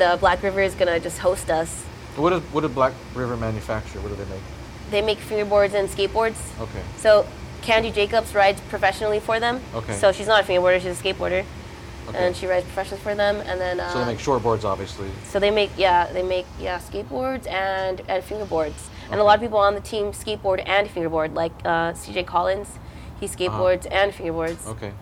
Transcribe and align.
and 0.00 0.10
uh, 0.12 0.16
Black 0.16 0.42
River 0.42 0.60
is 0.60 0.74
gonna 0.74 0.98
just 0.98 1.18
host 1.18 1.50
us. 1.50 1.82
What 2.16 2.30
did 2.30 2.42
what 2.52 2.62
did 2.62 2.74
Black 2.74 2.92
River 3.14 3.36
manufacture? 3.36 4.00
What 4.00 4.08
do 4.08 4.16
they 4.16 4.30
make? 4.30 4.42
They 4.90 5.02
make 5.02 5.18
fingerboards 5.18 5.74
and 5.74 5.88
skateboards. 5.88 6.38
Okay. 6.60 6.82
So 6.96 7.26
Candy 7.62 7.90
Jacobs 7.90 8.34
rides 8.34 8.60
professionally 8.62 9.20
for 9.20 9.38
them. 9.38 9.60
Okay. 9.74 9.94
So 9.94 10.12
she's 10.12 10.26
not 10.26 10.42
a 10.42 10.46
fingerboarder; 10.46 10.80
she's 10.80 10.98
a 10.98 11.02
skateboarder, 11.02 11.44
Okay. 12.08 12.18
and 12.18 12.34
she 12.34 12.46
rides 12.46 12.64
professionally 12.66 13.02
for 13.02 13.14
them. 13.14 13.36
And 13.46 13.60
then 13.60 13.80
uh, 13.80 13.92
so 13.92 13.98
they 14.00 14.06
make 14.06 14.18
shortboards, 14.18 14.64
obviously. 14.64 15.08
So 15.24 15.38
they 15.38 15.50
make 15.50 15.70
yeah 15.76 16.12
they 16.12 16.22
make 16.22 16.46
yeah 16.58 16.78
skateboards 16.78 17.46
and 17.48 18.00
and 18.08 18.24
fingerboards. 18.24 18.88
And 19.10 19.20
a 19.20 19.24
lot 19.24 19.34
of 19.34 19.40
people 19.40 19.58
on 19.58 19.74
the 19.74 19.80
team 19.80 20.12
skateboard 20.12 20.62
and 20.66 20.88
fingerboard, 20.88 21.34
like 21.34 21.52
uh, 21.64 21.92
CJ 21.92 22.26
Collins, 22.26 22.78
he 23.18 23.26
skateboards 23.26 23.86
and 23.90 24.12
fingerboards. 24.12 24.62
Uh-huh. 24.62 24.70
Okay. 24.70 24.92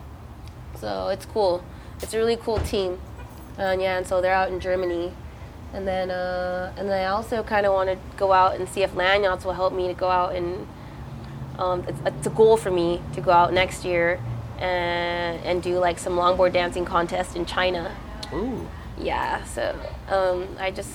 So 0.80 1.08
it's 1.08 1.26
cool. 1.26 1.62
It's 2.00 2.14
a 2.14 2.18
really 2.18 2.36
cool 2.36 2.58
team. 2.60 2.98
And 3.58 3.82
yeah, 3.82 3.98
and 3.98 4.06
so 4.06 4.20
they're 4.20 4.34
out 4.34 4.50
in 4.50 4.60
Germany. 4.60 5.12
And 5.74 5.86
then 5.86 6.10
uh, 6.10 6.72
and 6.78 6.88
then 6.88 6.98
I 7.02 7.06
also 7.08 7.42
kind 7.42 7.66
of 7.66 7.72
want 7.74 7.90
to 7.90 7.98
go 8.16 8.32
out 8.32 8.56
and 8.56 8.68
see 8.68 8.82
if 8.82 8.92
Landyachtz 8.94 9.44
will 9.44 9.52
help 9.52 9.72
me 9.74 9.86
to 9.88 9.94
go 9.94 10.08
out 10.08 10.34
and 10.34 10.66
um, 11.58 11.84
it's, 11.88 12.00
it's 12.06 12.26
a 12.26 12.30
goal 12.30 12.56
for 12.56 12.70
me 12.70 13.02
to 13.14 13.20
go 13.20 13.32
out 13.32 13.52
next 13.52 13.84
year 13.84 14.20
and 14.58 15.44
and 15.44 15.62
do 15.62 15.78
like 15.78 15.98
some 15.98 16.14
longboard 16.14 16.52
dancing 16.52 16.84
contest 16.84 17.36
in 17.36 17.44
China. 17.44 17.94
Ooh. 18.32 18.66
Yeah, 19.00 19.44
so 19.44 19.78
um, 20.08 20.48
I 20.58 20.70
just, 20.72 20.90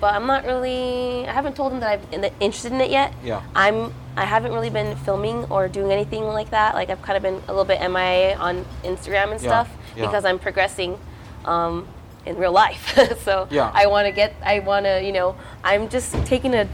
but 0.00 0.14
I'm 0.14 0.26
not 0.26 0.44
really. 0.44 1.26
I 1.26 1.32
haven't 1.32 1.56
told 1.56 1.72
them 1.72 1.80
that 1.80 2.00
I'm 2.12 2.24
interested 2.38 2.72
in 2.72 2.80
it 2.80 2.90
yet. 2.90 3.12
Yeah. 3.24 3.42
I'm. 3.54 3.92
I 4.16 4.26
haven't 4.26 4.52
really 4.52 4.70
been 4.70 4.94
filming 4.96 5.44
or 5.44 5.68
doing 5.68 5.90
anything 5.90 6.24
like 6.24 6.50
that. 6.50 6.74
Like 6.74 6.90
I've 6.90 7.02
kind 7.02 7.16
of 7.16 7.22
been 7.22 7.42
a 7.48 7.52
little 7.52 7.64
bit 7.64 7.80
MIA 7.80 8.36
on 8.36 8.64
Instagram 8.84 9.32
and 9.32 9.40
Yeah, 9.42 9.48
stuff 9.48 9.76
yeah. 9.96 10.06
because 10.06 10.24
I'm 10.24 10.38
progressing 10.38 10.98
um, 11.44 11.88
in 12.26 12.36
real 12.36 12.52
life. 12.52 12.94
so 13.24 13.48
Yeah. 13.50 13.70
I 13.74 13.86
want 13.86 14.06
to 14.06 14.12
get. 14.12 14.34
I 14.44 14.60
want 14.60 14.86
to. 14.86 15.02
You 15.02 15.12
know, 15.12 15.36
I'm 15.64 15.88
just 15.88 16.12
taking 16.26 16.54
a 16.54 16.66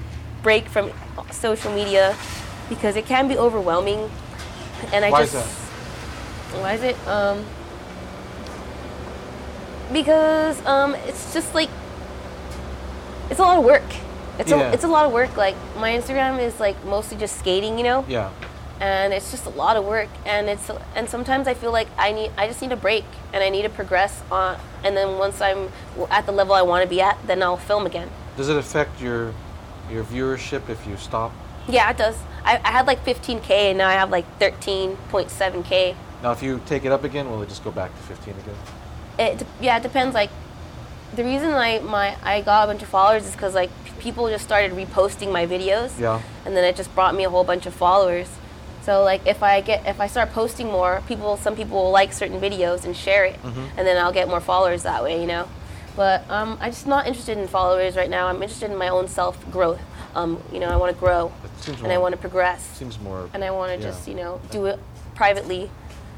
break 0.43 0.67
from 0.69 0.91
social 1.31 1.73
media 1.73 2.15
because 2.69 2.97
it 2.97 3.07
can 3.07 3.29
be 3.29 3.37
overwhelming, 3.37 4.11
and 4.93 5.05
I 5.05 5.11
Why 5.11 5.23
is 5.23 5.33
just. 5.33 5.49
Why 6.61 6.73
is 6.75 6.83
it? 6.83 6.97
Um, 7.07 7.45
because 9.93 10.65
um, 10.67 10.95
it's 11.07 11.33
just 11.33 11.55
like 11.55 11.71
it's 13.31 13.41
a 13.41 13.43
lot 13.43 13.59
of 13.59 13.65
work. 13.65 13.83
It's 14.39 14.51
Yeah. 14.51 14.71
a 14.71 14.73
it's 14.73 14.85
a 14.85 14.89
lot 14.89 15.07
of 15.07 15.13
work. 15.13 15.37
Like 15.37 15.57
my 15.77 15.91
Instagram 15.91 16.41
is 16.41 16.61
like 16.61 16.77
mostly 16.85 17.17
just 17.17 17.39
skating, 17.39 17.79
you 17.79 17.85
know, 17.85 18.05
Yeah. 18.09 18.31
And 18.81 19.13
it's 19.13 19.31
just 19.31 19.47
a 19.47 19.51
lot 19.51 19.77
of 19.77 19.85
work. 19.85 20.09
And 20.25 20.49
it's 20.49 20.71
and 20.95 21.09
sometimes 21.09 21.47
I 21.49 21.55
feel 21.55 21.73
like 21.73 21.89
I 21.99 22.13
need 22.13 22.31
I 22.37 22.47
just 22.47 22.61
need 22.63 22.73
a 22.73 22.77
break 22.77 23.05
and 23.33 23.43
I 23.43 23.49
need 23.49 23.63
to 23.63 23.69
progress 23.69 24.23
on. 24.31 24.59
And 24.85 24.97
then 24.97 25.19
once 25.19 25.41
I'm 25.41 25.71
at 26.11 26.27
the 26.27 26.33
level 26.33 26.55
I 26.55 26.63
want 26.63 26.83
to 26.83 26.89
be 26.89 27.01
at, 27.01 27.19
then 27.27 27.43
I'll 27.43 27.57
film 27.57 27.87
again. 27.87 28.11
Does 28.37 28.49
it 28.49 28.57
affect 28.57 29.01
your 29.01 29.35
your 29.91 30.05
viewership 30.05 30.69
if 30.69 30.87
you 30.87 30.97
stop? 30.97 31.33
Yeah, 31.69 31.91
it 31.91 31.97
does. 31.97 32.17
I, 32.45 32.61
I 32.65 32.71
had 32.71 32.87
like 32.87 33.05
15k 33.05 33.51
and 33.51 33.79
now 33.79 33.89
I 33.89 33.93
have 33.95 34.11
like 34.11 34.25
13.7k. 34.39 35.95
Now, 36.23 36.33
if 36.33 36.43
you 36.43 36.61
take 36.67 36.85
it 36.85 36.93
up 36.93 37.05
again, 37.05 37.31
will 37.31 37.43
it 37.43 37.49
just 37.49 37.63
go 37.63 37.71
back 37.71 37.91
to 37.95 38.03
15 38.03 38.35
again? 38.35 38.55
it 39.21 39.45
yeah 39.61 39.77
it 39.77 39.83
depends 39.83 40.15
like 40.15 40.31
the 41.17 41.25
reason 41.25 41.51
I 41.53 41.81
my 41.81 42.15
I 42.23 42.41
got 42.41 42.63
a 42.63 42.67
bunch 42.69 42.83
of 42.83 42.89
followers 42.89 43.27
is 43.27 43.33
because 43.33 43.53
like 43.53 43.69
p- 43.85 43.91
people 43.99 44.29
just 44.29 44.45
started 44.45 44.71
reposting 44.73 45.33
my 45.33 45.45
videos 45.45 45.99
Yeah. 45.99 46.23
and 46.47 46.55
then 46.57 46.63
it 46.63 46.77
just 46.77 46.95
brought 46.95 47.17
me 47.17 47.25
a 47.25 47.31
whole 47.31 47.43
bunch 47.43 47.67
of 47.67 47.75
followers 47.75 48.29
so 48.89 49.03
like 49.05 49.27
if 49.27 49.43
I 49.43 49.61
get 49.61 49.87
if 49.87 50.01
I 50.01 50.07
start 50.07 50.33
posting 50.33 50.69
more 50.69 51.03
people 51.07 51.37
some 51.37 51.55
people 51.55 51.77
will 51.77 51.91
like 51.91 52.11
certain 52.15 52.41
videos 52.41 52.87
and 52.87 52.97
share 52.97 53.27
it 53.27 53.39
and 53.45 53.87
then 53.87 53.99
I'll 54.03 54.15
get 54.15 54.29
more 54.29 54.41
followers 54.41 54.85
that 54.85 55.03
way 55.03 55.21
you 55.21 55.27
know 55.27 55.47
but 55.95 56.19
um, 56.31 56.57
I'm 56.59 56.71
just 56.71 56.87
not 56.87 57.07
interested 57.07 57.37
in 57.37 57.47
followers 57.49 57.97
right 57.97 58.09
now 58.09 58.29
I'm 58.29 58.43
interested 58.43 58.71
in 58.71 58.79
my 58.79 58.89
own 58.89 59.07
self 59.07 59.37
growth 59.53 59.83
um, 60.15 60.43
you 60.51 60.59
know 60.59 60.69
I 60.69 60.77
want 60.77 60.95
to 60.95 60.99
grow 60.99 61.31
and 61.67 61.93
I 61.93 61.99
want 61.99 62.13
to 62.13 62.21
progress 62.27 62.63
Seems 62.79 62.99
more. 62.99 63.29
and 63.35 63.45
I 63.45 63.51
want 63.51 63.73
to 63.73 63.79
yeah. 63.79 63.91
just 63.91 64.09
you 64.09 64.15
know 64.15 64.41
do 64.51 64.65
it 64.67 64.79
privately 65.15 65.71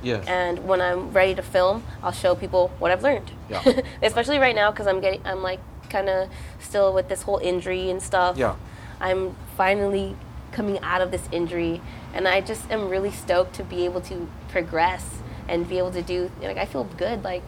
Yes. 0.03 0.27
and 0.29 0.67
when 0.67 0.81
I'm 0.81 1.13
ready 1.13 1.35
to 1.35 1.43
film, 1.43 1.83
I'll 2.03 2.11
show 2.13 2.35
people 2.35 2.73
what 2.79 2.91
I've 2.91 3.03
learned. 3.03 3.31
Yeah. 3.51 3.63
Especially 4.03 4.39
right 4.39 4.55
now 4.55 4.71
because 4.71 4.87
I'm 4.87 4.99
getting, 4.99 5.21
I'm 5.27 5.43
like 5.43 5.61
kind 5.91 6.09
of 6.09 6.31
still 6.59 6.95
with 6.95 7.11
this 7.11 7.21
whole 7.21 7.37
injury 7.37 7.91
and 7.91 8.03
stuff. 8.03 8.39
Yeah. 8.39 8.57
I'm 8.99 9.37
finally 9.59 10.17
coming 10.53 10.79
out 10.81 11.01
of 11.01 11.11
this 11.11 11.29
injury, 11.33 11.81
and 12.15 12.27
I 12.29 12.41
just 12.41 12.71
am 12.71 12.89
really 12.89 13.11
stoked 13.11 13.55
to 13.57 13.65
be 13.65 13.85
able 13.85 14.01
to 14.03 14.29
progress 14.49 15.05
and 15.49 15.69
be 15.69 15.79
able 15.79 15.91
to 15.93 16.03
do. 16.03 16.31
Like 16.43 16.57
I 16.57 16.65
feel 16.65 16.85
good. 16.97 17.23
Like 17.25 17.43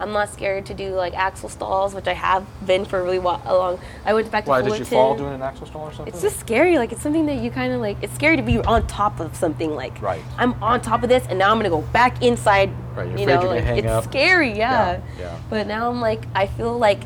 I'm 0.00 0.10
not 0.12 0.30
scared 0.32 0.66
to 0.66 0.74
do 0.74 0.94
like 0.94 1.14
axle 1.14 1.48
stalls, 1.48 1.94
which 1.94 2.08
I 2.08 2.14
have 2.14 2.44
been 2.66 2.84
for 2.84 2.98
a 2.98 3.04
really 3.04 3.18
wa- 3.20 3.40
a 3.44 3.54
long. 3.54 3.78
I 4.04 4.14
went 4.14 4.30
back 4.32 4.44
to 4.44 4.50
Why 4.50 4.60
did 4.62 4.66
Fullerton. 4.68 4.84
you 4.84 4.90
fall 4.90 5.16
doing 5.16 5.34
an 5.34 5.42
axle 5.42 5.66
stall 5.66 5.82
or 5.82 5.92
something? 5.92 6.12
It's 6.12 6.22
just 6.22 6.40
scary. 6.40 6.76
Like 6.78 6.90
it's 6.92 7.02
something 7.02 7.26
that 7.26 7.36
you 7.36 7.50
kind 7.50 7.72
of 7.72 7.80
like. 7.80 7.98
It's 8.02 8.14
scary 8.14 8.36
to 8.36 8.42
be 8.42 8.58
on 8.58 8.86
top 8.86 9.20
of 9.20 9.36
something. 9.36 9.70
Like 9.74 10.00
Right. 10.02 10.22
I'm 10.38 10.60
on 10.62 10.80
top 10.80 11.02
of 11.02 11.08
this, 11.08 11.24
and 11.28 11.38
now 11.38 11.50
I'm 11.52 11.58
gonna 11.58 11.68
go 11.68 11.82
back 11.92 12.22
inside. 12.22 12.70
Right, 12.96 13.08
you're 13.10 13.18
you 13.20 13.26
know, 13.26 13.42
like 13.46 13.64
it's 13.64 13.86
up. 13.86 14.04
scary. 14.04 14.50
Yeah. 14.50 15.00
Yeah, 15.18 15.20
yeah. 15.20 15.38
But 15.48 15.66
now 15.66 15.88
I'm 15.88 16.00
like, 16.00 16.24
I 16.34 16.46
feel 16.46 16.76
like 16.76 17.00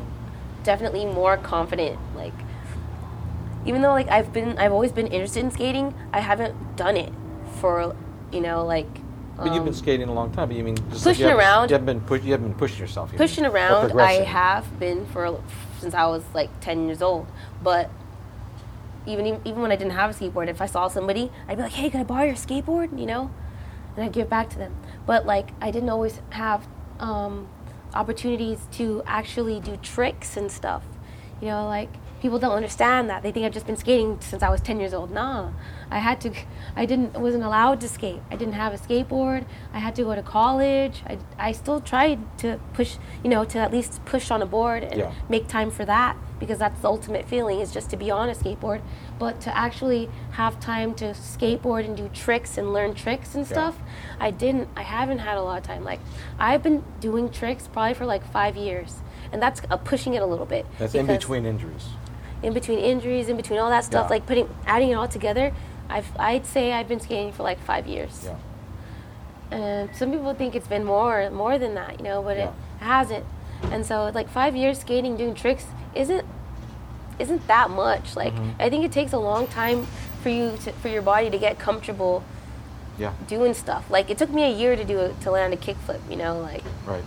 definitely 0.63 1.05
more 1.05 1.37
confident. 1.37 1.99
Like 2.15 2.33
even 3.67 3.81
though 3.81 3.91
like 3.91 4.07
I've 4.07 4.33
been, 4.33 4.57
I've 4.57 4.71
always 4.71 4.91
been 4.91 5.07
interested 5.07 5.43
in 5.43 5.51
skating. 5.51 5.93
I 6.13 6.19
haven't 6.21 6.75
done 6.75 6.97
it 6.97 7.13
for, 7.59 7.95
you 8.31 8.41
know, 8.41 8.65
like. 8.65 8.87
But 9.35 9.53
you've 9.53 9.65
been 9.65 9.67
um, 9.67 9.73
skating 9.73 10.09
a 10.09 10.13
long 10.13 10.31
time. 10.31 10.47
But 10.47 10.57
you 10.57 10.63
mean 10.63 10.77
just 10.89 11.05
like 11.05 11.15
pushing 11.15 11.29
you 11.29 11.37
around. 11.37 11.69
You 11.69 11.75
haven't 11.75 11.85
been 11.85 12.01
push, 12.01 12.23
You 12.23 12.31
haven't 12.31 12.47
been 12.47 12.57
pushing 12.57 12.79
yourself. 12.79 13.11
you 13.11 13.17
pushing 13.19 13.43
mean, 13.43 13.51
around 13.51 13.99
i 13.99 14.13
have 14.13 14.79
been 14.79 15.05
for 15.05 15.39
since 15.79 15.93
i 15.93 16.05
was 16.07 16.23
like 16.33 16.49
10 16.59 16.87
years 16.87 17.03
old 17.03 17.27
but 17.61 17.91
even 19.05 19.39
even 19.45 19.61
when 19.61 19.71
i 19.71 19.75
didn't 19.75 19.93
have 19.93 20.09
a 20.09 20.13
skateboard 20.13 20.47
if 20.47 20.59
i 20.59 20.65
saw 20.65 20.87
somebody 20.87 21.31
i'd 21.47 21.57
be 21.57 21.63
like 21.63 21.71
hey 21.73 21.89
can 21.89 22.01
i 22.01 22.03
borrow 22.03 22.25
your 22.25 22.35
skateboard 22.35 22.97
you 22.99 23.05
know 23.05 23.29
and 23.95 24.05
i'd 24.05 24.11
give 24.11 24.25
it 24.25 24.29
back 24.29 24.49
to 24.49 24.57
them 24.57 24.75
but 25.05 25.25
like 25.25 25.49
i 25.61 25.69
didn't 25.69 25.89
always 25.89 26.19
have 26.31 26.67
um, 26.99 27.47
opportunities 27.93 28.67
to 28.71 29.03
actually 29.05 29.59
do 29.59 29.77
tricks 29.77 30.35
and 30.35 30.51
stuff 30.51 30.83
you 31.41 31.47
know 31.47 31.67
like 31.67 31.89
people 32.21 32.39
don't 32.39 32.53
understand 32.55 33.09
that. 33.09 33.23
They 33.23 33.31
think 33.31 33.45
i've 33.45 33.53
just 33.53 33.65
been 33.67 33.77
skating 33.77 34.19
since 34.21 34.41
i 34.43 34.49
was 34.49 34.61
10 34.61 34.79
years 34.79 34.93
old. 34.93 35.11
Nah. 35.11 35.51
I 35.89 35.99
had 35.99 36.19
to 36.21 36.31
i 36.75 36.85
didn't 36.85 37.13
wasn't 37.19 37.43
allowed 37.43 37.79
to 37.81 37.87
skate. 37.87 38.21
I 38.31 38.35
didn't 38.35 38.53
have 38.55 38.73
a 38.73 38.77
skateboard. 38.77 39.45
I 39.73 39.79
had 39.79 39.95
to 39.95 40.03
go 40.03 40.15
to 40.15 40.21
college. 40.21 41.03
I, 41.05 41.17
I 41.37 41.51
still 41.51 41.79
tried 41.79 42.19
to 42.39 42.59
push 42.73 42.97
you 43.23 43.29
know 43.29 43.43
to 43.45 43.59
at 43.59 43.71
least 43.71 44.03
push 44.05 44.31
on 44.31 44.41
a 44.41 44.45
board 44.45 44.83
and 44.83 44.99
Yeah. 44.99 45.13
make 45.29 45.47
time 45.47 45.71
for 45.71 45.85
that 45.85 46.17
because 46.39 46.59
that's 46.59 46.79
the 46.81 46.87
ultimate 46.87 47.27
feeling 47.27 47.59
is 47.59 47.71
just 47.71 47.89
to 47.89 47.97
be 47.97 48.11
on 48.11 48.29
a 48.29 48.33
skateboard. 48.33 48.81
But 49.17 49.41
to 49.41 49.57
actually 49.57 50.09
have 50.31 50.59
time 50.59 50.93
to 50.95 51.05
skateboard 51.13 51.85
and 51.85 51.97
do 51.97 52.09
tricks 52.13 52.57
and 52.57 52.73
learn 52.73 52.93
tricks 52.93 53.33
and 53.35 53.45
Yeah. 53.45 53.51
stuff 53.53 53.75
i 54.19 54.29
didn't 54.31 54.67
i 54.75 54.83
haven't 54.83 55.19
had 55.19 55.37
a 55.37 55.41
lot 55.41 55.57
of 55.57 55.63
time. 55.63 55.83
Like 55.83 55.99
i've 56.39 56.63
been 56.63 56.83
doing 56.99 57.29
tricks 57.29 57.67
probably 57.67 57.93
for 57.93 58.05
like 58.05 58.23
five 58.31 58.55
years 58.55 58.95
and 59.31 59.41
that's 59.41 59.61
uh, 59.69 59.77
pushing 59.77 60.13
it 60.13 60.21
a 60.21 60.25
little 60.25 60.45
bit 60.45 60.65
That's 60.79 60.95
in 60.95 61.05
between 61.07 61.45
injuries. 61.45 61.85
In 62.43 62.53
between 62.53 62.79
injuries, 62.79 63.29
in 63.29 63.37
between 63.37 63.59
all 63.59 63.69
that 63.69 63.83
stuff, 63.83 64.05
Yeah. 64.05 64.15
like 64.15 64.25
putting 64.25 64.47
adding 64.65 64.89
it 64.91 64.93
all 64.95 65.07
together, 65.07 65.53
I've 65.89 66.07
I'd 66.19 66.45
say 66.45 66.71
I've 66.73 66.87
been 66.87 66.99
skating 66.99 67.31
for 67.31 67.43
like 67.43 67.59
five 67.59 67.87
years. 67.87 68.23
Yeah. 68.25 68.35
And 69.49 69.95
some 69.95 70.11
people 70.11 70.33
think 70.33 70.55
it's 70.55 70.67
been 70.67 70.83
more 70.83 71.29
more 71.29 71.57
than 71.57 71.73
that, 71.75 71.99
you 71.99 72.03
know, 72.03 72.21
but 72.21 72.37
Yeah. 72.37 72.47
it 72.49 72.53
hasn't. 72.83 73.25
And 73.71 73.85
so 73.85 74.11
like 74.13 74.29
five 74.29 74.55
years 74.55 74.79
skating 74.79 75.17
doing 75.17 75.33
tricks 75.33 75.65
isn't 75.95 76.25
isn't 77.19 77.47
that 77.47 77.69
much. 77.69 78.15
Like 78.15 78.33
Mm-hmm. 78.33 78.61
I 78.61 78.69
think 78.69 78.85
it 78.85 78.91
takes 78.91 79.13
a 79.13 79.17
long 79.19 79.47
time 79.47 79.87
for 80.21 80.29
you 80.29 80.57
to, 80.63 80.71
for 80.73 80.89
your 80.89 81.01
body 81.01 81.29
to 81.29 81.37
get 81.39 81.57
comfortable 81.57 82.23
Yeah. 82.99 83.13
doing 83.27 83.53
stuff. 83.53 83.89
Like 83.89 84.09
it 84.09 84.17
took 84.17 84.29
me 84.29 84.43
a 84.43 84.51
year 84.51 84.75
to 84.75 84.83
do 84.83 84.99
it 84.99 85.19
to 85.21 85.31
land 85.31 85.53
a 85.53 85.57
kickflip, 85.57 86.01
you 86.09 86.17
know, 86.17 86.39
like 86.39 86.63
Right. 86.85 87.03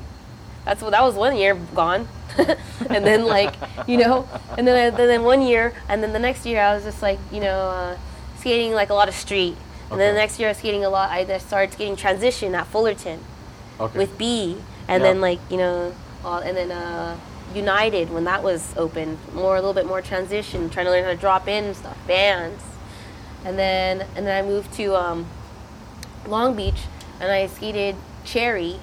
That's 0.64 0.82
what 0.82 0.90
that 0.90 1.02
was 1.02 1.14
one 1.14 1.36
year 1.36 1.54
gone, 1.74 2.06
and 2.90 3.06
then 3.06 3.26
like 3.26 3.54
you 3.86 3.96
know, 3.96 4.28
and 4.56 4.66
then 4.66 4.76
I, 4.94 4.96
then 4.96 5.22
one 5.24 5.42
year, 5.42 5.72
and 5.88 6.02
then 6.02 6.12
the 6.12 6.18
next 6.18 6.44
year 6.46 6.60
I 6.60 6.74
was 6.74 6.84
just 6.84 7.02
like 7.02 7.18
you 7.32 7.40
know 7.40 7.58
uh, 7.70 7.96
skating 8.38 8.72
like 8.72 8.90
a 8.90 8.94
lot 8.94 9.08
of 9.08 9.14
street, 9.14 9.56
and 9.90 9.98
then 10.00 10.14
the 10.14 10.20
next 10.20 10.38
year 10.38 10.48
I 10.48 10.50
was 10.52 10.58
skating 10.58 10.84
a 10.84 10.90
lot. 10.90 11.10
I 11.10 11.24
just 11.24 11.46
started 11.46 11.72
skating 11.72 11.96
transition 11.96 12.54
at 12.54 12.66
Fullerton 12.66 13.20
Okay. 13.80 13.98
with 13.98 14.16
B, 14.18 14.58
and 14.86 15.02
Yeah. 15.02 15.08
then 15.12 15.20
like 15.20 15.40
you 15.50 15.56
know, 15.56 15.94
all, 16.24 16.38
and 16.38 16.56
then 16.56 16.70
uh, 16.70 17.16
United 17.54 18.10
when 18.12 18.24
that 18.24 18.42
was 18.42 18.74
open, 18.76 19.18
more 19.34 19.56
a 19.56 19.60
little 19.60 19.74
bit 19.74 19.86
more 19.86 20.02
transition, 20.02 20.68
trying 20.70 20.86
to 20.86 20.92
learn 20.92 21.04
how 21.04 21.10
to 21.10 21.16
drop 21.16 21.48
in 21.48 21.64
and 21.64 21.76
stuff, 21.76 21.96
Vans, 22.06 22.60
and 23.44 23.58
then 23.58 24.02
and 24.14 24.26
then 24.26 24.44
I 24.44 24.46
moved 24.46 24.72
to 24.74 24.94
um, 24.94 25.26
Long 26.28 26.54
Beach, 26.54 26.82
and 27.18 27.32
I 27.32 27.46
skated 27.46 27.96
Cherry 28.24 28.78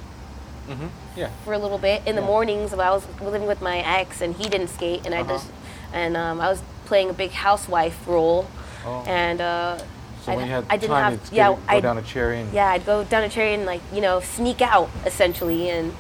hmm 0.67 0.87
Yeah. 1.17 1.29
for 1.43 1.53
a 1.53 1.57
little 1.57 1.79
bit 1.79 2.03
in 2.05 2.15
the 2.15 2.21
Yeah. 2.21 2.27
mornings 2.27 2.71
while 2.75 2.91
I 2.91 2.95
was 2.95 3.05
living 3.21 3.47
with 3.47 3.59
my 3.61 3.79
ex 3.79 4.21
and 4.21 4.35
he 4.35 4.47
didn't 4.47 4.67
skate 4.69 5.01
and 5.05 5.15
I 5.15 5.21
Uh-huh. 5.21 5.33
just 5.33 5.47
and 5.91 6.15
um, 6.15 6.39
I 6.39 6.47
was 6.49 6.61
playing 6.85 7.09
a 7.09 7.13
big 7.13 7.31
housewife 7.31 7.97
role 8.07 8.47
Oh. 8.85 9.03
and 9.07 9.41
uh, 9.41 9.77
So 10.23 10.35
when 10.35 10.45
you 10.45 10.51
had 10.51 10.65
I 10.69 10.77
didn't 10.77 10.95
time, 10.95 11.17
have 11.17 11.33
yeah 11.33 11.47
go 11.49 11.59
I'd, 11.67 11.81
down 11.83 11.97
a 11.97 12.01
cherry 12.03 12.39
and 12.41 12.53
yeah 12.53 12.67
I'd 12.69 12.85
go 12.85 13.03
down 13.03 13.23
a 13.23 13.29
cherry 13.29 13.53
and 13.55 13.65
like 13.65 13.81
you 13.91 13.99
know 14.01 14.19
sneak 14.19 14.61
out 14.61 14.89
essentially 15.05 15.69
and 15.69 15.93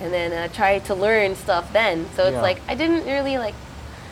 and 0.00 0.12
then 0.14 0.32
uh, 0.32 0.48
try 0.48 0.78
to 0.78 0.94
learn 0.94 1.34
stuff 1.34 1.72
then. 1.72 2.06
So 2.16 2.24
it's 2.24 2.34
Yeah. 2.34 2.42
like 2.42 2.60
I 2.68 2.74
didn't 2.74 3.04
really 3.04 3.36
like. 3.36 3.54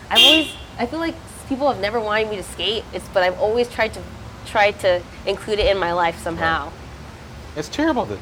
I've 0.09 0.23
always 0.23 0.51
I 0.77 0.85
feel 0.85 0.99
like 0.99 1.15
people 1.47 1.67
have 1.71 1.81
never 1.81 1.99
wanted 1.99 2.29
me 2.29 2.35
to 2.37 2.43
skate. 2.43 2.83
It's 2.93 3.07
but 3.13 3.23
I've 3.23 3.39
always 3.39 3.69
tried 3.69 3.93
to 3.95 4.01
try 4.45 4.71
to 4.71 5.01
include 5.25 5.59
it 5.59 5.67
in 5.67 5.77
my 5.77 5.93
life 5.93 6.17
somehow, 6.19 6.71
It's 7.55 7.69
terrible 7.69 8.05
that 8.05 8.17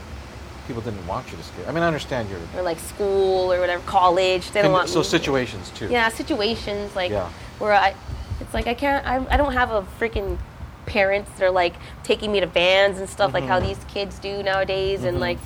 people 0.68 0.81
didn't 0.81 1.06
want 1.08 1.31
you 1.31 1.38
to 1.38 1.44
skate. 1.44 1.68
I 1.68 1.72
mean, 1.72 1.84
I 1.84 1.88
understand 1.88 2.30
your 2.30 2.40
or 2.56 2.62
like 2.62 2.80
school 2.80 3.52
or 3.52 3.60
whatever, 3.60 3.81
college. 3.86 4.52
They 4.52 4.62
don't 4.62 4.72
want 4.74 4.90
so 4.90 5.00
me. 5.00 5.06
situations 5.06 5.72
too. 5.72 5.88
yeah, 5.88 6.10
situations 6.10 6.96
like 6.96 7.12
Yeah. 7.12 7.30
where 7.60 7.74
I, 7.74 7.96
it's 8.42 8.54
like 8.54 8.68
I 8.68 8.74
can't. 8.74 9.06
I, 9.08 9.25
I 9.34 9.38
don't 9.38 9.54
have 9.54 9.72
a 9.72 9.84
freaking 10.00 10.38
parents 10.86 11.31
that 11.31 11.44
are 11.46 11.52
like 11.52 11.74
taking 12.04 12.31
me 12.31 12.40
to 12.42 12.46
vans 12.46 13.00
and 13.00 13.10
stuff 13.10 13.34
like 13.34 13.46
how 13.46 13.60
Mhm. 13.60 13.68
these 13.68 13.84
kids 13.88 14.19
do 14.19 14.44
nowadays, 14.44 15.04
and 15.04 15.18
Mhm. 15.18 15.22
like 15.22 15.38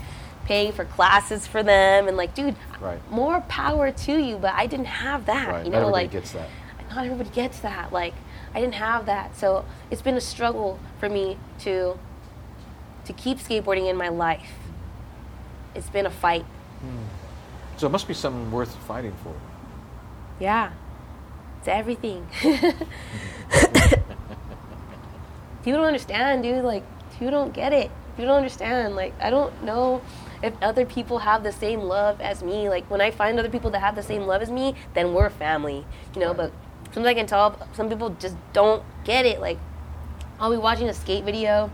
paying 0.46 0.72
for 0.72 0.86
classes 0.86 1.46
for 1.48 1.62
them, 1.64 2.08
and 2.08 2.18
like, 2.18 2.34
dude, 2.34 2.56
Right. 2.80 3.00
more 3.12 3.42
power 3.42 3.92
to 3.92 4.14
you. 4.20 4.38
But 4.38 4.54
I 4.56 4.66
didn't 4.66 4.88
have 4.88 5.26
that. 5.28 5.48
Right. 5.50 5.66
You 5.66 5.72
know, 5.72 5.78
everybody 5.78 6.04
like 6.04 6.12
gets 6.12 6.32
that. 6.32 6.50
not 6.94 7.06
everybody 7.06 7.30
gets 7.30 7.60
that. 7.60 7.94
Like 7.94 8.14
I 8.54 8.60
didn't 8.60 8.76
have 8.76 9.06
that, 9.06 9.38
so 9.38 9.64
it's 9.92 10.02
been 10.02 10.16
a 10.18 10.22
struggle 10.22 10.78
for 11.00 11.08
me 11.10 11.38
to 11.60 11.98
to 13.06 13.14
keep 13.14 13.40
skateboarding 13.40 13.90
in 13.90 13.96
my 13.98 14.10
life. 14.10 14.52
It's 15.76 15.90
been 15.90 16.06
a 16.06 16.12
fight. 16.12 16.44
Hmm. 16.82 17.04
So 17.78 17.88
it 17.88 17.92
must 17.92 18.08
be 18.08 18.14
something 18.14 18.52
worth 18.52 18.76
fighting 18.88 19.14
for. 19.24 19.34
Yeah, 20.40 20.72
it's 21.60 21.68
everything. 21.68 22.28
people 25.64 25.80
don't 25.80 25.86
understand, 25.86 26.44
dude. 26.44 26.64
Like, 26.64 26.84
people 27.14 27.32
don't 27.32 27.54
get 27.54 27.74
it. 27.74 27.92
People 28.16 28.28
don't 28.28 28.38
understand. 28.38 28.96
Like, 28.96 29.14
I 29.22 29.30
don't 29.30 29.64
know 29.64 30.02
if 30.44 30.54
other 30.62 30.86
people 30.86 31.20
have 31.20 31.44
the 31.44 31.52
same 31.52 31.82
love 31.82 32.20
as 32.22 32.44
me. 32.44 32.70
Like, 32.70 32.90
when 32.90 33.02
I 33.02 33.12
find 33.12 33.40
other 33.40 33.50
people 33.50 33.72
that 33.72 33.80
have 33.80 33.96
the 33.96 34.04
same 34.04 34.24
love 34.24 34.42
as 34.42 34.50
me, 34.50 34.76
then 34.94 35.14
we're 35.14 35.30
family, 35.30 35.86
you 36.14 36.22
know. 36.22 36.30
Right. 36.30 36.38
But 36.38 36.52
sometimes 36.86 37.08
I 37.08 37.14
can 37.14 37.28
tell 37.28 37.68
some 37.74 37.90
people 37.90 38.10
just 38.20 38.36
don't 38.54 38.84
get 39.04 39.26
it. 39.26 39.40
Like, 39.40 39.60
I'll 40.40 40.52
be 40.52 40.58
watching 40.58 40.90
a 40.90 40.94
skate 40.94 41.24
video, 41.24 41.70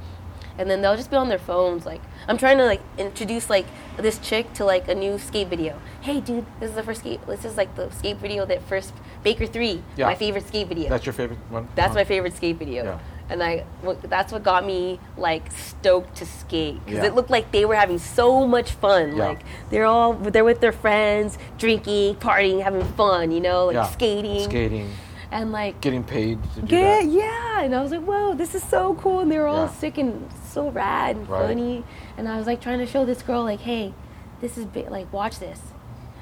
and 0.57 0.69
then 0.69 0.81
they'll 0.81 0.95
just 0.95 1.09
be 1.11 1.17
on 1.17 1.29
their 1.29 1.37
phones. 1.39 1.85
Like, 1.85 2.01
I'm 2.27 2.37
trying 2.37 2.57
to 2.57 2.65
like 2.65 2.81
introduce 2.97 3.49
like 3.49 3.65
this 3.97 4.17
chick 4.19 4.53
to 4.53 4.65
like 4.65 4.87
a 4.87 4.95
new 4.95 5.17
skate 5.19 5.47
video. 5.47 5.79
Hey, 6.01 6.19
dude, 6.21 6.45
this 6.59 6.69
is 6.71 6.75
the 6.75 6.83
first 6.83 7.01
skate. 7.01 7.25
This 7.27 7.45
is 7.45 7.57
like 7.57 7.75
the 7.75 7.89
skate 7.91 8.17
video 8.17 8.45
that 8.45 8.61
first 8.63 8.93
Baker 9.23 9.45
Three, 9.45 9.83
Yeah. 9.95 10.05
my 10.07 10.15
favorite 10.15 10.47
skate 10.47 10.67
video. 10.67 10.89
That's 10.89 11.05
your 11.05 11.13
favorite 11.13 11.39
one? 11.49 11.67
That's 11.75 11.87
Uh-huh. 11.89 11.95
my 11.99 12.03
favorite 12.03 12.35
skate 12.35 12.57
video. 12.57 12.83
Yeah. 12.83 12.99
And 13.29 13.43
I, 13.43 13.65
what- 13.81 14.01
that's 14.09 14.31
what 14.31 14.41
got 14.43 14.65
me 14.65 14.99
like 15.17 15.51
stoked 15.51 16.15
to 16.17 16.25
skate 16.25 16.79
because 16.85 16.99
Yeah. 17.01 17.07
it 17.07 17.13
looked 17.15 17.29
like 17.29 17.51
they 17.51 17.65
were 17.65 17.75
having 17.75 17.97
so 17.99 18.47
much 18.47 18.71
fun. 18.71 19.17
Yeah. 19.17 19.25
Like 19.27 19.39
they're 19.69 19.85
all 19.85 20.13
they're 20.13 20.45
with 20.45 20.61
their 20.61 20.71
friends, 20.71 21.37
drinking, 21.57 22.15
partying, 22.15 22.63
having 22.63 22.83
fun. 22.95 23.31
You 23.31 23.41
know, 23.41 23.65
like 23.65 23.73
Yeah. 23.75 23.83
skating, 23.87 24.43
Skating, 24.45 24.89
and 25.31 25.51
like 25.51 25.81
getting 25.81 26.03
paid 26.03 26.39
to 26.55 26.61
do 26.61 26.75
yeah, 26.75 26.81
that. 27.01 27.05
yeah. 27.05 27.61
And 27.61 27.75
I 27.75 27.81
was 27.81 27.91
like, 27.91 28.01
whoa, 28.03 28.33
this 28.33 28.55
is 28.55 28.63
so 28.63 28.95
cool. 28.95 29.19
And 29.19 29.31
they 29.31 29.37
were 29.37 29.47
all 29.47 29.65
Yeah. 29.65 29.71
sick 29.73 29.97
and 29.97 30.29
so 30.51 30.69
rad 30.69 31.15
and 31.17 31.27
Right. 31.29 31.47
funny. 31.47 31.83
And 32.17 32.27
I 32.27 32.37
was 32.37 32.47
like 32.47 32.61
trying 32.61 32.79
to 32.79 32.85
show 32.85 33.05
this 33.05 33.21
girl, 33.21 33.43
like, 33.43 33.59
hey, 33.61 33.93
this 34.41 34.57
is 34.57 34.65
big. 34.65 34.89
Like, 34.89 35.11
watch 35.11 35.39
this. 35.39 35.59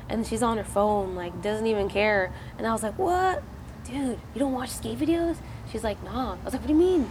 And 0.09 0.25
she's 0.25 0.43
on 0.43 0.57
her 0.57 0.63
phone, 0.63 1.15
like, 1.15 1.41
doesn't 1.41 1.65
even 1.67 1.89
care. 1.89 2.31
And 2.57 2.65
I 2.67 2.71
was 2.73 2.83
like, 2.83 2.97
what? 2.97 3.43
Dude, 3.85 4.17
you 4.33 4.39
don't 4.39 4.53
watch 4.53 4.69
skate 4.69 4.97
videos? 4.99 5.37
She's 5.71 5.83
like, 5.83 6.01
nah. 6.03 6.33
I 6.33 6.43
was 6.43 6.53
like, 6.53 6.61
what 6.61 6.67
do 6.67 6.73
you 6.73 6.79
mean? 6.79 7.09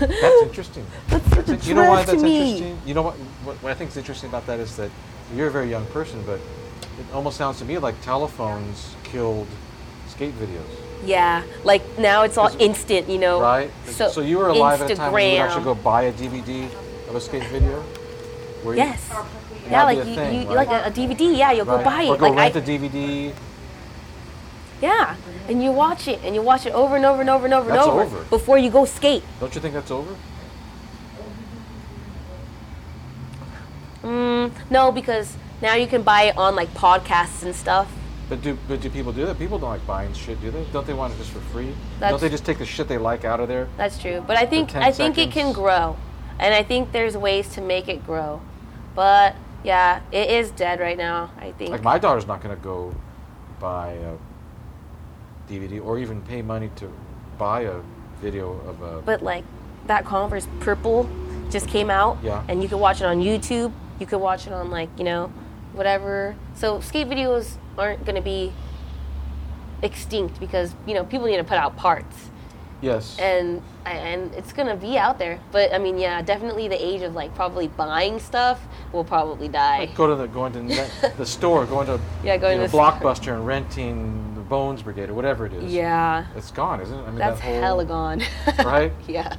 That's 0.00 0.42
interesting. 0.42 0.84
That's 1.08 1.28
such 1.30 1.48
a 1.48 1.56
you 1.68 1.74
know 1.74 1.84
why 1.84 2.02
that's 2.02 2.20
me. 2.22 2.36
interesting? 2.40 2.78
You 2.84 2.94
know 2.94 3.02
what, 3.02 3.14
what? 3.44 3.56
What 3.62 3.70
I 3.70 3.74
think 3.74 3.90
is 3.90 3.96
interesting 3.96 4.28
about 4.28 4.46
that 4.46 4.58
is 4.58 4.76
that 4.76 4.90
you're 5.36 5.46
a 5.46 5.50
very 5.50 5.70
young 5.70 5.86
person, 5.86 6.22
but 6.26 6.40
it 6.98 7.06
almost 7.14 7.36
sounds 7.36 7.58
to 7.60 7.64
me 7.64 7.78
like 7.78 8.00
telephones 8.02 8.96
killed 9.04 9.46
skate 10.18 10.34
videos, 10.34 10.66
Yeah, 11.06 11.44
like 11.62 11.82
now 11.96 12.24
it's 12.24 12.36
all 12.36 12.50
instant, 12.58 13.08
you 13.08 13.18
know. 13.18 13.40
right? 13.40 13.70
So, 13.86 14.20
you 14.20 14.38
were 14.38 14.48
alive 14.48 14.82
at 14.82 14.90
a 14.90 14.96
time 14.96 15.12
when 15.12 15.24
you 15.24 15.32
would 15.38 15.46
actually 15.46 15.64
go 15.64 15.74
buy 15.76 16.02
a 16.02 16.12
DVD 16.12 16.68
of 17.08 17.14
a 17.14 17.20
skate 17.20 17.44
video. 17.54 17.82
Where 18.64 18.74
Yes. 18.74 18.98
That'd 19.08 19.70
Yeah, 19.70 19.84
like 19.84 19.98
a 19.98 20.08
you, 20.08 20.14
thing, 20.16 20.32
you 20.42 20.48
right? 20.48 20.68
like 20.68 20.70
a, 20.70 20.88
a 20.88 20.90
DVD. 20.90 21.38
Yeah, 21.38 21.52
you'll 21.52 21.66
right? 21.66 21.78
go 21.78 21.84
buy 21.84 22.02
it. 22.02 22.08
Or 22.10 22.16
go 22.16 22.26
like 22.30 22.36
rent 22.36 22.56
I, 22.56 22.58
a 22.58 22.62
DVD. 22.62 23.32
yeah, 24.82 25.14
and 25.48 25.62
you 25.62 25.70
watch 25.70 26.08
it, 26.08 26.18
and 26.24 26.34
you 26.34 26.42
watch 26.42 26.66
it 26.66 26.72
over 26.72 26.96
and 26.96 27.04
over 27.04 27.20
and 27.20 27.30
over 27.30 27.44
and 27.44 27.54
over 27.54 27.68
That's 27.70 27.86
and 27.86 27.92
over, 28.00 28.16
over. 28.16 28.24
before 28.24 28.58
you 28.58 28.70
go 28.70 28.84
skate. 28.84 29.22
Don't 29.38 29.54
you 29.54 29.60
think 29.60 29.74
that's 29.74 29.92
over? 29.92 30.12
Mm, 34.02 34.50
no, 34.70 34.90
because 34.90 35.36
now 35.62 35.74
you 35.74 35.86
can 35.86 36.02
buy 36.02 36.22
it 36.24 36.36
on 36.36 36.56
like 36.56 36.70
podcasts 36.74 37.42
and 37.44 37.54
stuff. 37.54 37.86
But 38.28 38.42
do 38.42 38.58
but 38.68 38.80
do 38.80 38.90
people 38.90 39.12
do 39.12 39.24
that? 39.26 39.38
People 39.38 39.58
don't 39.58 39.70
like 39.70 39.86
buying 39.86 40.12
shit, 40.12 40.40
do 40.40 40.50
they? 40.50 40.64
Don't 40.72 40.86
they 40.86 40.92
want 40.92 41.14
it 41.14 41.16
just 41.16 41.30
for 41.30 41.40
free? 41.40 41.72
don't 42.00 42.20
they 42.20 42.28
just 42.28 42.44
take 42.44 42.58
the 42.58 42.66
shit 42.66 42.86
they 42.86 42.98
like 42.98 43.24
out 43.24 43.40
of 43.40 43.48
there? 43.48 43.68
That's 43.76 43.98
true, 43.98 44.22
but 44.26 44.36
I 44.36 44.44
think 44.46 44.74
I 44.74 44.92
think 44.92 45.16
it 45.16 45.30
can 45.30 45.52
grow, 45.52 45.96
and 46.38 46.54
I 46.54 46.62
think 46.62 46.92
there's 46.92 47.16
ways 47.16 47.48
to 47.54 47.60
make 47.62 47.88
it 47.88 48.04
grow. 48.04 48.42
But 48.94 49.34
yeah, 49.64 50.00
it 50.12 50.30
is 50.30 50.50
dead 50.50 50.78
right 50.78 50.98
now. 50.98 51.30
I 51.38 51.52
think. 51.52 51.70
Like 51.70 51.82
my 51.82 51.98
daughter's 51.98 52.26
not 52.26 52.42
going 52.42 52.54
to 52.54 52.62
go 52.62 52.94
buy 53.60 53.92
a 53.92 54.16
DVD 55.50 55.82
or 55.82 55.98
even 55.98 56.20
pay 56.22 56.42
money 56.42 56.70
to 56.76 56.92
buy 57.38 57.62
a 57.62 57.80
video 58.20 58.52
of 58.66 58.82
a. 58.82 59.00
but 59.02 59.22
like 59.22 59.44
that 59.86 60.04
Converse 60.04 60.46
purple 60.60 61.08
just 61.50 61.66
came 61.66 61.88
out, 61.88 62.18
Yeah. 62.22 62.42
and 62.48 62.62
you 62.62 62.68
can 62.68 62.78
watch 62.78 63.00
it 63.00 63.04
on 63.06 63.20
YouTube. 63.22 63.72
You 63.98 64.06
could 64.06 64.18
watch 64.20 64.46
it 64.46 64.52
on 64.52 64.70
like 64.70 64.90
you 64.98 65.04
know, 65.04 65.32
whatever. 65.78 66.36
So 66.54 66.80
skate 66.80 67.08
videos 67.08 67.56
aren't 67.78 68.04
going 68.04 68.16
to 68.16 68.20
be 68.22 68.52
extinct 69.82 70.40
because 70.40 70.74
you 70.86 70.94
know 70.94 71.04
people 71.04 71.26
need 71.26 71.36
to 71.36 71.44
put 71.44 71.56
out 71.56 71.76
parts. 71.76 72.30
yes. 72.80 73.16
and 73.18 73.62
and 73.86 74.34
it's 74.34 74.52
gonna 74.52 74.76
be 74.76 74.98
out 74.98 75.18
there. 75.18 75.40
But 75.52 75.72
I 75.72 75.78
mean, 75.78 75.96
yeah, 75.98 76.20
definitely 76.20 76.68
the 76.68 76.84
age 76.84 77.02
of 77.02 77.14
like 77.14 77.34
probably 77.34 77.68
buying 77.68 78.18
stuff 78.18 78.60
will 78.92 79.04
probably 79.04 79.48
die. 79.48 79.78
like 79.80 79.94
go 79.94 80.06
to 80.08 80.14
the 80.16 80.26
going 80.26 80.52
to 80.52 80.60
the 81.16 81.24
store, 81.24 81.64
going 81.64 81.86
to 81.86 81.98
Yeah, 82.24 82.36
going 82.36 82.54
you 82.54 82.58
know, 82.58 82.66
to 82.66 82.72
the 82.72 82.90
store. 82.90 82.92
Blockbuster 82.92 83.34
and 83.34 83.46
renting 83.46 84.34
the 84.34 84.40
Bones 84.42 84.82
Brigade 84.82 85.08
or 85.10 85.14
whatever 85.14 85.46
it 85.46 85.52
is. 85.54 85.72
yeah, 85.72 86.26
It's 86.36 86.50
gone, 86.50 86.80
isn't 86.80 86.98
it? 86.98 87.02
I 87.02 87.06
mean 87.06 87.18
that's 87.18 87.40
that 87.40 87.46
whole 87.46 87.60
hella 87.60 87.84
gone. 87.84 88.22
right? 88.64 88.92
yeah. 89.06 89.36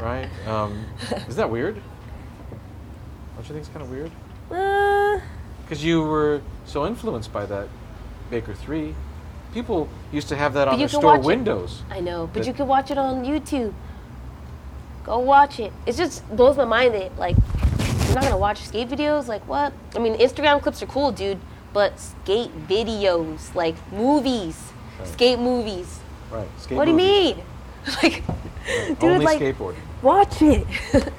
right. 0.00 0.28
Um, 0.48 0.86
isn't 1.10 1.36
that 1.36 1.50
weird? 1.50 1.74
Don't 1.74 3.48
you 3.48 3.54
think 3.54 3.58
it's 3.58 3.68
kind 3.68 3.82
of 3.82 3.90
weird? 3.90 4.10
Uh, 4.50 4.54
Because 5.72 5.86
you 5.86 6.02
were 6.02 6.42
so 6.66 6.86
influenced 6.86 7.32
by 7.32 7.46
that 7.46 7.66
Baker 8.28 8.52
Three. 8.52 8.94
People 9.54 9.88
used 10.12 10.28
to 10.28 10.36
have 10.36 10.52
that 10.52 10.66
But 10.66 10.72
on 10.74 10.78
their 10.78 10.86
store 10.86 11.02
watch 11.16 11.20
it. 11.20 11.24
windows. 11.24 11.82
I 11.88 12.00
know, 12.00 12.28
but 12.30 12.46
you 12.46 12.52
can 12.52 12.66
watch 12.66 12.90
it 12.90 12.98
on 12.98 13.24
YouTube. 13.24 13.72
Go 15.02 15.18
watch 15.20 15.58
it. 15.58 15.72
It 15.86 15.96
just 15.96 16.28
blows 16.36 16.58
my 16.58 16.66
mind 16.66 16.92
that 16.92 17.16
like 17.18 17.36
you're 18.04 18.14
not 18.16 18.24
gonna 18.24 18.36
watch 18.36 18.58
skate 18.60 18.90
videos. 18.90 19.28
Like 19.28 19.48
what? 19.48 19.72
I 19.96 19.98
mean, 19.98 20.12
Instagram 20.18 20.60
clips 20.60 20.82
are 20.82 20.86
cool, 20.92 21.10
dude. 21.10 21.38
But 21.72 21.98
skate 21.98 22.52
videos, 22.68 23.54
like 23.54 23.76
movies, 23.90 24.74
Right. 24.98 25.08
skate 25.08 25.38
movies. 25.38 26.00
Right. 26.30 26.48
Skate 26.60 26.76
what 26.76 26.84
do 26.84 26.90
you 26.90 26.98
mean? 26.98 27.38
like, 28.02 28.22
Right. 28.28 29.00
dude, 29.00 29.04
Only 29.04 29.24
like 29.24 29.40
skateboarding. 29.40 29.80
watch 30.02 30.42
it. 30.42 30.66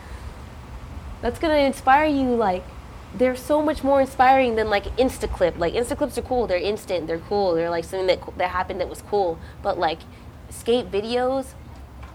That's 1.23 1.39
gonna 1.39 1.57
inspire 1.57 2.05
you. 2.05 2.35
Like, 2.35 2.63
they're 3.15 3.35
so 3.35 3.61
much 3.61 3.83
more 3.83 4.01
inspiring 4.01 4.55
than 4.55 4.69
like 4.69 4.85
Instaclip. 4.97 5.57
Like 5.57 5.73
Instaclips 5.73 6.17
are 6.17 6.23
cool. 6.23 6.47
They're 6.47 6.57
instant. 6.57 7.07
They're 7.07 7.19
cool. 7.19 7.53
They're 7.53 7.69
like 7.69 7.83
something 7.85 8.07
that 8.07 8.19
that 8.37 8.49
happened 8.49 8.79
that 8.81 8.89
was 8.89 9.01
cool. 9.03 9.37
But 9.61 9.77
like, 9.77 9.99
skate 10.49 10.91
videos 10.91 11.53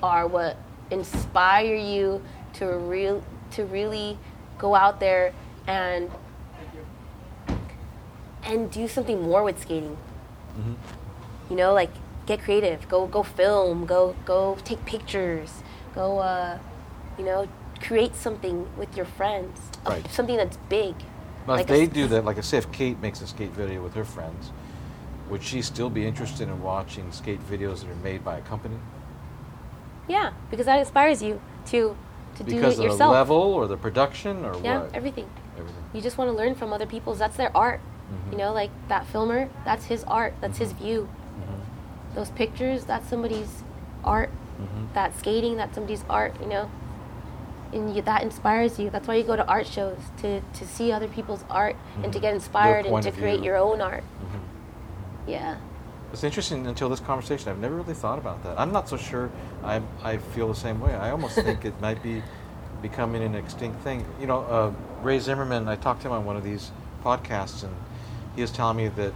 are 0.03 0.27
what 0.27 0.57
inspire 0.91 1.75
you 1.75 2.23
to 2.55 2.67
real 2.67 3.23
to 3.53 3.65
really 3.65 4.19
go 4.59 4.75
out 4.75 5.01
there 5.01 5.33
and 5.67 6.11
and 8.45 8.71
do 8.71 8.89
something 8.89 9.21
more 9.23 9.43
with 9.45 9.61
skating. 9.61 9.97
Mhm. 10.59 10.75
You 11.51 11.57
know, 11.57 11.73
like 11.73 11.91
get 12.27 12.41
creative. 12.41 12.89
Go 12.89 13.07
go 13.07 13.23
film. 13.23 13.87
Go 13.87 14.17
go 14.25 14.57
take 14.65 14.85
pictures. 14.85 15.63
Go 15.95 16.19
uh, 16.19 16.59
you 17.19 17.25
know, 17.25 17.49
create 17.81 18.15
something 18.15 18.67
with 18.77 18.97
your 18.97 19.07
friends. 19.07 19.59
Right. 19.87 20.07
Something 20.11 20.37
that's 20.37 20.57
big. 20.69 20.95
Now, 21.47 21.55
Like 21.55 21.63
if 21.63 21.67
they 21.69 21.83
s- 21.85 21.89
do 21.89 22.07
that, 22.09 22.25
like 22.25 22.39
I 22.39 22.43
say, 22.43 22.59
if 22.59 22.71
Kate 22.73 23.01
makes 23.01 23.21
a 23.21 23.27
skate 23.27 23.51
video 23.53 23.83
with 23.83 23.95
her 23.95 24.05
friends, 24.05 24.53
would 25.31 25.43
she 25.43 25.63
still 25.63 25.91
be 25.91 26.07
interested 26.07 26.49
in 26.49 26.63
watching 26.63 27.11
skate 27.13 27.41
videos 27.51 27.81
that 27.81 27.91
are 27.91 27.95
made 28.05 28.25
by 28.25 28.37
a 28.39 28.41
company? 28.43 28.77
Yeah, 30.09 30.33
because 30.51 30.67
that 30.67 30.79
inspires 30.79 31.23
you 31.23 31.41
to 31.67 31.97
to 32.37 32.45
do 32.45 32.55
Because 32.55 32.79
it 32.79 32.85
of 32.85 32.93
yourself. 32.93 33.11
the 33.11 33.19
level 33.19 33.37
or 33.37 33.67
the 33.67 33.77
production 33.77 34.45
or 34.45 34.55
yeah, 34.63 34.81
what? 34.81 34.95
everything. 34.95 35.29
Everything. 35.59 35.83
You 35.93 36.01
just 36.01 36.19
want 36.19 36.31
to 36.31 36.37
learn 36.37 36.55
from 36.55 36.73
other 36.73 36.87
people's. 36.87 37.19
That's 37.19 37.37
their 37.37 37.55
art. 37.57 37.81
Mhm. 38.11 38.33
You 38.33 38.39
know, 38.39 38.53
like 38.53 38.71
that 38.89 39.07
filmer. 39.07 39.49
That's 39.65 39.87
his 39.87 40.05
art. 40.05 40.35
That's 40.41 40.59
his 40.59 40.73
view. 40.73 41.09
Mhm. 41.41 42.15
Those 42.15 42.31
pictures. 42.31 42.85
That's 42.85 43.09
somebody's 43.09 43.65
art. 44.05 44.31
Mhm. 44.61 44.93
That 44.95 45.19
skating. 45.19 45.57
That's 45.57 45.75
somebody's 45.75 46.05
art. 46.09 46.35
You 46.41 46.47
know. 46.49 46.71
And 47.73 47.95
you, 47.95 48.03
that 48.03 48.23
inspires 48.23 48.79
you. 48.79 48.91
That's 48.91 49.07
why 49.07 49.17
you 49.17 49.25
go 49.25 49.37
to 49.37 49.47
art 49.47 49.67
shows 49.67 49.99
to 50.23 50.41
to 50.41 50.67
see 50.67 50.93
other 50.93 51.09
people's 51.09 51.45
art 51.51 51.77
and 52.03 52.13
to 52.13 52.19
Mhm. 52.19 52.23
get 52.23 52.35
inspired 52.35 52.87
and 52.87 53.03
to 53.03 53.13
create 53.13 53.43
your 53.43 53.57
own 53.57 53.81
art. 53.81 54.05
Mhm. 54.05 54.41
Yeah. 55.27 55.57
It's 56.13 56.25
interesting 56.25 56.67
until 56.67 56.89
this 56.89 57.01
conversation. 57.01 57.51
I've 57.51 57.59
never 57.59 57.75
really 57.75 57.93
thought 57.95 58.19
about 58.19 58.43
that. 58.45 58.59
I'm 58.59 58.73
not 58.73 58.89
so 58.89 58.97
sure. 58.97 59.31
I 59.63 59.83
I 60.03 60.17
feel 60.19 60.49
the 60.49 60.55
same 60.55 60.81
way. 60.81 60.95
I 60.95 61.11
almost 61.11 61.35
think 61.47 61.65
it 61.65 61.79
might 61.81 62.03
be 62.03 62.23
becoming 62.81 63.23
an 63.23 63.35
extinct 63.35 63.83
thing. 63.83 64.07
You 64.21 64.27
know, 64.27 64.41
uh, 64.45 64.73
Ray 65.03 65.19
Zimmerman. 65.19 65.69
I 65.69 65.77
talked 65.77 66.01
to 66.03 66.09
him 66.09 66.15
on 66.15 66.25
one 66.25 66.37
of 66.37 66.45
these 66.45 66.71
podcasts, 67.05 67.63
and 67.63 67.75
he 68.35 68.41
was 68.41 68.51
telling 68.51 68.77
me 68.77 68.89
that. 68.89 69.13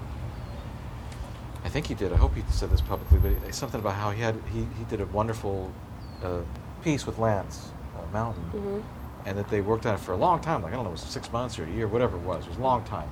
I 1.64 1.68
think 1.68 1.87
he 1.87 1.94
did. 1.94 2.12
I 2.12 2.16
hope 2.16 2.35
he 2.35 2.42
said 2.50 2.71
this 2.71 2.80
publicly, 2.80 3.18
but 3.21 3.54
something 3.54 3.78
about 3.80 3.94
how 3.94 4.11
he 4.11 4.21
had 4.21 4.35
he, 4.52 4.66
he 4.76 4.85
did 4.90 5.00
a 5.00 5.06
wonderful 5.06 5.71
uh, 6.23 6.40
piece 6.82 7.06
with 7.06 7.18
Lance 7.18 7.71
Mountain, 8.12 8.42
hmm 8.45 8.81
and 9.25 9.38
that 9.38 9.49
they 9.50 9.61
worked 9.61 9.87
on 9.87 9.95
it 9.95 10.00
for 10.00 10.11
a 10.14 10.16
long 10.16 10.40
time. 10.40 10.62
Like 10.62 10.73
I 10.73 10.75
don't 10.75 10.83
know, 10.85 10.90
it 10.90 10.95
was 10.95 11.00
six 11.02 11.31
months 11.33 11.57
or 11.57 11.62
a 11.64 11.71
year, 11.71 11.87
whatever 11.87 12.16
it 12.16 12.23
was. 12.25 12.45
It 12.45 12.49
was 12.49 12.59
a 12.59 12.62
long 12.62 12.83
time. 12.83 13.09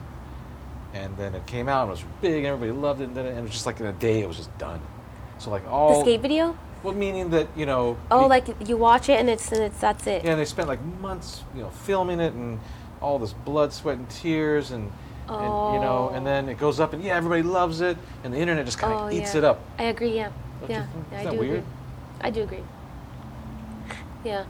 And 0.92 1.16
then 1.16 1.36
it 1.36 1.46
came 1.46 1.68
out 1.68 1.82
and 1.82 1.90
it 1.90 2.02
was 2.02 2.04
big, 2.20 2.38
and 2.38 2.46
everybody 2.46 2.76
loved 2.76 3.00
it. 3.00 3.04
And 3.04 3.14
then 3.16 3.26
it, 3.26 3.28
and 3.30 3.38
it 3.38 3.42
was 3.42 3.52
just 3.52 3.64
like 3.64 3.78
in 3.78 3.86
a 3.86 3.92
day, 3.92 4.20
it 4.20 4.26
was 4.26 4.36
just 4.36 4.58
done. 4.58 4.80
So 5.38 5.50
like 5.50 5.64
all 5.68 6.00
The 6.00 6.10
skate 6.10 6.20
video? 6.20 6.56
well, 6.82 6.94
meaning 6.94 7.30
that 7.30 7.46
you 7.54 7.64
know. 7.64 7.96
Oh, 8.10 8.22
be- 8.24 8.28
like 8.28 8.68
you 8.68 8.76
watch 8.76 9.08
it 9.08 9.20
and 9.20 9.30
it's 9.30 9.52
and 9.52 9.62
it's 9.62 9.78
that's 9.80 10.04
it. 10.08 10.24
yeah, 10.24 10.32
and 10.32 10.40
they 10.40 10.44
spent 10.44 10.66
like 10.66 10.82
months, 11.00 11.44
you 11.54 11.62
know, 11.62 11.70
filming 11.70 12.18
it 12.18 12.32
and 12.32 12.58
all 13.00 13.20
this 13.20 13.32
blood, 13.32 13.72
sweat, 13.72 13.96
and 13.96 14.10
tears, 14.10 14.72
and, 14.72 14.90
and 15.28 15.44
you 15.74 15.80
know, 15.80 16.10
and 16.12 16.22
Oh. 16.22 16.24
then 16.24 16.48
it 16.48 16.58
goes 16.58 16.80
up, 16.80 16.92
and 16.92 17.04
yeah, 17.04 17.14
everybody 17.16 17.42
loves 17.44 17.80
it, 17.82 17.96
and 18.24 18.34
the 18.34 18.38
internet 18.38 18.66
just 18.66 18.78
kind 18.80 18.92
of 18.92 19.00
Oh, 19.02 19.10
eats 19.10 19.32
yeah. 19.34 19.38
it 19.38 19.44
up. 19.44 19.60
I 19.78 19.84
agree. 19.84 20.16
Yeah. 20.16 20.30
Don't 20.60 20.70
yeah. 20.70 20.86
think? 20.86 21.06
yeah 21.12 21.18
Isn't 21.20 21.20
I 21.20 21.24
that 21.24 21.30
do 21.34 21.38
weird? 21.38 21.58
agree. 21.60 21.64
I 22.20 22.30
do 22.30 22.42
agree. 22.42 22.64
Yeah. 24.24 24.44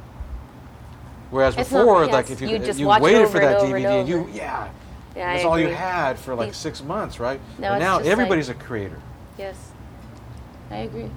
Whereas 1.30 1.56
It's 1.56 1.70
not- 1.70 1.80
before, 1.80 2.04
yeah, 2.04 2.12
like 2.12 2.30
if 2.30 2.40
you, 2.40 2.48
you 2.48 2.58
just 2.58 2.78
you 2.78 2.88
waited 2.88 3.28
for 3.28 3.38
that 3.38 3.62
and 3.62 3.72
DVD, 3.72 4.00
and 4.00 4.08
you 4.08 4.28
yeah, 4.32 4.68
Yeah. 5.14 5.32
That's 5.32 5.44
all 5.44 5.58
you 5.58 5.68
had 5.68 6.18
for 6.18 6.34
like 6.34 6.54
six 6.54 6.82
months, 6.82 7.20
right? 7.20 7.40
Now 7.58 7.74
but 7.74 7.78
now 7.78 7.96
just 7.98 8.04
like- 8.06 8.12
everybody's 8.12 8.48
a 8.48 8.54
creator. 8.54 9.00
Yes. 9.38 9.56
I 10.70 10.76
agree. 10.78 11.10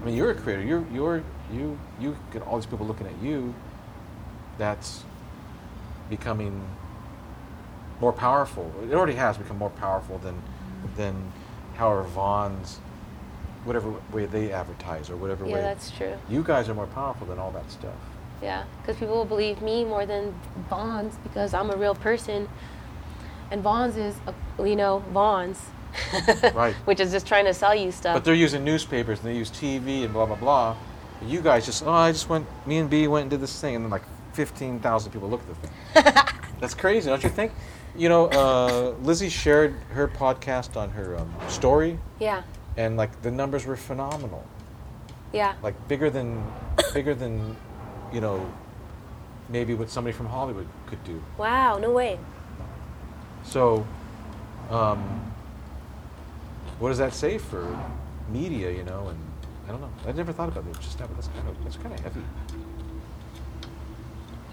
I 0.00 0.04
mean, 0.04 0.16
you're 0.16 0.30
a 0.30 0.34
creator. 0.34 0.62
You're 0.62 0.84
you're 0.92 1.22
you 1.52 1.78
you 2.00 2.16
get 2.32 2.42
all 2.46 2.56
these 2.56 2.66
people 2.66 2.86
looking 2.86 3.06
at 3.06 3.16
you. 3.22 3.54
That's 4.58 5.04
becoming 6.10 6.66
more 8.00 8.12
powerful. 8.12 8.70
It 8.82 8.94
already 8.94 9.14
has 9.14 9.38
become 9.38 9.58
more 9.58 9.70
powerful 9.70 10.18
than 10.18 10.42
than 10.96 11.32
however 11.76 12.02
Vans 12.02 12.78
whatever 13.64 13.92
way 14.12 14.26
they 14.26 14.52
advertise 14.52 15.10
or 15.10 15.16
whatever 15.16 15.46
Yeah, 15.46 15.54
way. 15.54 15.60
that's 15.62 15.90
true. 15.90 16.14
You 16.28 16.42
guys 16.42 16.68
are 16.68 16.74
more 16.74 16.86
powerful 16.88 17.26
than 17.26 17.38
all 17.38 17.50
that 17.52 17.70
stuff. 17.70 17.94
Yeah, 18.42 18.64
because 18.80 18.96
people 18.96 19.14
will 19.14 19.24
believe 19.24 19.62
me 19.62 19.84
more 19.84 20.04
than 20.04 20.34
Vans 20.68 21.14
because 21.22 21.54
I'm 21.54 21.70
a 21.70 21.76
real 21.76 21.94
person, 21.94 22.48
and 23.52 23.62
Vans 23.62 23.96
is, 23.96 24.16
a, 24.26 24.66
you 24.68 24.74
know, 24.74 25.04
Vans, 25.12 25.60
Right. 26.54 26.74
Which 26.86 27.00
is 27.00 27.12
just 27.12 27.26
trying 27.26 27.44
to 27.44 27.54
sell 27.54 27.74
you 27.74 27.92
stuff. 27.92 28.14
But 28.14 28.24
they're 28.24 28.34
using 28.34 28.64
newspapers 28.64 29.18
and 29.18 29.28
they 29.28 29.36
use 29.36 29.50
TV 29.50 30.04
and 30.04 30.12
blah 30.12 30.26
blah 30.26 30.36
blah. 30.36 30.76
You 31.26 31.40
guys 31.40 31.66
just 31.66 31.84
oh 31.86 31.92
I 31.92 32.12
just 32.12 32.28
went 32.28 32.46
me 32.66 32.78
and 32.78 32.88
B 32.90 33.06
went 33.08 33.22
and 33.24 33.30
did 33.30 33.40
this 33.40 33.60
thing 33.60 33.76
and 33.76 33.84
then 33.84 33.90
like 33.90 34.02
fifteen 34.32 34.80
thousand 34.80 35.12
people 35.12 35.28
look 35.28 35.42
at 35.42 35.48
the 35.48 35.54
thing. 35.54 36.24
That's 36.60 36.74
crazy, 36.74 37.10
don't 37.10 37.22
you 37.22 37.28
think? 37.28 37.52
You 37.94 38.08
know, 38.08 38.26
uh, 38.28 38.94
Lizzie 39.02 39.28
shared 39.28 39.74
her 39.90 40.08
podcast 40.08 40.76
on 40.78 40.88
her 40.90 41.18
um, 41.18 41.30
story, 41.48 41.98
yeah, 42.18 42.42
and 42.76 42.96
like 42.96 43.22
the 43.22 43.30
numbers 43.30 43.66
were 43.66 43.76
phenomenal, 43.76 44.44
yeah, 45.32 45.54
like 45.62 45.88
bigger 45.88 46.10
than 46.10 46.42
bigger 46.94 47.14
than 47.14 47.56
you 48.12 48.20
know 48.20 48.52
maybe 49.48 49.74
what 49.74 49.90
somebody 49.90 50.16
from 50.16 50.26
Hollywood 50.26 50.68
could 50.86 51.02
do. 51.04 51.22
wow, 51.36 51.78
no 51.78 51.90
way. 51.90 52.18
So, 53.44 53.86
um, 54.70 55.32
what 56.78 56.88
does 56.88 56.98
that 56.98 57.12
say 57.12 57.38
for 57.38 57.78
media? 58.30 58.70
You 58.70 58.84
know, 58.84 59.08
and 59.08 59.18
I 59.66 59.72
don't 59.72 59.80
know. 59.80 59.92
I 60.06 60.12
never 60.12 60.32
thought 60.32 60.48
about 60.48 60.66
it 60.66 60.80
just 60.80 60.98
now, 60.98 61.06
but 61.06 61.16
that's 61.16 61.28
kind 61.28 61.48
of 61.48 61.64
that's 61.64 61.76
kind 61.76 61.94
of 61.94 62.00
heavy. 62.00 62.22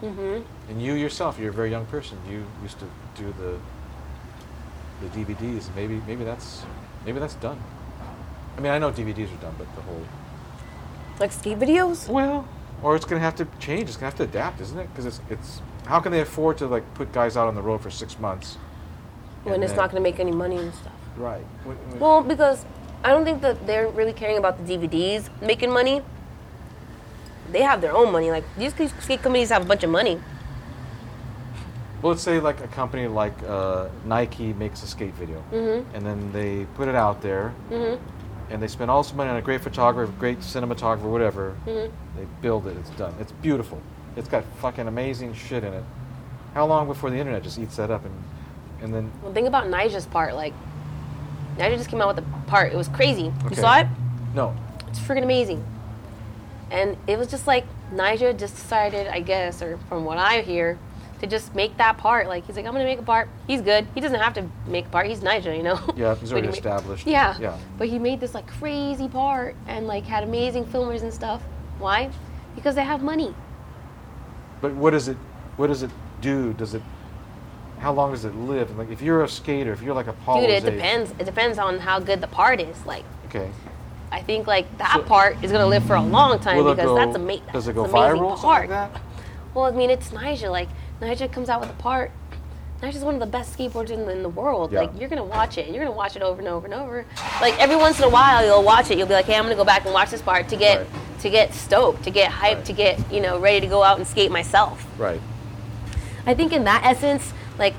Mm-hmm. 0.01 0.71
And 0.71 0.81
you 0.81 0.93
yourself, 0.93 1.38
you're 1.39 1.49
a 1.49 1.53
very 1.53 1.69
young 1.69 1.85
person. 1.88 2.17
You 2.29 2.45
used 2.63 2.79
to 2.79 2.85
do 3.15 3.33
the 3.38 3.57
the 5.01 5.07
DVDs. 5.17 5.73
Maybe 5.75 6.01
maybe 6.07 6.23
that's 6.23 6.63
maybe 7.05 7.19
that's 7.19 7.35
done. 7.35 7.61
I 8.59 8.61
mean, 8.61 8.73
I 8.73 8.77
know 8.77 8.91
DVDs 8.91 9.33
are 9.33 9.41
done, 9.41 9.55
but 9.57 9.73
the 9.73 9.81
whole 9.83 10.01
Like 11.17 11.31
skate 11.31 11.57
videos? 11.57 12.09
well, 12.09 12.45
or 12.83 12.97
it's 12.97 13.05
gonna 13.05 13.21
have 13.21 13.35
to 13.37 13.47
change. 13.57 13.83
It's 13.83 13.95
gonna 13.95 14.07
have 14.11 14.17
to 14.17 14.23
adapt, 14.23 14.59
isn't 14.59 14.77
it? 14.77 14.89
Because 14.91 15.05
it's 15.05 15.21
it's 15.29 15.61
how 15.85 16.01
can 16.01 16.11
they 16.11 16.19
afford 16.19 16.57
to 16.57 16.67
like 16.67 16.83
put 16.93 17.13
guys 17.13 17.37
out 17.37 17.47
on 17.47 17.55
the 17.55 17.61
road 17.61 17.79
for 17.79 17.89
six 17.89 18.19
months 18.19 18.57
When 19.45 19.63
it's 19.63 19.71
then- 19.71 19.77
not 19.77 19.91
going 19.91 20.03
to 20.03 20.07
make 20.09 20.19
any 20.19 20.31
money 20.33 20.57
and 20.57 20.73
stuff. 20.75 20.91
right? 21.17 21.45
When- 21.63 21.77
when- 21.89 21.99
Well, 21.99 22.21
because 22.21 22.65
I 23.05 23.09
don't 23.13 23.23
think 23.23 23.41
that 23.41 23.65
they're 23.65 23.87
really 23.87 24.11
caring 24.13 24.37
about 24.37 24.57
the 24.57 24.65
DVDs 24.77 25.29
making 25.41 25.71
money. 25.71 26.01
They 27.53 27.61
have 27.61 27.79
their 27.79 27.95
own 27.95 28.11
money. 28.11 28.29
Like 28.29 28.43
these 28.57 28.73
skate 29.05 29.21
companies 29.23 29.49
have 29.51 29.61
a 29.61 29.65
bunch 29.65 29.83
of 29.85 29.89
money. 29.89 30.19
Well, 32.01 32.11
let's 32.11 32.21
say 32.23 32.39
like 32.41 32.59
a 32.61 32.67
company 32.67 33.07
like 33.07 33.33
uh, 33.47 33.87
Nike 34.05 34.51
makes 34.53 34.83
a 34.83 34.87
skate 34.87 35.13
video, 35.15 35.41
Mhm. 35.51 35.85
and 35.93 36.05
then 36.05 36.31
they 36.33 36.65
put 36.75 36.87
it 36.87 36.95
out 36.95 37.21
there, 37.21 37.49
hmm 37.69 37.95
and 38.50 38.62
they 38.62 38.68
spend 38.68 38.89
all 38.89 39.03
this 39.03 39.13
money 39.13 39.29
on 39.29 39.36
a 39.38 39.41
great 39.41 39.62
photographer, 39.62 40.12
great 40.20 40.39
cinematographer, 40.39 41.03
whatever. 41.03 41.51
hmm 41.65 41.88
They 42.18 42.25
build 42.41 42.68
it. 42.68 42.75
It's 42.77 42.89
done. 42.91 43.13
It's 43.20 43.32
beautiful. 43.32 43.82
It's 44.15 44.27
got 44.27 44.44
fucking 44.62 44.88
amazing 44.88 45.34
shit 45.36 45.63
in 45.63 45.74
it. 45.74 45.84
How 46.53 46.65
long 46.65 46.88
before 46.88 47.10
the 47.10 47.18
internet 47.18 47.44
just 47.44 47.60
eats 47.60 47.75
that 47.77 47.91
up 47.91 48.03
and 48.06 48.13
and 48.82 48.94
then 48.94 49.12
Well, 49.22 49.34
think 49.34 49.48
about 49.48 49.65
Nyjah's 49.65 50.06
part. 50.06 50.36
Like, 50.36 50.53
Nyjah 51.58 51.75
just 51.77 51.89
came 51.89 52.01
out 52.01 52.15
with 52.15 52.24
a 52.25 52.27
part. 52.48 52.72
It 52.72 52.77
was 52.77 52.88
crazy. 52.88 53.32
You 53.50 53.56
saw 53.56 53.79
it? 53.79 53.88
no, 54.34 54.56
It's 54.88 55.00
freaking 55.00 55.24
amazing. 55.24 55.63
And 56.72 56.96
it 57.08 57.18
was 57.18 57.27
just 57.27 57.46
like 57.46 57.65
Nyjah 57.94 58.38
just 58.39 58.56
decided, 58.56 59.08
I 59.08 59.20
guess, 59.20 59.62
or 59.62 59.77
from 59.89 60.06
what 60.06 60.18
I 60.18 60.41
hear, 60.41 60.77
to 61.19 61.27
just 61.27 61.53
make 61.55 61.77
that 61.77 61.97
part. 61.97 62.27
Like 62.27 62.45
he's 62.45 62.55
like, 62.55 62.65
I'm 62.65 62.71
gonna 62.71 62.83
make 62.85 62.99
a 62.99 63.03
part. 63.03 63.29
He's 63.47 63.61
good. 63.61 63.88
He 63.93 64.01
doesn't 64.01 64.19
have 64.19 64.33
to 64.35 64.45
make 64.67 64.85
a 64.85 64.89
part. 64.89 65.07
He's 65.07 65.19
Nyjah, 65.21 65.55
you 65.55 65.63
know. 65.63 65.79
yeah, 65.95 66.15
he's 66.15 66.31
already 66.31 66.47
he 66.47 66.51
ma- 66.51 66.57
established. 66.57 67.07
Yeah. 67.07 67.38
yeah. 67.39 67.57
But 67.77 67.89
he 67.89 67.99
made 67.99 68.19
this 68.19 68.33
like 68.33 68.47
crazy 68.47 69.07
part 69.07 69.55
and 69.67 69.88
like 69.88 70.05
had 70.05 70.23
amazing 70.23 70.65
filmers 70.65 71.01
and 71.01 71.13
stuff. 71.13 71.41
Why? 71.77 72.09
Because 72.55 72.75
they 72.75 72.83
have 72.83 73.01
money. 73.03 73.33
But 74.61 74.73
what 74.73 74.91
does 74.91 75.07
it 75.07 75.17
what 75.57 75.67
does 75.67 75.83
it 75.83 75.91
do? 76.21 76.53
Does 76.53 76.73
it 76.73 76.81
how 77.79 77.93
long 77.93 78.11
does 78.11 78.25
it 78.25 78.35
live? 78.35 78.77
Like 78.77 78.89
if 78.89 79.01
you're 79.01 79.23
a 79.23 79.29
skater, 79.29 79.71
if 79.71 79.81
you're 79.81 79.95
like 79.95 80.07
a 80.07 80.13
Paul 80.13 80.41
Dude, 80.41 80.49
it 80.49 80.65
depends. 80.65 81.11
It 81.19 81.25
depends 81.25 81.57
on 81.57 81.79
how 81.79 81.99
good 81.99 82.21
the 82.21 82.27
part 82.27 82.59
is. 82.59 82.85
Like 82.85 83.03
Okay. 83.27 83.49
I 84.11 84.21
think 84.21 84.47
like 84.47 84.77
that 84.79 84.93
So- 84.95 85.03
part 85.03 85.38
is 85.43 85.51
gonna 85.51 85.67
live 85.67 85.83
for 85.85 85.95
a 85.95 86.01
long 86.01 86.39
time 86.39 86.57
because 86.63 86.77
go- 86.85 86.95
that's 86.95 87.15
ama- 87.15 87.38
Does 87.53 87.67
it 87.67 87.75
that's 87.75 87.91
go 87.91 87.97
amazing 87.99 88.21
viral? 88.23 88.38
Part. 88.38 88.69
like 88.69 88.69
that? 88.69 89.01
Well, 89.53 89.65
I 89.65 89.71
mean, 89.71 89.89
it's 89.89 90.09
Nyjah. 90.11 90.51
Like 90.51 90.69
Nyjah 91.01 91.32
comes 91.32 91.50
out 91.50 91.62
with 91.62 91.70
a 91.70 91.74
part. 91.74 92.12
Nyjah's 92.82 93.03
one 93.03 93.13
of 93.13 93.20
the 93.20 93.25
best 93.25 93.58
skateboarders 93.58 93.89
in, 93.91 94.08
in 94.10 94.24
the 94.24 94.29
world. 94.29 94.72
Yeah. 94.72 94.82
Like 94.82 94.91
you're 95.00 95.10
gonna 95.10 95.24
watch 95.24 95.58
it. 95.58 95.68
You're 95.68 95.84
gonna 95.84 95.96
watch 95.96 96.15
it 96.15 96.22
over 96.22 96.39
and 96.39 96.48
over 96.48 96.65
and 96.65 96.74
over. 96.74 97.06
Like 97.41 97.60
every 97.60 97.75
once 97.75 98.00
in 98.00 98.06
a 98.06 98.10
while, 98.10 98.46
you'll 98.46 98.63
watch 98.63 98.89
it. 98.89 98.98
You'll 98.98 99.08
be 99.08 99.13
like, 99.13 99.25
"Hey, 99.25 99.36
I'm 99.36 99.44
gonna 99.44 99.56
go 99.56 99.65
back 99.65 99.84
and 99.86 99.94
watch 99.94 100.12
this 100.12 100.22
part 100.22 100.48
to 100.50 100.56
get 100.56 100.79
Right. 100.79 100.88
to 101.22 101.29
get 101.29 101.53
stoked, 101.53 102.03
to 102.03 102.12
get 102.12 102.32
hyped, 102.32 102.56
Right. 102.56 102.65
to 102.65 102.74
get 102.74 103.12
you 103.12 103.20
know 103.22 103.38
ready 103.39 103.60
to 103.60 103.68
go 103.68 103.84
out 103.84 103.98
and 103.98 104.08
skate 104.08 104.32
myself." 104.32 104.86
Right. 104.98 105.20
I 106.25 106.34
think 106.34 106.53
in 106.53 106.63
that 106.65 106.86
essence, 106.86 107.34
like 107.58 107.74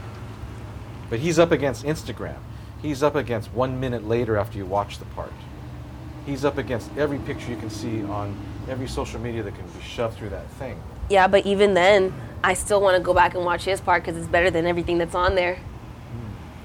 But 1.08 1.20
he's 1.20 1.38
up 1.38 1.50
against 1.50 1.84
Instagram. 1.84 2.36
He's 2.82 3.02
up 3.02 3.14
against 3.14 3.52
one 3.52 3.80
minute 3.80 4.06
later 4.06 4.36
after 4.36 4.56
you 4.58 4.64
watch 4.66 4.98
the 4.98 5.04
part. 5.06 5.32
He's 6.26 6.44
up 6.44 6.56
against 6.58 6.90
every 6.96 7.18
picture 7.18 7.50
you 7.50 7.56
can 7.56 7.70
see 7.70 8.02
on 8.04 8.36
every 8.68 8.86
social 8.86 9.18
media 9.20 9.42
that 9.42 9.54
can 9.54 9.66
be 9.66 9.82
shoved 9.82 10.16
through 10.18 10.30
that 10.30 10.46
thing. 10.52 10.78
Yeah, 11.10 11.26
but 11.26 11.44
even 11.44 11.74
then, 11.74 12.14
I 12.42 12.54
still 12.54 12.80
want 12.80 12.96
to 12.96 13.02
go 13.02 13.12
back 13.12 13.34
and 13.34 13.44
watch 13.44 13.64
his 13.64 13.80
part 13.80 14.02
because 14.02 14.16
it's 14.16 14.28
better 14.28 14.50
than 14.50 14.64
everything 14.66 14.96
that's 14.96 15.14
on 15.14 15.34
there. 15.34 15.58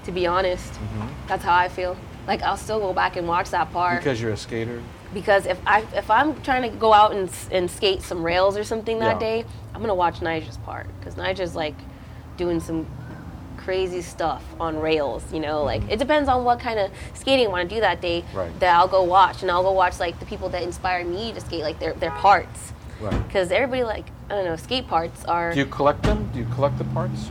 To 0.04 0.12
be 0.12 0.26
honest, 0.26 0.72
Mm-hmm. 0.72 1.08
that's 1.26 1.42
how 1.44 1.54
I 1.54 1.68
feel. 1.68 1.96
Like 2.28 2.40
I'll 2.42 2.56
still 2.56 2.78
go 2.80 2.92
back 2.92 3.16
and 3.16 3.26
watch 3.26 3.50
that 3.50 3.72
part. 3.72 3.98
Because 3.98 4.20
you're 4.22 4.30
a 4.32 4.36
skater. 4.36 4.80
because 5.12 5.46
if 5.46 5.58
I 5.66 5.84
if 5.94 6.10
I'm 6.10 6.40
trying 6.42 6.62
to 6.62 6.68
go 6.76 6.92
out 6.92 7.12
and, 7.12 7.28
and 7.50 7.70
skate 7.70 8.02
some 8.02 8.22
rails 8.24 8.56
or 8.56 8.64
something 8.64 8.98
that 9.00 9.14
Yeah. 9.20 9.28
day, 9.42 9.44
I'm 9.74 9.80
gonna 9.80 9.94
watch 9.94 10.20
Nyjah's 10.20 10.58
part 10.58 10.86
because 10.98 11.14
Nyjah's 11.16 11.54
like 11.56 11.74
doing 12.36 12.60
some 12.60 12.86
crazy 13.56 14.00
stuff 14.02 14.44
on 14.60 14.78
rails. 14.78 15.24
You 15.32 15.40
know, 15.40 15.64
like 15.64 15.82
it 15.90 15.98
depends 15.98 16.28
on 16.28 16.44
what 16.44 16.60
kind 16.60 16.78
of 16.78 16.90
skating 17.14 17.46
I 17.46 17.50
want 17.50 17.68
to 17.68 17.74
do 17.74 17.80
that 17.80 18.00
day. 18.00 18.22
Mm-hmm. 18.22 18.38
Right. 18.38 18.60
That 18.60 18.74
I'll 18.76 18.88
go 18.88 19.02
watch 19.02 19.42
and 19.42 19.50
I'll 19.50 19.62
go 19.64 19.72
watch 19.72 19.98
like 19.98 20.18
the 20.20 20.26
people 20.26 20.48
that 20.50 20.62
inspire 20.62 21.04
me 21.04 21.32
to 21.32 21.40
skate, 21.40 21.62
like 21.62 21.78
their 21.80 21.94
their 21.94 22.12
parts. 22.12 22.72
Right. 23.00 23.26
Because 23.26 23.50
everybody 23.50 23.84
like 23.84 24.06
I 24.30 24.34
don't 24.34 24.44
know 24.44 24.56
skate 24.56 24.88
parts 24.88 25.24
are. 25.24 25.52
Do 25.52 25.58
you 25.60 25.66
collect 25.66 26.02
them? 26.02 26.30
Do 26.32 26.38
you 26.38 26.46
collect 26.54 26.78
the 26.78 26.84
parts? 26.84 27.30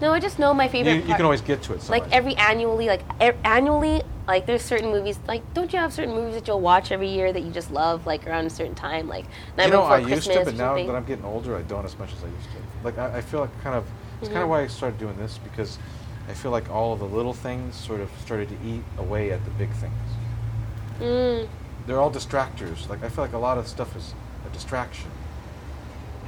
No, 0.00 0.12
I 0.12 0.20
just 0.20 0.38
know 0.38 0.54
my 0.54 0.66
favorite. 0.66 0.94
You, 0.94 1.00
you 1.08 1.14
can 1.14 1.24
always 1.26 1.42
get 1.42 1.62
to 1.64 1.74
it. 1.74 1.82
So 1.82 1.92
like 1.92 2.10
every 2.10 2.34
annually, 2.36 2.86
like 2.86 3.02
e- 3.20 3.36
annually, 3.44 4.02
like 4.26 4.46
there's 4.46 4.62
certain 4.62 4.90
movies. 4.90 5.18
Like, 5.28 5.42
don't 5.52 5.70
you 5.72 5.78
have 5.78 5.92
certain 5.92 6.14
movies 6.14 6.34
that 6.36 6.48
you'll 6.48 6.60
watch 6.60 6.90
every 6.90 7.08
year 7.08 7.32
that 7.34 7.40
you 7.42 7.50
just 7.50 7.70
love, 7.70 8.06
like 8.06 8.26
around 8.26 8.46
a 8.46 8.50
certain 8.50 8.74
time, 8.74 9.08
like 9.08 9.26
Night 9.58 9.66
you 9.66 9.72
know, 9.72 9.82
Before 9.82 9.96
I 9.96 10.02
Christmas 10.02 10.26
used 10.26 10.38
to, 10.38 10.44
but 10.46 10.54
now 10.54 10.74
that 10.86 10.96
I'm 10.96 11.04
getting 11.04 11.24
older, 11.26 11.54
I 11.54 11.62
don't 11.62 11.84
as 11.84 11.98
much 11.98 12.12
as 12.14 12.24
I 12.24 12.28
used 12.28 12.50
to. 12.52 12.58
Like 12.82 12.96
I, 12.96 13.18
I 13.18 13.20
feel 13.20 13.40
like 13.40 13.62
kind 13.62 13.76
of 13.76 13.84
it's 14.22 14.28
kind 14.28 14.42
of 14.42 14.48
why 14.48 14.62
I 14.62 14.66
started 14.68 14.98
doing 14.98 15.16
this 15.18 15.38
because 15.38 15.78
I 16.28 16.32
feel 16.32 16.50
like 16.50 16.70
all 16.70 16.92
of 16.94 16.98
the 17.00 17.06
little 17.06 17.34
things 17.34 17.74
sort 17.76 18.00
of 18.00 18.10
started 18.24 18.48
to 18.48 18.54
eat 18.66 18.82
away 18.96 19.32
at 19.32 19.44
the 19.44 19.50
big 19.52 19.70
things. 19.72 19.92
Mm, 21.00 21.48
They're 21.86 22.00
all 22.00 22.10
distractors. 22.10 22.88
Like 22.88 23.02
I 23.02 23.08
feel 23.08 23.24
like 23.24 23.32
a 23.32 23.38
lot 23.38 23.58
of 23.58 23.66
stuff 23.68 23.96
is 23.96 24.14
a 24.46 24.52
distraction, 24.52 25.10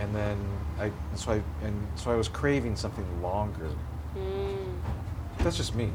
and 0.01 0.15
then 0.15 0.37
I 0.81 0.91
so 1.15 1.33
I 1.33 1.43
and 1.67 1.87
so 1.97 2.11
I 2.11 2.17
was 2.17 2.29
craving 2.29 2.77
something 2.77 3.07
longer. 3.23 3.69
mm. 4.17 4.57
That's 5.39 5.57
just 5.57 5.75
me. 5.75 5.91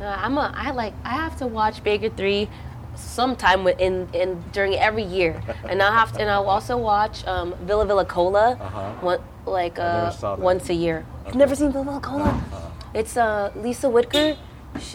Uh, 0.00 0.04
I'm 0.06 0.36
a. 0.38 0.52
I 0.56 0.70
like. 0.72 0.92
I 1.04 1.14
have 1.14 1.36
to 1.38 1.46
watch 1.46 1.82
Baker 1.82 2.10
Three, 2.10 2.48
sometime 2.94 3.66
in 3.66 4.08
in 4.12 4.42
during 4.52 4.74
every 4.74 5.02
year, 5.04 5.42
and 5.68 5.82
I 5.82 5.90
have 5.92 6.12
to. 6.12 6.20
And 6.20 6.30
I'll 6.30 6.48
also 6.48 6.76
watch 6.76 7.26
um, 7.26 7.54
Villa 7.62 7.86
Villa 7.86 8.04
Cola, 8.04 8.52
Uh-huh. 8.60 8.92
one 9.00 9.20
like 9.46 9.78
uh, 9.78 10.12
once 10.38 10.68
a 10.70 10.74
year. 10.74 11.04
You've 11.26 11.34
never 11.36 11.54
seen 11.56 11.72
Villa 11.72 11.84
Villa 11.84 12.00
Cola? 12.00 12.24
Uh-huh. 12.24 12.70
It's 12.94 13.16
uh, 13.16 13.52
Lisa 13.56 13.88
Whitaker. 13.88 14.36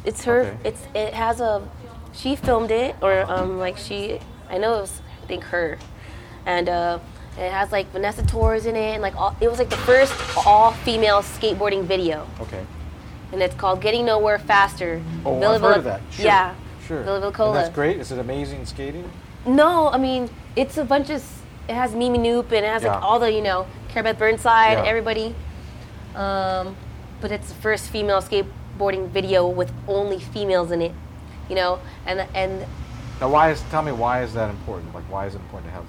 It's 0.05 0.23
her. 0.25 0.41
Okay. 0.41 0.57
It's 0.69 0.83
it 0.93 1.13
has 1.13 1.41
a. 1.41 1.67
She 2.13 2.35
filmed 2.35 2.71
it, 2.71 2.95
or 3.01 3.21
um, 3.31 3.57
like 3.59 3.77
she. 3.77 4.19
I 4.49 4.57
know 4.57 4.77
it 4.77 4.81
was. 4.81 5.01
I 5.23 5.25
think 5.27 5.43
her, 5.45 5.77
and 6.45 6.67
uh, 6.67 6.99
it 7.37 7.51
has 7.51 7.71
like 7.71 7.89
Vanessa 7.91 8.25
Torres 8.25 8.65
in 8.65 8.75
it, 8.75 8.93
and 8.93 9.01
like 9.01 9.15
all, 9.15 9.35
it 9.39 9.49
was 9.49 9.59
like 9.59 9.69
the 9.69 9.77
first 9.77 10.13
all 10.45 10.71
female 10.71 11.21
skateboarding 11.21 11.83
video, 11.83 12.27
Okay. 12.41 12.65
and 13.31 13.41
it's 13.41 13.55
called 13.55 13.81
Getting 13.81 14.05
Nowhere 14.05 14.39
Faster. 14.39 15.01
Oh, 15.25 15.39
Villa 15.39 15.55
I've 15.55 15.61
Villa- 15.61 15.71
heard 15.73 15.77
of 15.79 15.83
that. 15.85 16.01
Sure. 16.11 16.25
Yeah. 16.25 16.55
Sure. 16.85 17.03
Villa 17.03 17.31
Villa 17.31 17.47
And 17.47 17.55
that's 17.55 17.73
great. 17.73 17.97
Is 17.99 18.11
it 18.11 18.19
amazing 18.19 18.65
skating? 18.65 19.09
No, 19.45 19.87
I 19.89 19.97
mean 19.97 20.29
it's 20.55 20.77
a 20.77 20.83
bunch 20.83 21.09
of. 21.09 21.23
It 21.69 21.75
has 21.75 21.95
Mimi 21.95 22.17
Knoop 22.17 22.45
and 22.45 22.65
it 22.65 22.65
has 22.65 22.83
Yeah. 22.83 22.95
like 22.95 23.03
all 23.03 23.19
the 23.19 23.31
you 23.31 23.41
know 23.41 23.67
Cara-Beth 23.89 24.17
Burnside, 24.19 24.79
Yeah. 24.79 24.83
everybody. 24.85 25.33
Um, 26.15 26.75
but 27.21 27.31
it's 27.31 27.47
the 27.47 27.55
first 27.61 27.89
female 27.89 28.21
skateboarding 28.21 29.07
video 29.09 29.47
with 29.47 29.71
only 29.87 30.19
females 30.19 30.71
in 30.71 30.81
it, 30.81 30.91
you 31.51 31.55
know, 31.55 31.79
and 32.07 32.21
and 32.33 32.65
Now, 33.19 33.29
why 33.29 33.51
is 33.51 33.61
tell 33.69 33.83
me 33.83 33.91
why 33.91 34.23
is 34.23 34.33
that 34.33 34.49
important? 34.49 34.95
Like, 34.95 35.03
why 35.11 35.27
is 35.27 35.35
it 35.35 35.41
important 35.41 35.67
to 35.71 35.75
have, 35.75 35.85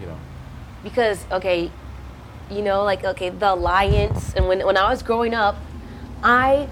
you 0.00 0.06
know, 0.06 0.16
because 0.82 1.26
okay, 1.30 1.70
you 2.50 2.62
know 2.62 2.82
like 2.82 3.04
okay 3.04 3.28
the 3.28 3.52
alliance 3.52 4.32
and 4.34 4.48
when 4.48 4.64
when 4.66 4.76
I 4.78 4.88
was 4.90 5.02
growing 5.02 5.34
up, 5.34 5.56
I 6.24 6.66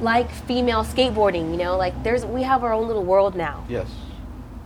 like 0.00 0.30
female 0.30 0.84
skateboarding. 0.84 1.50
You 1.50 1.56
know 1.56 1.76
like 1.78 1.94
there's 2.04 2.24
we 2.26 2.42
have 2.42 2.62
our 2.62 2.74
own 2.74 2.86
little 2.86 3.04
world 3.04 3.34
now. 3.34 3.64
yes, 3.68 3.88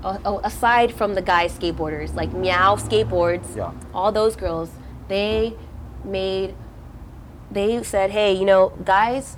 uh, 0.04 0.40
aside 0.42 0.92
from 0.92 1.14
the 1.14 1.22
guy 1.22 1.46
skateboarders, 1.46 2.14
like 2.14 2.32
Meow 2.32 2.76
Skateboards, 2.76 3.56
Yeah. 3.56 3.70
all 3.94 4.10
those 4.12 4.36
girls, 4.36 4.70
they 5.08 5.54
made, 6.04 6.54
they 7.50 7.82
said, 7.82 8.10
hey, 8.10 8.32
you 8.32 8.44
know, 8.44 8.72
guys 8.84 9.36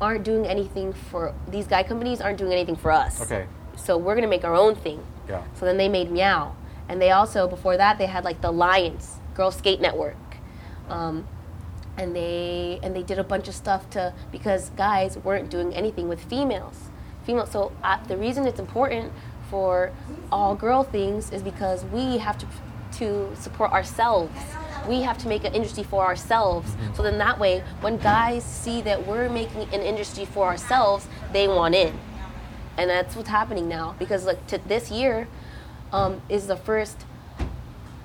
aren't 0.00 0.24
doing 0.24 0.46
anything 0.46 0.92
for, 0.92 1.34
these 1.48 1.66
guy 1.66 1.82
companies 1.82 2.20
aren't 2.20 2.38
doing 2.38 2.52
anything 2.52 2.76
for 2.76 2.90
us. 2.90 3.20
okay, 3.22 3.46
So 3.76 3.96
we're 3.96 4.14
gonna 4.14 4.26
make 4.26 4.44
our 4.44 4.54
own 4.54 4.74
thing. 4.74 5.00
yeah, 5.28 5.42
So 5.54 5.64
then 5.64 5.76
they 5.76 5.88
made 5.88 6.10
Meow. 6.10 6.54
And 6.88 7.00
they 7.00 7.10
also, 7.10 7.48
before 7.48 7.76
that, 7.76 7.98
they 7.98 8.06
had 8.06 8.24
like 8.24 8.40
the 8.42 8.50
Alliance, 8.50 9.18
Girl 9.34 9.50
Skate 9.50 9.80
Network. 9.80 10.16
Um, 10.88 11.26
and 11.98 12.14
they 12.14 12.78
and 12.82 12.94
they 12.94 13.02
did 13.02 13.18
a 13.18 13.24
bunch 13.24 13.48
of 13.48 13.54
stuff 13.54 13.88
to 13.90 14.12
because 14.30 14.70
guys 14.76 15.16
weren't 15.18 15.50
doing 15.50 15.74
anything 15.74 16.08
with 16.08 16.22
females. 16.22 16.90
Female. 17.24 17.46
So 17.46 17.72
uh, 17.82 17.98
the 18.06 18.16
reason 18.16 18.46
it's 18.46 18.60
important 18.60 19.12
for 19.50 19.92
all 20.30 20.54
girl 20.54 20.84
things 20.84 21.32
is 21.32 21.42
because 21.42 21.84
we 21.86 22.18
have 22.18 22.36
to 22.38 22.46
to 22.98 23.34
support 23.34 23.72
ourselves. 23.72 24.30
We 24.88 25.02
have 25.02 25.18
to 25.18 25.28
make 25.28 25.44
an 25.44 25.54
industry 25.54 25.82
for 25.82 26.04
ourselves. 26.04 26.74
So 26.94 27.02
then 27.02 27.18
that 27.18 27.38
way, 27.38 27.62
when 27.80 27.96
guys 27.98 28.44
see 28.44 28.80
that 28.82 29.06
we're 29.06 29.28
making 29.28 29.62
an 29.74 29.80
industry 29.82 30.24
for 30.24 30.46
ourselves, 30.46 31.06
they 31.32 31.48
want 31.48 31.74
in 31.74 31.98
and 32.78 32.90
that's 32.90 33.16
what's 33.16 33.28
happening 33.28 33.68
now 33.68 33.94
because 33.98 34.24
like 34.26 34.46
to 34.46 34.58
this 34.68 34.90
year 34.90 35.26
um, 35.92 36.20
is 36.28 36.46
the 36.46 36.56
first 36.56 37.04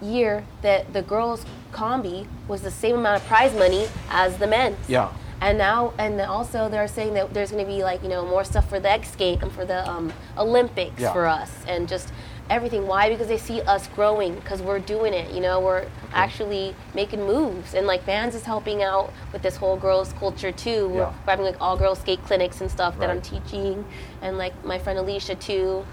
year 0.01 0.43
that 0.61 0.93
the 0.93 1.01
girls 1.01 1.45
combi 1.71 2.27
was 2.47 2.61
the 2.61 2.71
same 2.71 2.95
amount 2.95 3.21
of 3.21 3.27
prize 3.27 3.53
money 3.53 3.87
as 4.09 4.37
the 4.37 4.47
men's 4.47 4.77
yeah, 4.87 5.11
and 5.41 5.57
now 5.57 5.93
and 5.97 6.19
also 6.21 6.69
they're 6.69 6.87
saying 6.87 7.13
that 7.13 7.33
there's 7.33 7.51
going 7.51 7.63
to 7.63 7.69
be 7.71 7.83
like 7.83 8.01
you 8.01 8.09
know 8.09 8.25
more 8.25 8.43
stuff 8.43 8.67
for 8.67 8.79
the 8.79 8.89
x 8.89 9.11
skate 9.11 9.41
and 9.41 9.51
for 9.51 9.65
the 9.65 9.87
um, 9.89 10.11
olympics 10.37 10.99
Yeah. 11.01 11.13
for 11.13 11.27
us 11.27 11.51
and 11.67 11.87
just 11.87 12.11
everything 12.51 12.85
why 12.85 13.09
because 13.09 13.29
they 13.29 13.37
see 13.37 13.61
us 13.61 13.87
growing 13.95 14.35
because 14.35 14.61
we're 14.61 14.77
doing 14.79 15.13
it 15.13 15.33
you 15.33 15.39
know 15.39 15.59
we're 15.61 15.87
actually 16.13 16.75
making 16.93 17.25
moves 17.25 17.73
and 17.73 17.87
like 17.87 18.03
Vans 18.03 18.35
is 18.35 18.43
helping 18.43 18.83
out 18.83 19.11
with 19.31 19.41
this 19.41 19.55
whole 19.55 19.77
girls 19.77 20.11
culture 20.19 20.51
too 20.51 20.89
we're 20.89 20.99
Yeah. 20.99 21.13
having 21.25 21.45
like 21.45 21.55
all 21.61 21.77
girls 21.77 21.99
skate 21.99 22.21
clinics 22.25 22.59
and 22.59 22.69
stuff 22.69 22.99
that 22.99 23.09
i'm 23.09 23.21
teaching 23.21 23.85
and 24.21 24.37
like 24.37 24.53
my 24.65 24.77
friend 24.77 24.99
alicia 24.99 25.35
too 25.35 25.85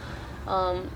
um, 0.49 0.91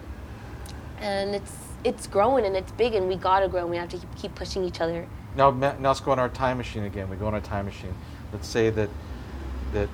and 0.99 1.35
it's 1.35 1.55
it's 1.85 2.07
growing 2.09 2.45
and 2.45 2.57
it's 2.57 2.73
big 2.73 2.95
and 2.95 3.07
we 3.07 3.15
gotta 3.15 3.49
grow 3.49 3.61
and 3.63 3.71
we 3.71 3.77
have 3.77 3.89
to 3.89 3.99
keep, 3.99 4.17
keep 4.17 4.35
pushing 4.35 4.65
each 4.65 4.81
other 4.81 5.07
Now, 5.37 5.51
now 5.51 5.75
let's 5.81 6.01
go 6.01 6.11
on 6.13 6.19
our 6.19 6.29
time 6.29 6.59
machine 6.59 6.85
again. 6.85 7.09
We 7.09 7.17
go 7.17 7.27
on 7.27 7.35
our 7.35 7.41
time 7.41 7.65
machine. 7.65 7.95
Let's 8.33 8.47
say 8.49 8.69
that 8.71 8.91
that 9.73 9.89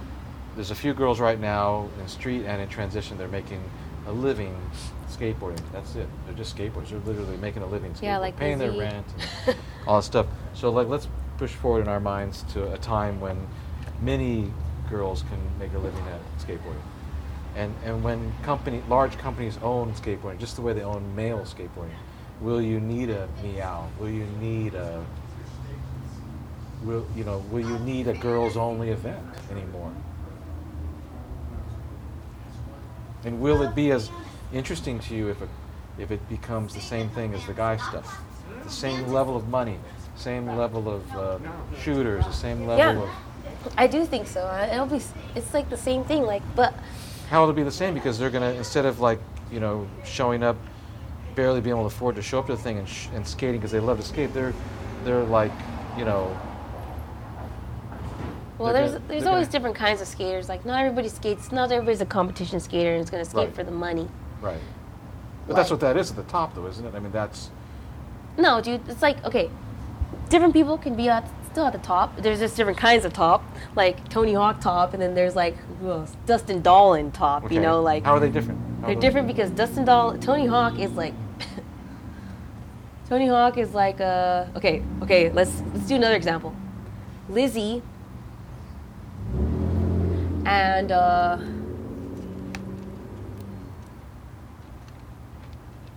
there's 0.56 0.70
a 0.72 0.74
few 0.74 0.92
girls 0.94 1.20
right 1.20 1.38
now 1.38 1.88
in 2.00 2.08
street 2.08 2.44
and 2.44 2.60
in 2.60 2.68
transition. 2.68 3.16
They're 3.16 3.28
making 3.28 3.62
a 4.06 4.12
living 4.12 4.54
skateboarding. 5.18 5.60
That's 5.72 5.96
it. 5.96 6.08
They're 6.26 6.34
just 6.34 6.56
skateboarders. 6.56 6.90
They're 6.90 7.00
literally 7.00 7.36
making 7.38 7.62
a 7.62 7.66
living. 7.66 7.94
Yeah, 8.00 8.16
skateboarding, 8.16 8.20
like 8.20 8.36
paying 8.36 8.58
their 8.58 8.72
rent 8.72 9.06
and 9.46 9.56
all 9.86 9.96
that 9.96 10.04
stuff. 10.04 10.26
So 10.54 10.70
like, 10.70 10.88
let's 10.88 11.08
push 11.36 11.52
forward 11.52 11.82
in 11.82 11.88
our 11.88 12.00
minds 12.00 12.44
to 12.52 12.72
a 12.72 12.78
time 12.78 13.20
when 13.20 13.46
many 14.00 14.52
girls 14.90 15.22
can 15.22 15.38
make 15.58 15.72
a 15.74 15.78
living 15.78 16.04
at 16.08 16.20
skateboarding. 16.46 16.82
And, 17.56 17.74
and 17.84 18.04
when 18.04 18.32
company, 18.42 18.82
large 18.88 19.18
companies 19.18 19.58
own 19.62 19.92
skateboarding, 19.94 20.38
just 20.38 20.56
the 20.56 20.62
way 20.62 20.72
they 20.72 20.82
own 20.82 21.14
male 21.16 21.40
skateboarding, 21.40 21.90
will 22.40 22.62
you 22.62 22.80
need 22.80 23.10
a 23.10 23.28
meow? 23.42 23.88
Will 23.98 24.10
you 24.10 24.26
need 24.40 24.74
a 24.74 25.04
will 26.84 27.04
you 27.16 27.24
know 27.24 27.38
will 27.50 27.66
you 27.66 27.76
need 27.80 28.06
a 28.06 28.14
girls 28.14 28.56
only 28.56 28.90
event 28.90 29.24
anymore? 29.50 29.92
And 33.24 33.40
will 33.40 33.62
it 33.62 33.74
be 33.74 33.90
as 33.90 34.10
interesting 34.52 34.98
to 35.00 35.14
you 35.14 35.28
if 35.28 35.40
it 35.42 35.48
if 35.98 36.10
it 36.12 36.26
becomes 36.28 36.74
the 36.74 36.80
same 36.80 37.08
thing 37.10 37.34
as 37.34 37.44
the 37.46 37.52
guy 37.52 37.76
stuff, 37.76 38.20
the 38.64 38.70
same 38.70 39.08
level 39.08 39.36
of 39.36 39.48
money, 39.48 39.76
same 40.16 40.46
level 40.56 40.88
of 40.88 41.16
uh, 41.16 41.38
shooters, 41.80 42.24
the 42.24 42.32
same 42.32 42.66
level 42.66 42.78
Yeah. 42.78 43.02
of 43.02 43.08
I 43.76 43.86
do 43.88 44.04
think 44.06 44.28
so. 44.28 44.46
It'll 44.72 44.86
be. 44.86 45.00
It's 45.34 45.52
like 45.52 45.68
the 45.68 45.76
same 45.76 46.04
thing. 46.04 46.22
Like, 46.22 46.42
but 46.54 46.72
how 47.28 47.42
will 47.42 47.50
it 47.50 47.56
be 47.56 47.64
the 47.64 47.72
same? 47.72 47.92
Because 47.94 48.16
they're 48.18 48.30
gonna 48.30 48.52
instead 48.52 48.86
of 48.86 49.00
like 49.00 49.18
you 49.50 49.58
know 49.58 49.88
showing 50.04 50.42
up, 50.44 50.56
barely 51.34 51.60
being 51.60 51.74
able 51.74 51.88
to 51.88 51.94
afford 51.94 52.14
to 52.16 52.22
show 52.22 52.38
up 52.38 52.46
to 52.46 52.54
the 52.56 52.62
thing 52.62 52.78
and, 52.78 52.88
sh- 52.88 53.08
and 53.14 53.26
skating 53.26 53.56
because 53.56 53.72
they 53.72 53.80
love 53.80 53.98
to 54.00 54.06
skate, 54.06 54.32
they're 54.32 54.54
they're 55.04 55.24
like 55.24 55.52
you 55.96 56.04
know 56.04 56.34
well, 58.58 58.72
They're 58.72 58.82
there's 58.82 58.92
gonna- 58.92 59.04
there's 59.08 59.26
always 59.26 59.46
gonna- 59.46 59.52
different 59.52 59.76
kinds 59.76 60.00
of 60.00 60.08
skaters. 60.08 60.48
Like, 60.48 60.64
not 60.66 60.80
everybody 60.80 61.08
skates. 61.08 61.52
Not 61.52 61.70
everybody's 61.70 62.00
a 62.00 62.06
competition 62.06 62.58
skater 62.60 62.92
and 62.94 63.02
is 63.04 63.08
going 63.10 63.22
to 63.24 63.28
skate 63.30 63.46
Right. 63.46 63.54
for 63.54 63.62
the 63.62 63.70
money. 63.70 64.08
Right. 64.40 64.60
But 65.46 65.56
that's 65.56 65.70
what 65.70 65.80
that 65.80 65.96
is 65.96 66.10
at 66.10 66.16
the 66.16 66.22
top, 66.24 66.54
though, 66.54 66.66
isn't 66.66 66.84
it? 66.84 66.94
I 66.94 67.00
mean, 67.00 67.10
that's 67.10 67.50
No, 68.36 68.60
dude. 68.60 68.86
It's 68.88 69.02
like 69.02 69.24
okay, 69.24 69.50
different 70.28 70.52
people 70.52 70.76
can 70.76 70.94
be 70.94 71.08
at 71.08 71.28
still 71.50 71.64
at 71.64 71.72
the 71.72 71.78
top. 71.78 72.16
There's 72.18 72.38
just 72.38 72.54
different 72.56 72.78
kinds 72.78 73.04
of 73.06 73.12
top, 73.14 73.42
like 73.74 74.08
Tony 74.10 74.34
Hawk 74.34 74.60
top, 74.60 74.92
and 74.92 75.02
then 75.02 75.14
there's 75.14 75.34
like 75.34 75.56
who 75.80 75.90
else? 75.90 76.14
Dustin 76.26 76.60
Dollin 76.60 77.10
top. 77.12 77.44
okay. 77.44 77.54
You 77.54 77.60
know, 77.62 77.80
like 77.80 78.04
how 78.04 78.14
are 78.14 78.20
they 78.20 78.30
different? 78.30 78.60
How 78.82 78.88
They're 78.88 78.96
different 78.96 79.26
because 79.26 79.50
Dustin 79.50 79.84
Doll, 79.84 80.18
Tony 80.18 80.46
Hawk 80.46 80.78
is 80.78 80.92
like. 80.92 81.14
Tony 83.08 83.26
Hawk 83.26 83.56
is 83.56 83.72
like 83.72 84.02
uh 84.02 84.44
okay 84.54 84.82
okay 85.02 85.30
let's 85.30 85.62
let's 85.72 85.86
do 85.88 85.94
another 85.94 86.14
example, 86.14 86.54
Lizzie. 87.30 87.82
And 90.44 90.92
uh. 90.92 91.38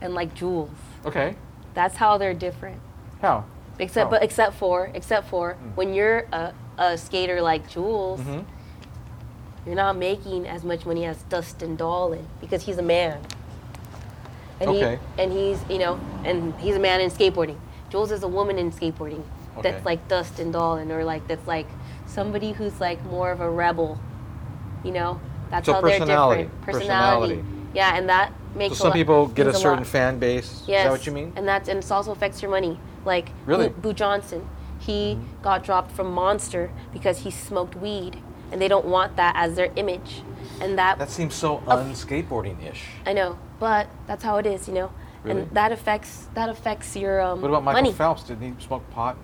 And 0.02 0.14
like 0.14 0.34
Jules, 0.34 0.70
Okay, 1.06 1.36
that's 1.74 1.96
how 1.98 2.18
they're 2.18 2.34
different. 2.34 2.80
how? 3.22 3.46
Except 3.80 4.06
How? 4.06 4.12
but 4.12 4.24
except 4.24 4.56
for 4.58 4.92
except 4.94 5.28
for 5.30 5.54
Mm. 5.54 5.76
when 5.76 5.94
you're 5.94 6.28
a, 6.32 6.54
a 6.78 6.98
skater 6.98 7.42
like 7.42 7.70
Jules, 7.70 8.20
hmm 8.22 8.40
you're 9.66 9.76
not 9.76 9.96
making 9.96 10.48
as 10.48 10.64
much 10.64 10.88
money 10.88 11.06
as 11.06 11.22
Dustin 11.24 11.76
Dollin 11.76 12.26
because 12.40 12.64
he's 12.64 12.80
a 12.80 12.82
man. 12.84 13.20
And 14.60 14.70
Okay. 14.72 14.98
he 15.18 15.22
and 15.22 15.32
he's 15.32 15.64
you 15.70 15.78
know 15.78 16.00
and 16.26 16.54
he's 16.60 16.76
a 16.76 16.80
man 16.80 17.00
in 17.02 17.10
skateboarding. 17.12 17.58
Jules 17.90 18.12
is 18.12 18.24
a 18.24 18.28
woman 18.28 18.58
in 18.58 18.72
skateboarding. 18.72 19.24
Okay. 19.58 19.72
That's 19.72 19.86
like 19.86 20.08
Dustin 20.08 20.52
Dollin 20.52 20.92
or 20.92 21.04
like 21.04 21.28
that's 21.28 21.46
like 21.48 21.68
somebody 22.08 22.54
who's 22.54 22.80
like 22.80 23.04
more 23.06 23.32
of 23.32 23.40
a 23.42 23.50
rebel. 23.50 24.00
You 24.84 24.92
know, 24.94 25.20
that's 25.52 25.66
So 25.68 25.74
how 25.74 25.82
they're 25.82 25.92
different. 26.00 26.50
Personality. 26.66 27.36
Personality. 27.36 27.44
Yeah, 27.74 27.96
and 27.98 28.10
that 28.10 28.30
So 28.54 28.58
makes 28.58 28.74
a 28.74 28.78
some 28.78 28.94
people 28.94 29.28
get 29.28 29.48
a 29.48 29.54
certain 29.54 29.80
lot. 29.80 29.88
fan 29.88 30.20
base. 30.20 30.64
Yes. 30.68 30.80
Is 30.80 30.84
that 30.86 30.92
what 30.92 31.06
you 31.08 31.12
mean? 31.14 31.34
And 31.36 31.48
that's 31.48 31.70
and 31.70 31.84
it 31.84 31.92
also 31.92 32.12
affects 32.12 32.42
your 32.42 32.52
money. 32.52 32.80
Like 33.06 33.30
Really? 33.46 33.68
Mm-hmm. 33.70 33.82
Boo, 33.82 33.90
Boo 33.90 33.94
Johnson, 33.94 34.48
he 34.80 35.18
got 35.42 35.64
dropped 35.64 35.92
from 35.92 36.12
Monster 36.12 36.70
because 36.94 37.20
he 37.20 37.32
smoked 37.32 37.76
weed, 37.76 38.18
and 38.52 38.62
they 38.62 38.68
don't 38.68 38.86
want 38.86 39.16
that 39.16 39.36
as 39.36 39.56
their 39.56 39.72
image. 39.76 40.22
And 40.60 40.78
that, 40.78 41.00
That 41.00 41.10
seems 41.10 41.34
so 41.34 41.60
unskateboarding 41.68 42.64
ish. 42.70 42.84
I 43.06 43.14
know, 43.14 43.40
but 43.60 43.88
that's 44.08 44.24
how 44.24 44.38
it 44.38 44.46
is, 44.46 44.68
you 44.68 44.74
know. 44.74 44.92
Really? 45.24 45.42
And 45.42 45.52
that 45.52 45.72
affects 45.72 46.28
that 46.34 46.50
affects 46.50 46.96
your 46.96 47.22
um, 47.22 47.42
What 47.42 47.50
about 47.50 47.64
Michael 47.64 47.82
money. 47.84 47.94
Phelps? 47.94 48.24
Didn't 48.24 48.56
he 48.58 48.64
smoke 48.64 48.88
pot? 48.92 49.18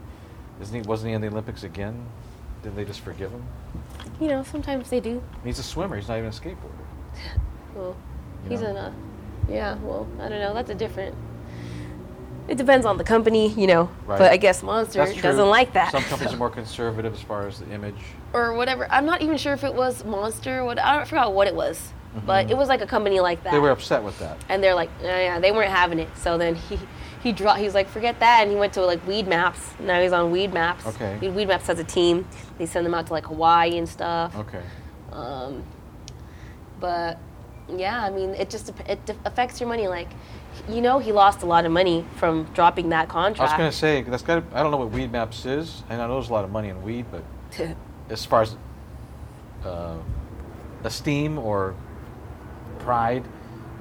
Isn't 0.61 0.75
he? 0.83 0.87
Wasn't 0.87 1.09
he 1.09 1.13
in 1.13 1.21
the 1.21 1.27
Olympics 1.27 1.63
again? 1.63 2.05
Did 2.63 2.75
they 2.75 2.85
just 2.85 3.01
forgive 3.01 3.31
him? 3.31 3.43
You 4.19 4.27
know, 4.29 4.43
sometimes 4.43 4.89
they 4.89 4.99
do. 4.99 5.21
He's 5.43 5.59
a 5.59 5.63
swimmer. 5.63 5.95
He's 5.95 6.07
not 6.07 6.17
even 6.17 6.29
a 6.29 6.33
skateboarder. 6.33 6.85
Well, 7.75 7.95
You 7.95 8.16
he's 8.49 8.61
know? 8.61 8.69
in 8.71 8.77
a, 8.77 8.93
yeah. 9.49 9.75
Well, 9.81 10.07
I 10.19 10.29
don't 10.29 10.39
know. 10.39 10.53
That's 10.53 10.69
a 10.69 10.75
different. 10.75 11.15
It 12.47 12.57
depends 12.57 12.85
on 12.85 12.97
the 12.97 13.03
company, 13.03 13.49
you 13.49 13.67
know. 13.67 13.89
Right. 14.05 14.19
But 14.19 14.31
I 14.31 14.37
guess 14.37 14.63
Monster 14.63 15.05
doesn't 15.21 15.49
like 15.49 15.73
that. 15.73 15.91
Some 15.91 16.03
companies 16.09 16.33
are 16.33 16.37
more 16.37 16.49
conservative 16.49 17.13
as 17.13 17.21
far 17.21 17.45
as 17.47 17.59
the 17.59 17.69
image. 17.71 17.95
or 18.33 18.53
whatever. 18.53 18.87
I'm 18.89 19.05
not 19.05 19.21
even 19.21 19.37
sure 19.37 19.51
if 19.53 19.63
it 19.65 19.73
was 19.73 20.05
Monster. 20.05 20.63
What 20.63 20.79
I, 20.79 21.03
forgot 21.03 21.33
what 21.33 21.47
it 21.47 21.55
was, 21.55 21.91
Mhm. 22.15 22.25
but 22.25 22.49
it 22.49 22.55
was 22.55 22.69
like 22.69 22.79
a 22.81 22.87
company 22.87 23.19
like 23.19 23.43
that. 23.43 23.49
Mm-hmm. 23.49 23.55
They 23.55 23.59
were 23.59 23.71
upset 23.71 24.01
with 24.01 24.17
that. 24.19 24.37
and 24.47 24.63
they're 24.63 24.75
like, 24.75 24.89
yeah, 25.03 25.19
yeah, 25.19 25.39
they 25.39 25.51
weren't 25.51 25.71
having 25.71 25.99
it. 25.99 26.07
So 26.17 26.37
then 26.37 26.55
he 26.55 26.79
he 27.21 27.33
dropped. 27.33 27.59
He's 27.59 27.73
like, 27.73 27.89
forget 27.89 28.17
that, 28.21 28.43
and 28.43 28.49
he 28.51 28.55
went 28.55 28.71
to 28.73 28.85
like 28.85 29.05
Weed 29.05 29.27
Maps. 29.27 29.73
Now 29.79 29.99
he's 30.01 30.13
on 30.13 30.31
Weed 30.31 30.53
Maps. 30.53 30.85
Okay. 30.87 31.17
Weed, 31.19 31.31
Weed 31.35 31.47
Maps 31.49 31.67
has 31.67 31.79
a 31.79 31.83
team. 31.83 32.25
They 32.59 32.65
send 32.65 32.85
them 32.85 32.93
out 32.93 33.07
to 33.07 33.13
like 33.13 33.25
Hawaii 33.25 33.77
and 33.77 33.89
stuff. 33.89 34.33
Okay. 34.37 34.61
Um, 35.11 35.63
but 36.79 37.17
yeah, 37.75 38.03
I 38.03 38.09
mean, 38.09 38.31
it 38.31 38.49
just 38.49 38.71
it 38.87 38.99
affects 39.25 39.59
your 39.59 39.67
money. 39.69 39.87
Like, 39.87 40.09
you 40.69 40.81
know, 40.81 40.99
he 40.99 41.11
lost 41.11 41.43
a 41.43 41.45
lot 41.45 41.65
of 41.65 41.71
money 41.71 42.05
from 42.15 42.43
dropping 42.53 42.89
that 42.89 43.09
contract. 43.09 43.51
I 43.51 43.53
was 43.55 43.57
going 43.59 43.71
to 43.71 43.77
say 43.77 44.01
that's 44.03 44.23
got. 44.23 44.43
I 44.53 44.61
don't 44.63 44.71
know 44.71 44.77
what 44.77 44.91
Weed 44.91 45.11
Maps 45.11 45.45
is, 45.45 45.83
and 45.89 46.01
I 46.01 46.07
know 46.07 46.13
there's 46.15 46.29
a 46.29 46.33
lot 46.33 46.43
of 46.45 46.51
money 46.51 46.69
in 46.69 46.81
weed, 46.81 47.05
but 47.11 47.23
as 48.09 48.25
far 48.25 48.43
as 48.43 48.55
uh, 49.65 49.97
esteem 50.83 51.37
or 51.37 51.75
pride, 52.79 53.23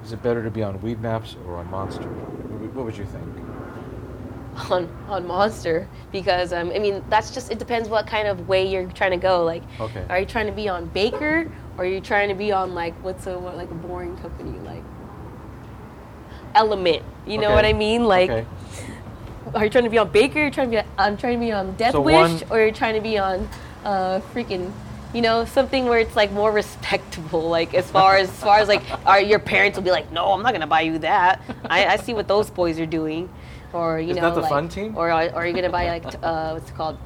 is 0.03 0.11
it 0.11 0.21
better 0.21 0.43
to 0.43 0.51
be 0.51 0.63
on 0.63 0.81
Weed 0.81 0.99
Maps 1.01 1.35
or 1.45 1.57
on 1.57 1.69
Monster? 1.69 2.03
What 2.03 2.59
would- 2.61 2.75
what 2.75 2.85
would 2.85 2.97
you 2.97 3.05
think? 3.05 3.25
on 4.71 4.89
on 5.07 5.27
Monster 5.27 5.87
because 6.11 6.51
um, 6.51 6.71
I 6.73 6.79
mean 6.79 7.03
that's 7.09 7.29
just 7.29 7.51
it 7.51 7.59
depends 7.59 7.89
what 7.89 8.07
kind 8.07 8.27
of 8.27 8.47
way 8.47 8.67
you're 8.67 8.87
trying 8.91 9.11
to 9.11 9.17
go. 9.17 9.43
Like, 9.45 9.61
Okay. 9.79 10.03
are 10.09 10.19
you 10.19 10.25
trying 10.25 10.47
to 10.47 10.51
be 10.51 10.67
on 10.67 10.87
Baker 10.87 11.51
or 11.77 11.83
are 11.83 11.87
you 11.87 12.01
trying 12.01 12.29
to 12.29 12.35
be 12.35 12.51
on 12.51 12.73
like 12.73 12.93
what's 13.03 13.27
a 13.27 13.37
what, 13.37 13.55
like 13.55 13.69
a 13.71 13.75
boring 13.75 14.17
company 14.17 14.57
like 14.59 14.83
Element? 16.55 17.03
You 17.25 17.37
know 17.37 17.47
Okay. 17.47 17.55
what 17.55 17.65
I 17.65 17.73
mean? 17.73 18.05
Like, 18.05 18.29
okay. 18.29 18.45
are 19.53 19.63
you 19.63 19.69
trying 19.69 19.83
to 19.83 19.89
be 19.89 19.97
on 19.97 20.09
Baker? 20.09 20.39
You're 20.39 20.49
trying 20.51 20.71
to 20.71 20.81
be 20.81 20.89
I'm 20.97 21.17
trying 21.17 21.39
to 21.39 21.45
be 21.45 21.51
on 21.51 21.75
Death 21.75 21.91
So 21.93 22.01
Wish 22.01 22.13
one- 22.15 22.41
or 22.49 22.59
you're 22.59 22.71
trying 22.71 22.95
to 22.95 23.01
be 23.01 23.17
on 23.17 23.47
uh, 23.83 24.21
freaking. 24.33 24.71
You 25.13 25.21
know, 25.21 25.45
something 25.45 25.85
where 25.85 25.99
it's 25.99 26.15
like 26.17 26.31
more 26.33 26.51
respectable. 26.51 27.47
Like 27.49 27.73
as 27.73 27.89
far 27.89 28.17
as, 28.17 28.29
as 28.29 28.39
far 28.43 28.59
as 28.59 28.67
like, 28.67 28.83
are 29.05 29.21
your 29.21 29.39
parents 29.39 29.77
will 29.77 29.83
be 29.83 29.89
like, 29.91 30.11
no, 30.11 30.31
I'm 30.33 30.43
not 30.43 30.51
gonna 30.53 30.67
buy 30.67 30.81
you 30.81 30.99
that. 30.99 31.41
I, 31.69 31.85
I 31.85 31.95
see 31.97 32.13
what 32.13 32.27
those 32.27 32.49
boys 32.49 32.77
are 32.79 32.85
doing, 32.85 33.29
or 33.71 33.99
you 34.01 34.09
Isn't 34.11 34.21
know, 34.21 34.29
that 34.29 34.35
the 34.35 34.41
like, 34.41 34.49
fun 34.49 34.67
team? 34.67 34.97
or 34.97 35.09
are, 35.09 35.27
or 35.29 35.35
are 35.35 35.47
you 35.47 35.53
gonna 35.53 35.69
buy 35.69 35.87
like, 35.87 36.11
t- 36.11 36.17
uh, 36.21 36.53
what's 36.53 36.69
it 36.69 36.75
called, 36.75 36.97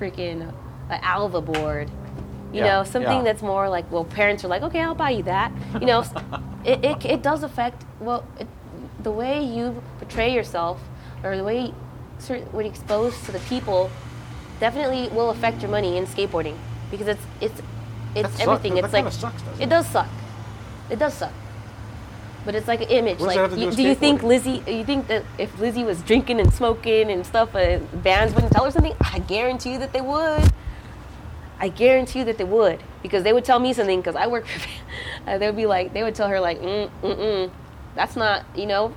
freaking, 0.00 0.52
an 0.90 1.00
Alva 1.02 1.40
board? 1.40 1.88
You 2.52 2.60
Yeah, 2.60 2.78
know, 2.78 2.84
something 2.84 3.18
yeah. 3.18 3.22
that's 3.22 3.42
more 3.42 3.68
like, 3.68 3.90
well, 3.92 4.04
parents 4.04 4.44
are 4.44 4.48
like, 4.48 4.62
okay, 4.62 4.80
I'll 4.80 4.94
buy 4.94 5.10
you 5.10 5.22
that. 5.24 5.52
You 5.80 5.86
know, 5.86 6.04
it, 6.64 6.84
it, 6.84 7.04
it 7.04 7.22
does 7.22 7.42
affect, 7.42 7.84
well, 8.00 8.24
it, 8.38 8.46
the 9.02 9.10
way 9.10 9.42
you 9.42 9.82
portray 9.98 10.34
yourself 10.34 10.80
or 11.22 11.36
the 11.36 11.44
way 11.44 11.72
when 12.28 12.64
you're 12.66 12.72
exposed 12.72 13.24
to 13.24 13.32
the 13.32 13.38
people 13.40 13.90
definitely 14.58 15.08
will 15.16 15.30
affect 15.30 15.62
your 15.62 15.70
money 15.70 15.96
in 15.96 16.04
skateboarding 16.06 16.56
because 16.90 17.08
it's, 17.08 17.22
it's, 17.40 17.62
it's 18.14 18.36
That 18.36 18.40
everything. 18.48 18.74
that 18.74 18.84
it's 18.84 18.92
like, 18.92 19.10
sucks, 19.12 19.42
doesn't 19.42 19.62
it 19.62 19.68
does 19.70 19.86
suck. 19.86 20.08
It 20.90 20.98
does 20.98 21.14
suck. 21.14 21.32
But 22.44 22.54
it's 22.54 22.66
like 22.68 22.80
an 22.82 22.88
image. 22.88 23.18
What 23.20 23.28
like, 23.28 23.36
that 23.36 23.42
have 23.42 23.50
to 23.50 23.56
do 23.56 23.62
you, 23.64 23.70
do 23.70 23.82
you 23.82 23.94
think? 23.94 24.22
Lizzie? 24.22 24.62
You 24.66 24.84
think 24.84 25.08
that 25.08 25.24
if 25.38 25.58
Lizzie 25.60 25.84
was 25.84 26.02
drinking 26.02 26.40
and 26.40 26.52
smoking 26.52 27.10
and 27.10 27.24
stuff, 27.24 27.54
uh, 27.54 27.78
Vans 27.92 28.34
wouldn't 28.34 28.52
tell 28.52 28.64
her 28.64 28.70
something? 28.70 28.94
I 29.00 29.18
guarantee 29.20 29.72
you 29.72 29.78
that 29.78 29.92
they 29.92 30.00
would. 30.00 30.50
I 31.60 31.68
guarantee 31.68 32.20
you 32.20 32.24
that 32.24 32.38
they 32.38 32.44
would 32.44 32.82
because 33.02 33.22
they 33.22 33.32
would 33.32 33.44
tell 33.44 33.58
me 33.58 33.72
something 33.72 34.00
because 34.00 34.16
I 34.16 34.26
work 34.26 34.46
for. 34.46 34.60
Uh, 35.26 35.36
they 35.36 35.46
would 35.46 35.56
be 35.56 35.66
like, 35.66 35.92
they 35.92 36.02
would 36.02 36.14
tell 36.14 36.28
her 36.28 36.40
like, 36.40 36.58
mm, 36.60 36.90
mm, 37.02 37.16
mm, 37.16 37.50
that's 37.94 38.16
not, 38.16 38.44
you 38.56 38.64
know, 38.64 38.92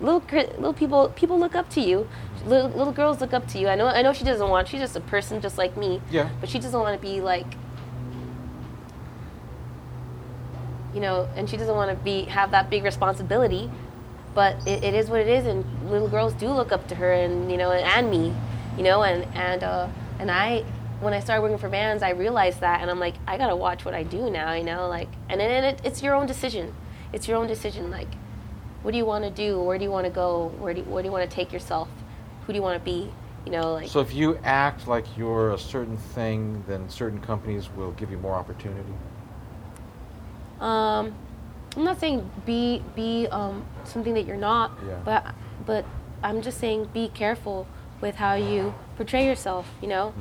little 0.00 0.22
little 0.30 0.72
people 0.72 1.08
people 1.10 1.38
look 1.38 1.56
up 1.56 1.68
to 1.70 1.80
you. 1.80 2.08
Little, 2.46 2.70
little 2.70 2.92
girls 2.92 3.20
look 3.20 3.32
up 3.32 3.48
to 3.48 3.58
you. 3.58 3.68
I 3.68 3.74
know 3.74 3.88
I 3.88 4.00
know 4.02 4.12
she 4.12 4.24
doesn't 4.24 4.48
want. 4.48 4.68
She's 4.68 4.80
just 4.80 4.94
a 4.94 5.00
person 5.00 5.40
just 5.40 5.58
like 5.58 5.76
me. 5.76 6.00
Yeah. 6.10 6.30
But 6.40 6.48
she 6.48 6.60
doesn't 6.60 6.78
want 6.78 6.98
to 6.98 7.04
be 7.06 7.20
like 7.20 7.46
you 10.94 11.00
know, 11.00 11.28
and 11.36 11.48
she 11.48 11.56
doesn't 11.56 11.74
want 11.74 11.90
to 11.90 12.04
be 12.04 12.22
have 12.24 12.50
that 12.50 12.70
big 12.70 12.84
responsibility. 12.84 13.70
But 14.34 14.56
it, 14.66 14.84
it 14.84 14.94
is 14.94 15.08
what 15.10 15.20
it 15.20 15.28
is, 15.28 15.46
and 15.46 15.64
little 15.90 16.08
girls 16.08 16.34
do 16.34 16.48
look 16.48 16.72
up 16.72 16.86
to 16.88 16.94
her, 16.94 17.12
and 17.12 17.50
you 17.50 17.56
know, 17.56 17.72
and 17.72 18.10
me, 18.10 18.34
you 18.76 18.84
know, 18.84 19.02
and 19.02 19.24
and 19.34 19.64
uh, 19.64 19.88
and 20.18 20.30
I, 20.30 20.64
when 21.00 21.12
I 21.14 21.20
started 21.20 21.42
working 21.42 21.58
for 21.58 21.68
Vans, 21.68 22.02
I 22.02 22.10
realized 22.10 22.60
that, 22.60 22.80
and 22.80 22.90
I'm 22.90 23.00
like, 23.00 23.14
I 23.26 23.36
gotta 23.38 23.56
watch 23.56 23.84
what 23.84 23.94
I 23.94 24.02
do 24.02 24.30
now, 24.30 24.52
you 24.52 24.64
know, 24.64 24.88
like, 24.88 25.08
and 25.28 25.40
then 25.40 25.64
it, 25.64 25.80
it's 25.84 26.02
your 26.02 26.14
own 26.14 26.26
decision. 26.26 26.74
It's 27.12 27.26
your 27.26 27.38
own 27.38 27.46
decision, 27.46 27.90
like, 27.90 28.08
what 28.82 28.92
do 28.92 28.96
you 28.98 29.04
want 29.06 29.24
to 29.24 29.30
do? 29.30 29.60
Where 29.60 29.78
do 29.78 29.84
you 29.84 29.90
want 29.90 30.06
to 30.06 30.10
go? 30.12 30.52
Where 30.58 30.72
do 30.72 30.80
you, 30.80 30.86
where 30.86 31.02
do 31.02 31.08
you 31.08 31.12
want 31.12 31.28
to 31.28 31.34
take 31.34 31.52
yourself? 31.52 31.88
Who 32.46 32.52
do 32.52 32.56
you 32.56 32.62
want 32.62 32.78
to 32.78 32.84
be? 32.84 33.10
You 33.44 33.52
know, 33.52 33.72
like. 33.72 33.88
So 33.88 34.00
if 34.00 34.14
you 34.14 34.38
act 34.44 34.86
like 34.86 35.04
you're 35.16 35.52
a 35.52 35.58
certain 35.58 35.96
thing, 35.96 36.62
then 36.66 36.88
certain 36.88 37.20
companies 37.20 37.70
will 37.76 37.92
give 37.92 38.10
you 38.10 38.18
more 38.18 38.34
opportunity. 38.34 38.92
Um, 40.60 41.14
I'm 41.76 41.84
not 41.84 41.98
saying 42.00 42.28
be 42.44 42.82
be 42.94 43.26
um, 43.28 43.64
something 43.84 44.14
that 44.14 44.26
you're 44.26 44.36
not, 44.36 44.72
Yeah. 44.86 44.98
but 45.04 45.34
but 45.66 45.84
I'm 46.22 46.42
just 46.42 46.58
saying 46.58 46.90
be 46.92 47.08
careful 47.08 47.66
with 48.00 48.16
how 48.16 48.34
you 48.34 48.74
portray 48.96 49.24
yourself. 49.26 49.66
You 49.80 49.88
know, 49.88 50.14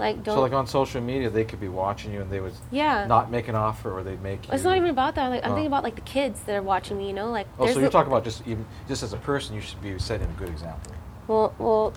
like 0.00 0.24
don't. 0.24 0.34
So 0.34 0.40
like 0.40 0.52
on 0.52 0.66
social 0.66 1.00
media, 1.00 1.30
they 1.30 1.44
could 1.44 1.60
be 1.60 1.68
watching 1.68 2.12
you 2.12 2.20
and 2.22 2.30
they 2.30 2.40
would 2.40 2.54
yeah. 2.72 3.06
not 3.06 3.30
make 3.30 3.46
an 3.48 3.54
offer 3.54 3.92
or 3.96 4.02
they'd 4.02 4.20
make 4.22 4.46
you. 4.48 4.54
it's 4.54 4.64
not 4.64 4.76
even 4.76 4.90
about 4.90 5.14
that. 5.14 5.28
Like 5.28 5.44
I'm 5.44 5.52
Oh. 5.52 5.54
thinking 5.54 5.68
about 5.68 5.84
like 5.84 5.94
the 5.94 6.00
kids 6.00 6.40
that 6.44 6.56
are 6.56 6.62
watching 6.62 6.98
me. 6.98 7.06
You 7.06 7.12
know, 7.12 7.30
like. 7.30 7.46
Oh, 7.58 7.66
so 7.66 7.74
you're 7.74 7.82
the- 7.82 7.90
talking 7.90 8.10
about 8.10 8.24
just 8.24 8.46
even 8.48 8.66
just 8.88 9.02
as 9.02 9.12
a 9.12 9.18
person, 9.18 9.54
you 9.54 9.60
should 9.60 9.80
be 9.80 9.96
setting 9.98 10.26
a 10.28 10.38
good 10.38 10.48
example. 10.48 10.92
Well, 11.28 11.54
well. 11.58 11.92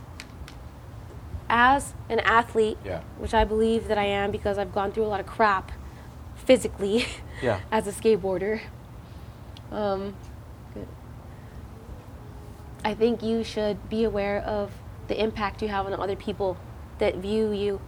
As 1.50 1.94
an 2.10 2.20
athlete, 2.22 2.78
Yeah. 2.86 3.02
which 3.20 3.34
I 3.34 3.44
believe 3.44 3.88
that 3.88 3.98
I 3.98 4.06
am 4.06 4.32
because 4.32 4.58
I've 4.58 4.74
gone 4.74 4.92
through 4.92 5.04
a 5.06 5.12
lot 5.13 5.20
of 5.20 5.26
crap 5.28 5.72
physically 6.36 7.06
Yeah. 7.42 7.60
as 7.72 7.86
a 7.88 7.92
skateboarder. 7.92 8.62
Um, 9.72 10.16
I 12.86 12.94
think 12.94 13.24
you 13.24 13.44
should 13.44 13.89
be 13.89 14.04
aware 14.04 14.39
of 14.42 14.72
the 15.08 15.22
impact 15.22 15.62
you 15.62 15.68
have 15.70 15.86
on 15.86 15.94
other 15.94 16.16
people 16.16 16.58
that 17.00 17.16
view 17.18 17.52
you 17.52 17.80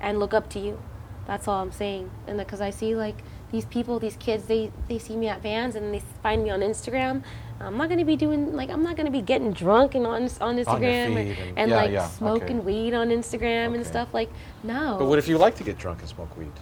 and 0.00 0.18
look 0.18 0.34
up 0.34 0.48
to 0.50 0.58
you. 0.58 0.78
That's 1.26 1.48
all 1.48 1.60
I'm 1.62 1.72
saying. 1.72 2.10
And 2.26 2.38
because 2.38 2.60
I 2.60 2.70
see 2.70 2.94
like 2.94 3.16
these 3.50 3.64
people, 3.64 3.98
these 3.98 4.16
kids, 4.16 4.44
they, 4.46 4.70
they 4.88 4.98
see 4.98 5.16
me 5.16 5.28
at 5.28 5.42
Vans 5.42 5.74
and 5.74 5.94
they 5.94 6.02
find 6.22 6.42
me 6.44 6.50
on 6.50 6.60
Instagram. 6.60 7.22
I'm 7.60 7.78
not 7.78 7.88
gonna 7.88 8.04
be 8.04 8.16
doing 8.16 8.52
like 8.54 8.68
I'm 8.68 8.82
not 8.82 8.96
gonna 8.96 9.12
be 9.12 9.22
getting 9.22 9.52
drunk 9.52 9.94
and 9.94 10.06
on 10.06 10.24
on 10.40 10.56
Instagram 10.58 11.14
feed 11.14 11.16
and, 11.16 11.18
and- 11.38 11.58
and, 11.58 11.70
yeah, 11.70 11.76
like 11.76 11.90
yeah, 11.92 12.08
smoking 12.08 12.58
okay. 12.58 12.66
weed 12.66 12.94
on 12.94 13.08
Instagram 13.08 13.74
and 13.74 13.86
stuff 13.86 14.12
like 14.12 14.28
no. 14.64 14.96
But 14.98 15.06
what 15.06 15.18
if 15.18 15.28
you 15.28 15.38
like 15.38 15.54
to 15.56 15.64
get 15.64 15.78
drunk 15.78 16.00
and 16.00 16.08
smoke 16.08 16.36
weed? 16.36 16.52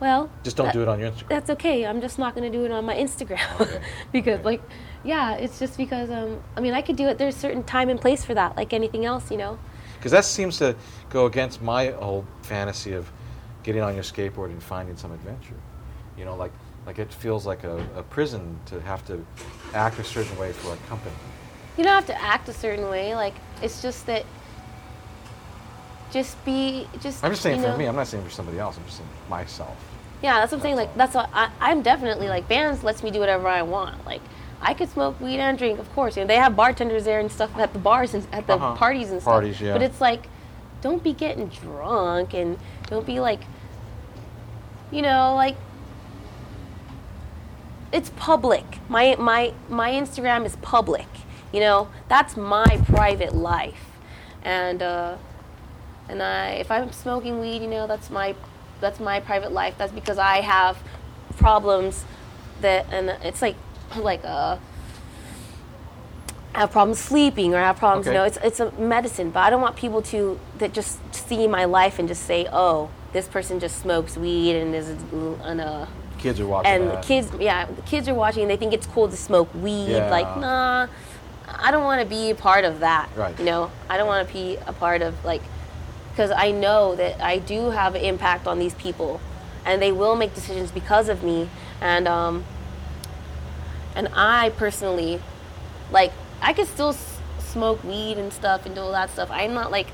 well, 0.00 0.30
Just 0.42 0.56
don't 0.56 0.66
that- 0.66 0.72
do 0.72 0.82
it 0.82 0.88
on 0.88 0.98
your 0.98 1.10
Instagram. 1.10 1.28
that's 1.28 1.50
okay. 1.50 1.86
I'm 1.86 2.00
just 2.00 2.18
not 2.18 2.34
going 2.34 2.50
to 2.50 2.58
do 2.58 2.64
it 2.64 2.70
on 2.72 2.84
my 2.86 2.94
Instagram 2.94 3.60
Okay. 3.60 3.80
because, 4.12 4.34
Okay. 4.38 4.44
like, 4.44 4.62
yeah, 5.04 5.34
it's 5.34 5.58
just 5.58 5.76
because. 5.76 6.10
Um, 6.10 6.40
I 6.56 6.60
mean, 6.60 6.72
I 6.72 6.80
could 6.82 6.96
do 6.96 7.06
it. 7.06 7.18
There's 7.18 7.36
certain 7.36 7.62
time 7.62 7.90
and 7.90 8.00
place 8.00 8.24
for 8.24 8.32
that, 8.34 8.56
like 8.56 8.72
anything 8.72 9.04
else, 9.04 9.30
you 9.30 9.36
know. 9.36 9.58
Because 10.00 10.12
that 10.12 10.24
seems 10.24 10.56
to 10.58 10.74
go 11.10 11.26
against 11.26 11.60
my 11.60 11.88
whole 11.88 12.24
fantasy 12.40 12.94
of 12.94 13.12
getting 13.62 13.82
on 13.82 13.92
your 13.94 14.02
skateboard 14.02 14.46
and 14.46 14.62
finding 14.62 14.96
some 14.96 15.12
adventure. 15.12 15.60
You 16.16 16.24
know, 16.24 16.34
like 16.34 16.52
like 16.86 16.98
it 16.98 17.12
feels 17.12 17.44
like 17.44 17.64
a, 17.64 17.86
a 17.94 18.02
prison 18.04 18.58
to 18.66 18.80
have 18.80 19.04
to 19.08 19.22
act 19.74 19.98
a 19.98 20.04
certain 20.04 20.36
way 20.38 20.52
for 20.52 20.72
a 20.72 20.76
company. 20.88 21.14
You 21.76 21.84
don't 21.84 21.92
have 21.92 22.06
to 22.06 22.18
act 22.20 22.48
a 22.48 22.54
certain 22.54 22.88
way. 22.88 23.14
Like, 23.14 23.34
it's 23.62 23.82
just 23.82 24.06
that. 24.06 24.24
Just 26.10 26.42
be, 26.44 26.88
just. 27.00 27.22
I'm 27.22 27.30
just 27.32 27.42
saying 27.42 27.60
for 27.60 27.68
know- 27.68 27.76
me. 27.76 27.84
I'm 27.84 27.94
not 27.94 28.06
saying 28.06 28.24
for 28.24 28.30
somebody 28.30 28.58
else. 28.58 28.78
I'm 28.78 28.84
just 28.84 28.96
saying 28.96 29.08
myself. 29.28 29.76
Yeah, 30.22 30.40
that's 30.40 30.52
what 30.52 30.58
I'm 30.58 30.62
saying. 30.62 30.76
Like, 30.76 30.96
that's 30.96 31.14
what 31.14 31.28
I, 31.34 31.50
I'm 31.60 31.82
definitely 31.82 32.28
like. 32.28 32.48
Vans 32.48 32.82
lets 32.82 33.02
me 33.02 33.10
do 33.10 33.20
whatever 33.20 33.46
I 33.46 33.62
want. 33.62 34.04
Like, 34.06 34.22
I 34.62 34.74
could 34.74 34.90
smoke 34.90 35.20
weed 35.20 35.38
and 35.40 35.56
drink, 35.56 35.78
of 35.78 35.90
course. 35.94 36.16
You 36.16 36.22
know, 36.24 36.26
they 36.28 36.36
have 36.36 36.54
bartenders 36.54 37.04
there 37.04 37.18
and 37.20 37.30
stuff 37.32 37.56
at 37.56 37.72
the 37.72 37.78
bars 37.78 38.12
and 38.14 38.26
at 38.32 38.46
the 38.46 38.54
Uh-huh. 38.54 38.74
parties 38.74 39.10
and 39.10 39.20
stuff. 39.20 39.32
Parties, 39.34 39.60
yeah. 39.60 39.72
But 39.72 39.82
it's 39.82 40.00
like, 40.00 40.28
don't 40.82 41.02
be 41.02 41.12
getting 41.12 41.48
drunk 41.48 42.34
and 42.34 42.58
don't 42.88 43.06
be 43.06 43.20
like, 43.20 43.40
you 44.90 45.02
know, 45.02 45.34
like 45.34 45.56
it's 47.92 48.10
public. 48.16 48.64
My 48.88 49.16
my 49.18 49.52
my 49.68 49.90
Instagram 49.92 50.44
is 50.44 50.56
public. 50.56 51.06
You 51.52 51.60
know, 51.60 51.88
that's 52.08 52.36
my 52.36 52.66
private 52.86 53.34
life, 53.34 53.90
and 54.44 54.80
uh, 54.82 55.16
and 56.08 56.22
I 56.22 56.50
if 56.50 56.70
I'm 56.70 56.92
smoking 56.92 57.40
weed, 57.40 57.62
you 57.62 57.68
know, 57.68 57.86
that's 57.86 58.10
my 58.10 58.34
that's 58.80 59.00
my 59.00 59.18
private 59.20 59.52
life. 59.52 59.74
That's 59.76 59.92
because 59.92 60.18
I 60.18 60.40
have 60.42 60.78
problems 61.36 62.04
that, 62.60 62.86
and 62.92 63.10
it's 63.24 63.42
like 63.42 63.56
like 63.96 64.20
uh. 64.24 64.56
I 66.52 66.60
have 66.60 66.72
problems 66.72 66.98
sleeping 66.98 67.54
or 67.54 67.58
I 67.58 67.68
have 67.68 67.76
problems, 67.76 68.06
you 68.06 68.10
Okay. 68.12 68.18
know, 68.18 68.24
it's 68.24 68.38
it's 68.42 68.58
a 68.58 68.72
medicine, 68.72 69.30
but 69.30 69.40
I 69.40 69.50
don't 69.50 69.62
want 69.62 69.76
people 69.76 70.02
to 70.02 70.38
that 70.58 70.72
just 70.72 70.98
see 71.14 71.46
my 71.46 71.64
life 71.64 72.00
and 72.00 72.08
just 72.08 72.24
say, 72.24 72.48
"Oh, 72.52 72.90
this 73.12 73.28
person 73.28 73.60
just 73.60 73.78
smokes 73.78 74.16
weed 74.16 74.56
and 74.56 74.74
is 74.74 74.88
an 75.44 75.60
uh, 75.60 75.86
Kids 76.18 76.40
are 76.40 76.46
watching 76.46 76.72
and 76.72 76.90
that. 76.90 77.02
kids 77.02 77.30
yeah 77.40 77.64
the 77.66 77.82
kids 77.82 78.08
are 78.08 78.14
watching 78.14 78.42
and 78.42 78.50
they 78.50 78.56
think 78.56 78.72
it's 78.74 78.86
cool 78.86 79.08
to 79.08 79.16
smoke 79.16 79.48
weed 79.54 79.88
Yeah. 79.92 80.10
like 80.10 80.36
nah 80.36 80.86
i 81.48 81.70
don't 81.70 81.82
want 81.82 82.02
to 82.02 82.06
be 82.06 82.28
a 82.30 82.34
part 82.34 82.66
of 82.66 82.80
that 82.80 83.08
Right. 83.16 83.36
you 83.38 83.46
know 83.46 83.70
i 83.88 83.96
don't 83.96 84.06
want 84.06 84.28
to 84.28 84.32
be 84.34 84.58
a 84.66 84.72
part 84.74 85.00
of 85.00 85.14
like 85.24 85.40
because 86.10 86.30
i 86.30 86.50
know 86.50 86.94
that 86.96 87.18
i 87.22 87.38
do 87.38 87.70
have 87.70 87.94
an 87.94 88.02
impact 88.02 88.46
on 88.46 88.58
these 88.58 88.74
people 88.74 89.18
and 89.64 89.80
they 89.80 89.92
will 89.92 90.14
make 90.14 90.34
decisions 90.34 90.70
because 90.70 91.08
of 91.08 91.22
me 91.24 91.48
and 91.80 92.06
um 92.06 92.44
and 93.94 94.08
i 94.14 94.50
personally 94.50 95.20
like 95.90 96.12
i 96.40 96.52
could 96.52 96.66
still 96.66 96.90
s- 96.90 97.18
smoke 97.38 97.82
weed 97.84 98.16
and 98.18 98.32
stuff 98.32 98.64
and 98.66 98.74
do 98.74 98.80
all 98.80 98.92
that 98.92 99.10
stuff. 99.10 99.28
I'm 99.30 99.52
not 99.54 99.70
like 99.70 99.88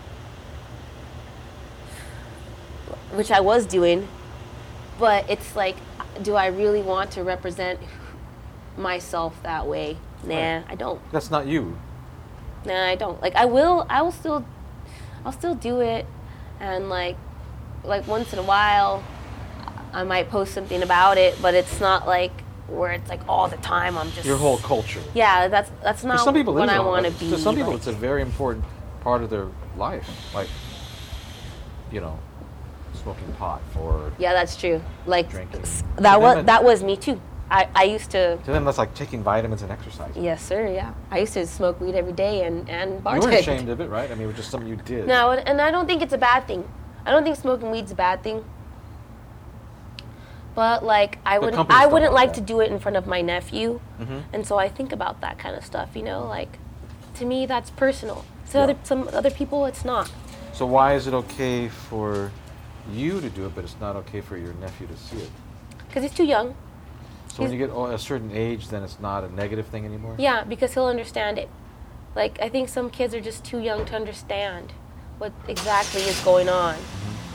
which 3.13 3.31
i 3.31 3.41
was 3.41 3.67
doing 3.67 4.07
but 4.99 5.29
it's 5.31 5.57
like 5.57 5.77
do 6.23 6.35
i 6.35 6.47
really 6.47 6.83
want 6.83 7.11
to 7.13 7.23
represent 7.23 7.79
myself 8.77 9.43
that 9.43 9.67
way? 9.67 9.97
Nah 10.25 10.35
Right. 10.57 10.65
i 10.69 10.75
don't. 10.75 11.01
That's 11.13 11.31
not 11.31 11.47
you. 11.47 11.79
nah 12.67 12.87
i 12.89 12.95
don't. 12.95 13.21
Like 13.23 13.35
i 13.37 13.45
will 13.47 13.87
i 13.89 14.03
will 14.03 14.13
still 14.13 14.45
i'll 15.25 15.33
still 15.33 15.55
do 15.55 15.81
it. 15.81 16.05
And 16.61 16.89
like 16.89 17.17
like 17.85 18.07
once 18.07 18.33
in 18.33 18.39
a 18.39 18.43
while 18.43 19.03
i 19.93 20.03
might 20.03 20.29
post 20.29 20.53
something 20.53 20.83
about 20.83 21.17
it 21.19 21.37
but 21.41 21.55
it's 21.55 21.81
not 21.81 22.07
like 22.07 22.33
where 22.69 22.93
it's 22.93 23.09
like 23.09 23.21
all 23.29 23.49
the 23.49 23.57
time 23.59 23.97
i'm 23.97 24.11
just 24.13 24.27
Your 24.27 24.37
whole 24.37 24.59
culture. 24.59 25.01
yeah 25.15 25.49
that's 25.49 25.71
that's 25.83 26.03
not 26.05 26.21
some 26.21 26.35
people, 26.35 26.55
what 26.55 26.69
i 26.69 26.81
want 26.81 27.07
to 27.07 27.13
be 27.13 27.31
To 27.31 27.39
some 27.39 27.55
people, 27.55 27.71
like- 27.73 27.79
it's 27.79 27.87
a 27.87 27.93
very 27.93 28.23
important 28.23 28.65
part 29.01 29.23
of 29.23 29.31
their 29.31 29.47
life, 29.77 30.09
like 30.35 30.49
you 31.93 32.01
know, 32.01 32.19
smoking 32.95 33.33
pot 33.35 33.61
or 33.79 34.13
yeah 34.19 34.33
that's 34.33 34.57
true 34.57 34.83
like 35.07 35.31
Drinking. 35.31 35.63
that 35.97 36.21
was 36.21 36.45
that 36.47 36.65
was 36.65 36.83
me 36.83 36.97
too 36.97 37.21
i 37.51 37.69
i 37.77 37.85
used 37.85 38.11
to 38.11 38.37
to 38.39 38.51
them 38.51 38.65
that's 38.65 38.79
like 38.79 38.93
taking 38.95 39.23
vitamins 39.23 39.63
and 39.63 39.71
exercise. 39.71 40.11
Yes, 40.17 40.43
sir. 40.43 40.67
Yeah, 40.67 40.93
I 41.13 41.19
used 41.21 41.35
to 41.35 41.47
smoke 41.47 41.81
weed 41.81 41.95
every 41.95 42.13
day 42.15 42.45
and 42.47 42.69
and 42.69 42.95
You 42.95 43.21
weren't 43.21 43.35
ashamed 43.45 43.69
of 43.69 43.81
it, 43.81 43.89
right? 43.89 44.11
I 44.11 44.15
mean, 44.15 44.25
it 44.25 44.27
was 44.27 44.37
just 44.37 44.51
something 44.51 44.69
you 44.69 44.75
did. 44.77 45.07
No, 45.07 45.31
and- 45.31 45.47
and 45.49 45.61
I 45.61 45.71
don't 45.71 45.87
think 45.87 46.03
it's 46.03 46.15
a 46.15 46.19
bad 46.19 46.49
thing. 46.49 46.65
I 47.05 47.13
don't 47.13 47.23
think 47.23 47.37
smoking 47.37 47.71
weed's 47.71 47.93
a 47.93 47.95
bad 47.95 48.25
thing. 48.25 48.45
But 50.57 50.83
like, 50.83 51.19
I 51.27 51.39
But 51.39 51.51
wouldn't, 51.53 51.71
I 51.71 51.85
wouldn't 51.87 52.15
like 52.15 52.33
to 52.33 52.41
do 52.41 52.61
it 52.61 52.73
in 52.73 52.81
front 52.81 52.97
of 52.97 53.07
my 53.07 53.21
nephew, 53.21 53.79
Mhm. 54.01 54.23
and 54.33 54.47
so 54.47 54.57
I 54.59 54.69
think 54.71 54.91
about 54.91 55.21
that 55.21 55.39
kind 55.39 55.55
of 55.55 55.63
stuff. 55.65 55.91
You 55.95 56.03
know, 56.03 56.25
like, 56.27 56.59
to 57.17 57.27
me, 57.27 57.45
that's 57.45 57.69
personal. 57.71 58.25
To 58.51 58.59
Yeah. 58.59 58.65
other 58.65 58.77
some 58.83 59.09
other 59.13 59.31
people, 59.31 59.67
it's 59.67 59.85
not. 59.85 60.11
So 60.55 60.65
why 60.65 60.95
is 60.95 61.07
it 61.07 61.13
okay 61.13 61.69
for 61.69 62.33
you 62.91 63.21
to 63.21 63.29
do 63.29 63.45
it, 63.45 63.55
but 63.55 63.65
it's 63.65 63.77
not 63.81 63.97
okay 63.97 64.23
for 64.23 64.39
your 64.39 64.55
nephew 64.55 64.87
to 64.87 64.97
see 64.97 65.19
it? 65.19 65.31
Because 65.87 66.03
he's 66.03 66.15
too 66.15 66.25
young. 66.25 66.55
So 67.29 67.43
when 67.43 67.53
you 67.53 67.59
get 67.59 67.69
a 67.71 67.99
certain 67.99 68.31
age, 68.33 68.69
then 68.69 68.83
it's 68.83 68.99
not 68.99 69.25
a 69.25 69.29
negative 69.35 69.67
thing 69.67 69.85
anymore. 69.85 70.15
Yeah, 70.17 70.43
because 70.45 70.73
he'll 70.73 70.87
understand 70.87 71.37
it. 71.37 71.51
Like 72.15 72.39
I 72.41 72.49
think 72.49 72.71
some 72.71 72.89
kids 72.89 73.15
are 73.15 73.21
just 73.21 73.45
too 73.45 73.59
young 73.59 73.85
to 73.85 73.95
understand 73.95 74.73
what 75.19 75.33
exactly 75.47 76.01
is 76.01 76.19
going 76.21 76.49
on. 76.49 76.77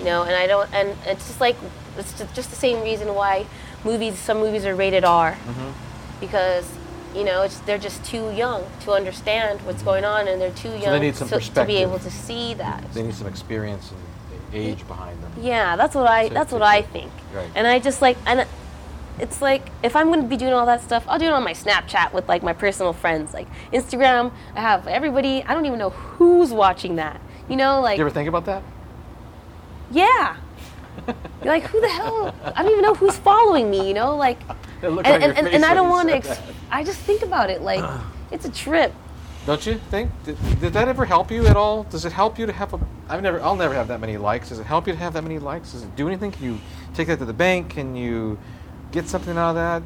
You 0.01 0.07
know, 0.07 0.23
and 0.23 0.33
I 0.35 0.47
don't 0.47 0.67
and 0.73 0.97
it's 1.05 1.27
just 1.27 1.39
like 1.39 1.55
it's 1.95 2.11
just, 2.33 2.49
the 2.49 2.55
same 2.55 2.81
reason 2.81 3.13
why 3.13 3.45
movies 3.83 4.17
some 4.17 4.39
movies 4.39 4.65
are 4.65 4.73
rated 4.73 5.03
R. 5.03 5.37
Mhm. 5.45 5.73
Because 6.19 6.65
you 7.15 7.23
know, 7.23 7.43
it's 7.43 7.59
they're 7.59 7.77
just 7.77 8.03
too 8.03 8.31
young 8.31 8.63
to 8.79 8.93
understand 8.93 9.61
what's 9.61 9.83
going 9.83 10.03
on 10.03 10.27
and 10.27 10.41
they're 10.41 10.49
too 10.49 10.69
young 10.69 10.93
they 10.93 10.99
need 10.99 11.15
some 11.15 11.27
to, 11.27 11.39
to 11.39 11.65
be 11.65 11.77
able 11.77 11.99
to 11.99 12.09
see 12.09 12.55
that. 12.55 12.83
They 12.95 13.03
need 13.03 13.13
some 13.13 13.27
experience 13.27 13.91
and 13.91 14.55
age 14.55 14.87
behind 14.87 15.21
them. 15.21 15.31
Yeah, 15.39 15.75
that's 15.75 15.93
what 15.93 16.07
I 16.07 16.29
To- 16.29 16.33
that's 16.33 16.51
what 16.51 16.63
I 16.63 16.81
think. 16.81 17.11
right. 17.31 17.51
And 17.53 17.67
I 17.67 17.77
just 17.77 18.01
like 18.01 18.17
and 18.25 18.47
it's 19.19 19.39
like 19.39 19.69
if 19.83 19.95
I'm 19.95 20.09
gonna 20.09 20.23
be 20.23 20.37
doing 20.37 20.53
all 20.53 20.65
that 20.65 20.81
stuff, 20.81 21.03
I'll 21.07 21.19
do 21.19 21.25
it 21.25 21.33
on 21.33 21.43
my 21.43 21.53
Snapchat 21.53 22.11
with 22.11 22.27
like 22.27 22.41
my 22.41 22.53
personal 22.53 22.91
friends. 22.91 23.35
Like 23.35 23.47
Instagram, 23.71 24.31
I 24.55 24.61
have 24.61 24.87
everybody. 24.87 25.43
I 25.43 25.53
don't 25.53 25.67
even 25.67 25.77
know 25.77 25.91
who's 25.91 26.51
watching 26.51 26.95
that. 26.95 27.21
You 27.47 27.55
know, 27.55 27.81
like 27.81 27.97
Do 27.97 28.01
you 28.01 28.07
ever 28.07 28.13
think 28.15 28.27
about 28.27 28.45
that? 28.45 28.63
Yeah. 29.91 30.37
You're 31.07 31.53
like, 31.53 31.63
who 31.63 31.81
the 31.81 31.89
hell? 31.89 32.35
I 32.43 32.61
don't 32.61 32.71
even 32.71 32.83
know 32.83 32.93
who's 32.93 33.17
following 33.17 33.69
me. 33.69 33.87
You 33.87 33.93
know, 33.93 34.15
like, 34.15 34.39
and, 34.81 34.99
and, 35.05 35.37
and, 35.37 35.47
and 35.47 35.65
I 35.65 35.73
don't 35.73 35.89
want 35.89 36.09
to. 36.09 36.15
Ex- 36.15 36.41
I 36.69 36.83
just 36.83 36.99
think 36.99 37.21
about 37.23 37.49
it 37.49 37.61
like 37.61 37.83
it's 38.31 38.45
a 38.45 38.51
trip. 38.51 38.93
Don't 39.45 39.65
you 39.65 39.79
think? 39.89 40.11
Did, 40.23 40.37
did 40.59 40.73
that 40.73 40.87
ever 40.87 41.03
help 41.03 41.31
you 41.31 41.47
at 41.47 41.55
all? 41.55 41.83
Does 41.83 42.05
it 42.05 42.11
help 42.11 42.37
you 42.37 42.45
to 42.45 42.51
have 42.51 42.73
a? 42.73 42.79
I've 43.09 43.23
never. 43.23 43.41
I'll 43.41 43.55
never 43.55 43.73
have 43.73 43.87
that 43.87 43.99
many 43.99 44.17
likes. 44.17 44.49
Does 44.49 44.59
it 44.59 44.65
help 44.65 44.85
you 44.85 44.93
to 44.93 44.99
have 44.99 45.13
that 45.13 45.23
many 45.23 45.39
likes? 45.39 45.71
Does 45.71 45.83
it 45.83 45.95
do 45.95 46.07
anything? 46.07 46.31
Can 46.31 46.45
you 46.45 46.59
take 46.93 47.07
that 47.07 47.19
to 47.19 47.25
the 47.25 47.33
bank? 47.33 47.71
Can 47.71 47.95
you 47.95 48.37
get 48.91 49.07
something 49.07 49.37
out 49.37 49.51
of 49.51 49.55
that? 49.55 49.81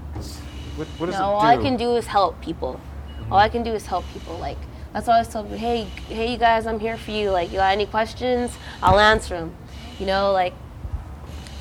What, 0.76 0.88
what 0.98 1.06
does 1.06 1.16
no, 1.16 1.22
it 1.22 1.24
all? 1.24 1.40
I 1.40 1.58
can 1.58 1.78
do 1.78 1.96
is 1.96 2.08
help 2.08 2.42
people. 2.42 2.80
Mm-hmm. 3.20 3.34
All 3.34 3.40
I 3.40 3.48
can 3.48 3.64
do 3.64 3.72
is 3.72 3.86
help 3.86 4.04
people. 4.12 4.38
Like 4.38 4.58
that's 4.96 5.08
why 5.08 5.16
I 5.16 5.18
always 5.18 5.28
tell 5.28 5.44
people, 5.44 5.58
hey, 5.58 5.84
hey, 6.08 6.32
you 6.32 6.38
guys, 6.38 6.66
I'm 6.66 6.80
here 6.80 6.96
for 6.96 7.12
you. 7.12 7.30
Like, 7.30 7.52
you 7.52 7.58
got 7.58 7.74
any 7.74 7.86
questions? 7.86 8.58
I'll 8.82 8.98
answer 8.98 9.36
them. 9.36 9.54
You 10.00 10.06
know, 10.06 10.32
like 10.32 10.54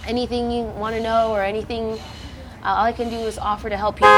anything 0.06 0.50
you 0.50 0.64
want 0.64 0.96
to 0.96 1.02
know 1.02 1.32
or 1.32 1.42
anything. 1.42 1.92
uh, 2.62 2.68
All 2.68 2.84
I 2.84 2.92
can 2.92 3.08
do 3.10 3.16
is 3.18 3.38
offer 3.38 3.68
to 3.70 3.76
help 3.76 3.96
people. 3.96 4.08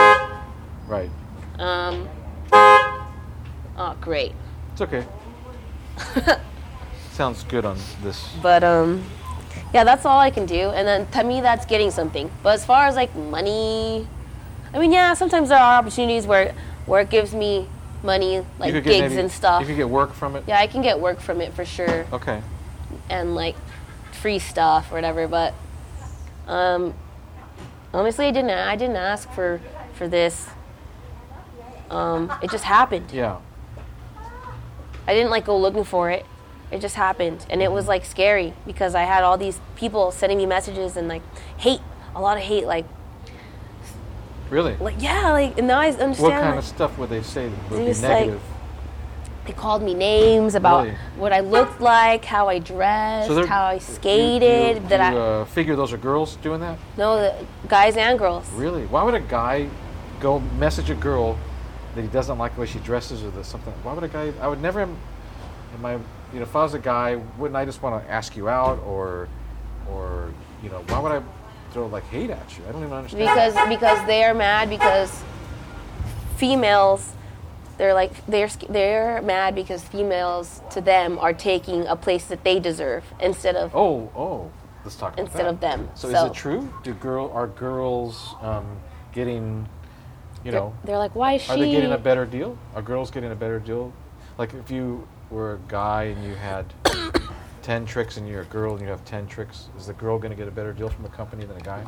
Right. 0.87 1.11
Um, 1.59 2.09
oh, 2.52 3.96
great. 4.00 4.33
It's 4.72 4.81
okay. 4.83 5.05
Sounds 7.12 7.44
good 7.44 7.64
on 7.64 7.79
this. 8.02 8.29
But 8.42 8.62
um, 8.62 9.05
yeah, 9.72 9.85
that's 9.85 10.05
all 10.05 10.18
I 10.18 10.31
can 10.31 10.46
do. 10.46 10.70
And 10.70 10.87
then 10.87 11.07
to 11.12 11.24
me, 11.24 11.40
that's 11.40 11.64
getting 11.66 11.90
something. 11.90 12.31
But 12.42 12.55
as 12.55 12.64
far 12.64 12.87
as 12.87 12.94
like 12.94 13.14
money, 13.16 14.07
I 14.74 14.79
mean, 14.79 14.92
yeah, 14.92 15.14
sometimes 15.14 15.48
there 15.48 15.59
are 15.59 15.79
opportunities 15.79 16.26
where 16.26 16.55
where 16.85 17.00
it 17.00 17.11
gives 17.11 17.35
me 17.35 17.66
money, 18.02 18.44
like 18.59 18.72
gigs 18.72 18.87
maybe- 18.87 19.18
and 19.18 19.31
stuff. 19.33 19.61
You 19.62 19.66
could 19.66 19.76
get 19.76 19.88
work 19.88 20.12
from 20.12 20.37
it. 20.37 20.44
Yeah, 20.46 20.59
I 20.61 20.66
can 20.66 20.83
get 20.83 21.00
work 21.00 21.20
from 21.20 21.40
it 21.40 21.52
for 21.55 21.64
sure, 21.64 22.07
Okay. 22.12 22.42
and 23.09 23.35
like 23.35 23.57
free 24.16 24.38
stuff 24.38 24.90
or 24.90 24.94
whatever. 24.96 25.29
But 25.29 25.55
um, 26.46 26.94
honestly, 27.92 28.26
I 28.26 28.31
didn't. 28.31 28.50
I 28.50 28.76
didn't 28.76 28.96
ask 28.96 29.31
for 29.33 29.61
for 29.94 30.09
this. 30.09 30.48
Um, 31.90 32.33
it 32.42 32.50
just 32.50 32.64
happened. 32.64 33.12
Yeah. 33.12 33.38
I 35.07 35.14
didn't 35.14 35.31
like 35.31 35.44
go 35.44 35.57
looking 35.57 35.85
for 35.85 36.11
it. 36.11 36.26
It 36.72 36.81
just 36.81 36.96
happened, 36.96 37.46
and 37.48 37.62
it 37.62 37.70
was 37.70 37.87
like 37.87 38.05
scary 38.05 38.52
because 38.66 38.96
I 38.96 39.02
had 39.05 39.22
all 39.22 39.38
these 39.38 39.61
people 39.76 40.11
sending 40.11 40.37
me 40.37 40.46
messages 40.46 40.96
and 40.96 41.07
like 41.07 41.22
hate, 41.59 41.81
a 42.14 42.20
lot 42.20 42.37
of 42.37 42.42
hate. 42.42 42.66
Like, 42.66 42.87
Really. 44.50 44.76
like 44.79 44.96
yeah, 44.98 45.31
like 45.31 45.57
and 45.59 45.68
now 45.68 45.79
I 45.79 45.88
understand. 45.90 46.18
what 46.20 46.33
kind 46.33 46.46
like, 46.50 46.59
of 46.59 46.64
stuff 46.64 46.98
would 46.98 47.09
they 47.11 47.22
say 47.22 47.48
that 47.48 47.70
would 47.70 47.79
be 47.79 47.85
Just 47.87 48.02
like- 48.02 48.12
negative? 48.26 48.42
They 49.46 49.52
called 49.52 49.82
me 49.82 49.94
names 49.94 50.54
about 50.54 50.85
Really? 50.85 50.96
what 51.16 51.32
I 51.32 51.40
looked 51.40 51.80
like, 51.80 52.24
how 52.24 52.48
I 52.48 52.59
dressed, 52.59 53.28
they're- 53.35 53.46
how 53.46 53.64
I 53.66 53.74
you- 53.74 53.80
skated. 53.80 54.82
You, 54.82 54.88
that 54.88 55.12
you, 55.12 55.18
I 55.18 55.22
uh, 55.22 55.44
figure 55.44 55.76
those 55.76 55.92
are 55.92 55.96
girls 55.98 56.37
doing 56.37 56.61
that? 56.61 56.78
no, 56.96 57.16
the 57.16 57.35
guys 57.68 57.96
and 57.96 58.18
girls. 58.18 58.48
Really? 58.52 58.87
Why 58.87 59.02
would 59.02 59.14
a 59.14 59.20
guy 59.20 59.68
go 60.20 60.40
message 60.59 60.90
a 60.90 60.94
girl 60.94 61.38
that 61.94 62.02
he 62.02 62.09
doesn't 62.09 62.38
like 62.38 62.54
the 62.54 62.61
way 62.62 62.66
she 62.66 62.78
dresses 62.80 63.22
or 63.22 63.44
something? 63.44 63.72
Why 63.82 63.92
would 63.92 64.04
a 64.04 64.09
guy? 64.09 64.32
I 64.40 64.48
would 64.48 64.61
never. 64.61 64.80
Am, 64.82 64.96
am 65.74 65.87
I? 65.87 65.92
You 66.32 66.40
know, 66.40 66.42
if 66.42 66.56
I 66.56 66.62
was 66.64 66.74
a 66.74 66.78
guy, 66.78 67.16
wouldn't 67.38 67.56
I 67.56 67.64
just 67.64 67.82
want 67.82 68.04
to 68.04 68.11
ask 68.11 68.37
you 68.37 68.48
out 68.48 68.80
or, 68.85 69.28
or 69.90 70.32
you 70.62 70.68
know, 70.70 70.82
why 70.88 70.98
would 70.98 71.12
I 71.12 71.22
throw 71.70 71.87
like 71.87 72.04
hate 72.09 72.30
at 72.30 72.59
you? 72.59 72.64
I 72.68 72.72
don't 72.72 72.82
even 72.82 72.92
understand. 72.92 73.24
because 73.28 73.68
because 73.68 74.06
they 74.06 74.24
are 74.24 74.35
mad 74.35 74.68
because 74.68 75.22
females 76.37 77.12
they're 77.79 77.95
like 77.95 78.25
they're 78.27 78.49
they're 78.69 79.23
mad 79.23 79.55
because 79.55 79.83
females 79.85 80.62
to 80.71 80.81
them 80.81 81.19
are 81.19 81.33
taking 81.33 81.87
a 81.87 81.97
place 81.97 82.25
that 82.27 82.43
they 82.45 82.59
deserve 82.61 83.05
instead 83.21 83.57
of 83.57 83.75
Oh, 83.75 84.11
oh. 84.17 84.51
Let's 84.85 84.97
talk 84.97 85.15
about 85.15 85.25
Instead 85.25 85.47
that. 85.47 85.51
of 85.51 85.61
them, 85.61 85.89
So, 85.97 86.09
is 86.09 86.23
it 86.23 86.33
true? 86.33 86.73
Do 86.85 86.95
girl 86.95 87.33
are 87.35 87.49
girls 87.49 88.37
um, 88.41 88.65
getting, 89.12 89.69
you 90.45 90.53
they're, 90.53 90.61
know, 90.61 90.75
they're 90.85 90.99
like 90.99 91.17
why 91.17 91.33
is 91.35 91.43
she 91.43 91.51
Are 91.51 91.59
they 91.59 91.71
getting 91.73 91.91
a 91.93 91.99
better 91.99 92.25
deal? 92.25 92.57
Are 92.77 92.83
girls 92.83 93.11
getting 93.11 93.33
a 93.33 93.35
better 93.35 93.59
deal? 93.59 93.93
Like 94.39 94.55
if 94.55 94.71
you 94.71 95.07
were 95.29 95.55
a 95.55 95.59
guy 95.67 96.05
and 96.05 96.23
you 96.25 96.35
had 96.37 96.73
ten 97.62 97.85
tricks 97.85 98.17
and 98.17 98.29
you're 98.29 98.43
a 98.43 98.47
girl 98.47 98.75
and 98.75 98.81
you 98.81 98.87
have 98.87 99.05
ten 99.05 99.27
tricks, 99.27 99.69
is 99.77 99.87
the 99.89 99.93
girl 99.95 100.19
going 100.19 100.31
to 100.31 100.37
get 100.37 100.47
a 100.47 100.53
better 100.53 100.73
deal 100.73 100.89
from 100.89 101.03
the 101.03 101.09
company 101.11 101.45
than 101.45 101.57
a 101.57 101.61
guy? 101.61 101.85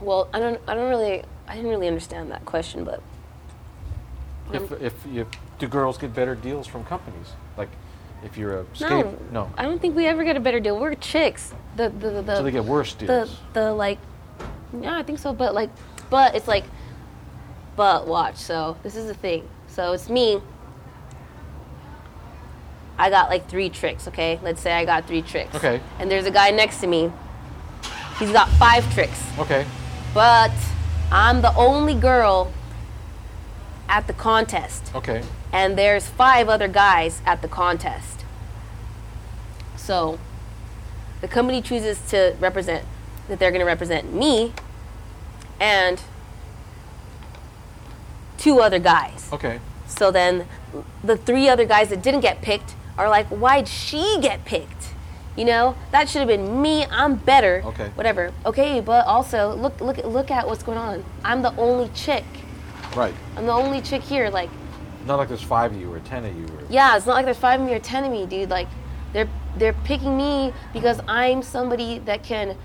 Well, 0.00 0.28
I 0.32 0.38
don't. 0.38 0.60
I 0.66 0.74
don't 0.74 0.88
really. 0.88 1.22
I 1.48 1.54
didn't 1.54 1.70
really 1.70 1.88
understand 1.88 2.30
that 2.32 2.44
question, 2.44 2.84
but 2.84 3.00
If, 4.52 4.72
Um, 4.72 4.78
if 4.82 5.26
do 5.58 5.66
girls 5.68 5.96
get 5.98 6.14
better 6.14 6.34
deals 6.34 6.66
from 6.66 6.84
companies? 6.84 7.32
Like, 7.56 7.68
if 8.24 8.36
you're 8.36 8.60
a 8.60 8.64
no, 8.80 9.02
skate, 9.02 9.32
no. 9.32 9.50
I 9.56 9.62
don't 9.62 9.80
think 9.80 9.96
we 9.96 10.06
ever 10.06 10.22
get 10.24 10.36
a 10.36 10.40
better 10.40 10.60
deal. 10.60 10.78
We're 10.78 10.94
chicks. 10.94 11.52
The 11.76 11.88
the 11.88 12.10
the, 12.10 12.22
the 12.22 12.36
So 12.36 12.42
they 12.42 12.50
get 12.50 12.64
worse 12.64 12.94
the 12.94 13.06
deals. 13.06 13.38
the 13.52 13.72
like. 13.72 13.98
Yeah, 14.80 14.98
I 14.98 15.02
think 15.02 15.18
so. 15.18 15.32
But 15.32 15.54
like, 15.54 15.70
but 16.10 16.34
it's 16.34 16.48
like, 16.48 16.64
but 17.76 18.06
watch. 18.06 18.36
So 18.36 18.76
this 18.82 18.96
is 18.96 19.06
the 19.06 19.14
thing. 19.14 19.48
So 19.68 19.92
it's 19.92 20.08
me. 20.10 20.40
I 22.98 23.10
got 23.10 23.28
like 23.30 23.48
three 23.48 23.68
tricks. 23.68 24.08
Okay, 24.08 24.40
let's 24.42 24.60
say 24.60 24.72
I 24.72 24.84
got 24.84 25.06
three 25.06 25.22
tricks. 25.22 25.54
Okay. 25.54 25.80
And 25.98 26.10
there's 26.10 26.26
a 26.26 26.30
guy 26.30 26.50
next 26.50 26.80
to 26.80 26.86
me. 26.86 27.12
He's 28.18 28.32
got 28.32 28.48
five 28.50 28.90
tricks. 28.94 29.22
okay. 29.38 29.66
But 30.16 30.50
I'm 31.12 31.42
the 31.42 31.54
only 31.56 31.92
girl 31.94 32.50
at 33.86 34.06
the 34.06 34.14
contest, 34.14 34.90
Okay. 34.94 35.22
and 35.52 35.76
there's 35.76 36.08
five 36.08 36.48
other 36.48 36.68
guys 36.68 37.20
at 37.26 37.42
the 37.42 37.48
contest. 37.48 38.24
So 39.76 40.18
the 41.20 41.28
company 41.28 41.60
chooses 41.60 42.00
to 42.08 42.34
represent 42.40 42.86
that 43.28 43.38
they're 43.38 43.50
going 43.50 43.60
to 43.60 43.66
represent 43.66 44.14
me 44.14 44.54
and 45.60 46.00
two 48.38 48.60
other 48.60 48.78
guys. 48.78 49.28
Okay. 49.34 49.60
So 49.86 50.10
then 50.10 50.48
the 51.04 51.18
three 51.18 51.46
other 51.46 51.66
guys 51.66 51.90
that 51.90 52.02
didn't 52.02 52.20
get 52.22 52.40
picked 52.40 52.74
are 52.96 53.10
like, 53.10 53.26
why'd 53.26 53.68
she 53.68 54.18
get 54.22 54.46
picked? 54.46 54.75
You 55.36 55.44
know, 55.44 55.74
that 55.92 56.08
should 56.08 56.20
have 56.20 56.28
been 56.28 56.62
me. 56.62 56.86
I'm 56.86 57.16
better. 57.16 57.62
Okay. 57.66 57.88
Whatever. 57.94 58.32
Okay, 58.46 58.80
but 58.80 59.06
also 59.06 59.54
look 59.54 59.78
look 59.80 59.98
look 59.98 60.30
at 60.30 60.46
what's 60.46 60.62
going 60.62 60.78
on. 60.78 61.04
I'm 61.24 61.42
the 61.42 61.54
only 61.56 61.88
chick. 61.90 62.24
Right. 62.94 63.14
I'm 63.36 63.44
the 63.46 63.52
only 63.52 63.80
chick 63.82 64.02
here. 64.02 64.30
Like, 64.30 64.48
Not 65.06 65.16
like 65.18 65.28
there's 65.28 65.42
five 65.42 65.72
of 65.72 65.80
you 65.80 65.92
or 65.92 66.00
ten 66.00 66.24
of 66.24 66.34
you. 66.34 66.44
Or, 66.46 66.62
yeah, 66.70 66.96
it's 66.96 67.04
not 67.06 67.14
like 67.14 67.26
there's 67.26 67.36
five 67.36 67.60
of 67.60 67.66
me 67.66 67.74
or 67.74 67.78
ten 67.78 68.04
of 68.04 68.10
me, 68.10 68.24
dude. 68.24 68.48
Like, 68.48 68.68
they're 69.12 69.28
they're 69.58 69.74
picking 69.84 70.16
me 70.16 70.52
because 70.72 71.00
I'm 71.06 71.42
somebody 71.42 71.98
that 72.00 72.22
can 72.22 72.56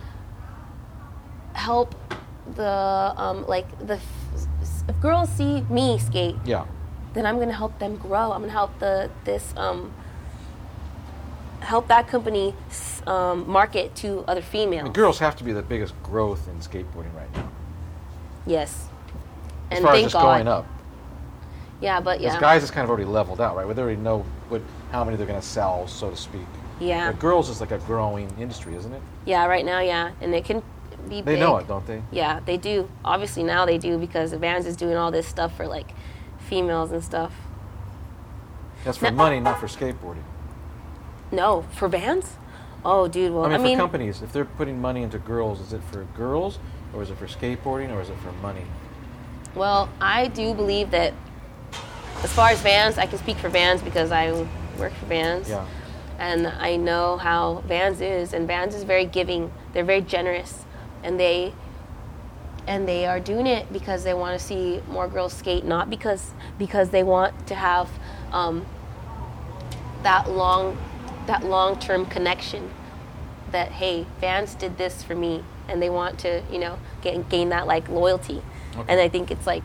help 1.53 1.93
the 2.55 3.13
um 3.17 3.45
like 3.47 3.67
the 3.85 3.99
if 4.87 4.99
girls 5.01 5.29
see 5.29 5.61
me 5.69 5.97
skate 5.97 6.35
Yeah. 6.45 6.65
then 7.13 7.25
I'm 7.25 7.37
gonna 7.39 7.53
help 7.53 7.77
them 7.79 7.97
grow. 7.97 8.31
I'm 8.31 8.41
gonna 8.41 8.51
help 8.51 8.79
the 8.79 9.09
this 9.25 9.53
um, 9.57 9.93
help 11.61 11.87
that 11.87 12.07
company 12.07 12.53
um, 13.07 13.49
market 13.49 13.95
to 13.95 14.23
other 14.27 14.41
I 14.41 14.43
females. 14.43 14.83
mean, 14.85 14.93
girls 14.93 15.19
have 15.19 15.35
to 15.37 15.43
be 15.43 15.51
the 15.53 15.61
biggest 15.61 15.93
growth 16.03 16.47
in 16.47 16.55
skateboarding 16.59 17.13
right 17.15 17.33
now. 17.35 17.49
Yes. 18.45 18.87
As 19.69 19.77
And 19.77 19.85
far 19.85 19.95
as 19.95 20.01
just 20.03 20.13
God. 20.13 20.21
going 20.23 20.47
up. 20.47 20.65
Yeah, 21.79 21.99
but 21.99 22.19
Because 22.19 22.33
yeah. 22.35 22.39
guys 22.39 22.63
is 22.63 22.69
kind 22.71 22.83
of 22.83 22.89
already 22.89 23.05
leveled 23.05 23.41
out, 23.41 23.55
right? 23.55 23.65
Where 23.65 23.73
they 23.73 23.81
already 23.81 23.97
know 24.01 24.25
what 24.49 24.61
how 24.91 25.03
many 25.03 25.17
they're 25.17 25.25
going 25.25 25.39
to 25.39 25.45
sell, 25.45 25.87
so 25.87 26.09
to 26.11 26.15
speak. 26.17 26.41
yeah. 26.79 27.11
But 27.11 27.19
girls 27.19 27.49
is 27.49 27.59
like 27.61 27.71
a 27.71 27.77
growing 27.79 28.29
industry, 28.39 28.75
isn't 28.75 28.93
it? 28.93 29.01
Yeah. 29.25 29.45
Right 29.45 29.65
now, 29.65 29.79
yeah, 29.79 30.11
and 30.21 30.35
it 30.35 30.45
can 30.45 30.61
be. 31.09 31.21
They 31.21 31.33
big. 31.35 31.39
know 31.39 31.57
it, 31.57 31.67
don't 31.67 31.85
they? 31.87 32.03
Yeah, 32.11 32.39
they 32.45 32.57
do. 32.57 32.87
Obviously 33.05 33.43
now 33.43 33.65
they 33.65 33.77
do 33.79 33.97
because 33.97 34.33
Vans 34.33 34.65
is 34.67 34.75
doing 34.75 34.95
all 34.95 35.09
this 35.11 35.25
stuff 35.27 35.55
for 35.57 35.65
like 35.67 35.91
females 36.39 36.91
and 36.91 37.03
stuff. 37.03 37.33
That's 38.83 38.97
for 38.97 39.05
No. 39.09 39.17
money, 39.17 39.39
not 39.39 39.59
for 39.59 39.67
skateboarding. 39.67 40.23
No, 41.31 41.63
for 41.73 41.87
Vans. 41.87 42.37
Oh, 42.83 43.07
dude. 43.07 43.33
Well, 43.33 43.45
I 43.45 43.57
mean, 43.57 43.77
for 43.77 43.83
companies, 43.83 44.21
if 44.21 44.33
they're 44.33 44.45
putting 44.45 44.81
money 44.81 45.03
into 45.03 45.19
girls, 45.19 45.59
is 45.59 45.73
it 45.73 45.83
for 45.83 46.03
girls, 46.15 46.59
or 46.93 47.03
is 47.03 47.09
it 47.09 47.17
for 47.17 47.27
skateboarding, 47.27 47.91
or 47.91 48.01
is 48.01 48.09
it 48.09 48.17
for 48.19 48.31
money? 48.33 48.63
Well, 49.53 49.89
I 49.99 50.27
do 50.27 50.53
believe 50.53 50.91
that 50.91 51.13
as 52.23 52.31
far 52.31 52.49
as 52.49 52.61
Vans, 52.61 52.97
I 52.97 53.05
can 53.05 53.19
speak 53.19 53.37
for 53.37 53.49
Vans 53.49 53.81
because 53.81 54.11
I 54.11 54.31
work 54.77 54.93
for 54.93 55.05
Vans. 55.05 55.49
Yeah. 55.49 55.65
And 56.17 56.47
I 56.47 56.75
know 56.75 57.17
how 57.17 57.63
Vans 57.67 58.01
is, 58.01 58.33
and 58.33 58.47
Vans 58.47 58.75
is 58.75 58.83
very 58.83 59.05
giving. 59.05 59.51
They're 59.73 59.83
very 59.83 60.01
generous, 60.01 60.65
and 61.03 61.19
they 61.19 61.53
and 62.67 62.87
they 62.87 63.07
are 63.07 63.19
doing 63.19 63.47
it 63.47 63.71
because 63.73 64.03
they 64.03 64.13
want 64.13 64.39
to 64.39 64.45
see 64.45 64.81
more 64.87 65.07
girls 65.07 65.33
skate, 65.33 65.65
not 65.65 65.89
because 65.89 66.31
because 66.59 66.89
they 66.89 67.03
want 67.03 67.47
to 67.47 67.55
have 67.55 67.89
um, 68.31 68.65
that 70.03 70.29
long 70.29 70.77
that 71.27 71.43
long 71.45 71.79
term 71.79 72.05
connection. 72.05 72.69
That 73.51 73.73
hey, 73.73 74.05
Vans 74.21 74.55
did 74.55 74.77
this 74.77 75.03
for 75.03 75.13
me, 75.15 75.43
and 75.67 75.81
they 75.81 75.89
want 75.89 76.19
to 76.19 76.41
you 76.51 76.57
know 76.59 76.77
get, 77.01 77.27
gain 77.29 77.49
that 77.49 77.67
like 77.67 77.89
loyalty. 77.89 78.41
Okay. 78.77 78.85
And 78.91 79.01
I 79.01 79.09
think 79.09 79.29
it's 79.31 79.45
like 79.45 79.63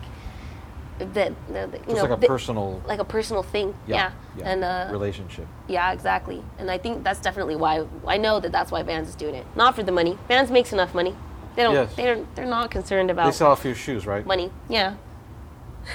that. 0.99 1.33
You 1.49 1.55
Just 1.55 1.89
know, 1.89 1.95
like 2.03 2.11
a 2.11 2.17
that- 2.17 2.27
personal 2.27 2.83
like 2.87 2.99
a 2.99 3.05
personal 3.05 3.43
thing. 3.45 3.75
Yeah. 3.87 4.11
yeah, 4.37 4.51
And 4.51 4.65
uh, 4.65 4.89
relationship. 4.91 5.47
yeah, 5.69 5.93
exactly. 5.93 6.43
And 6.59 6.69
I 6.71 6.79
think 6.79 7.05
that's 7.05 7.21
definitely 7.21 7.55
why 7.57 7.87
I 8.07 8.17
know 8.17 8.41
that 8.41 8.51
that's 8.51 8.73
why 8.73 8.83
Vans 8.83 9.09
is 9.09 9.15
doing 9.15 9.35
it. 9.37 9.47
Not 9.55 9.77
for 9.77 9.85
the 9.85 9.93
money. 9.93 10.19
Vans 10.27 10.51
makes 10.51 10.73
enough 10.73 10.93
money. 10.95 11.15
They 11.55 11.63
don't. 11.63 11.75
Yes. 11.75 11.95
They're 11.95 12.25
they're 12.35 12.47
not 12.47 12.71
concerned 12.73 13.11
about 13.11 13.27
They 13.27 13.33
sell 13.33 13.53
a 13.53 13.57
few 13.57 13.75
shoes, 13.75 14.05
right? 14.07 14.27
money. 14.27 14.51
Yeah. 14.69 14.97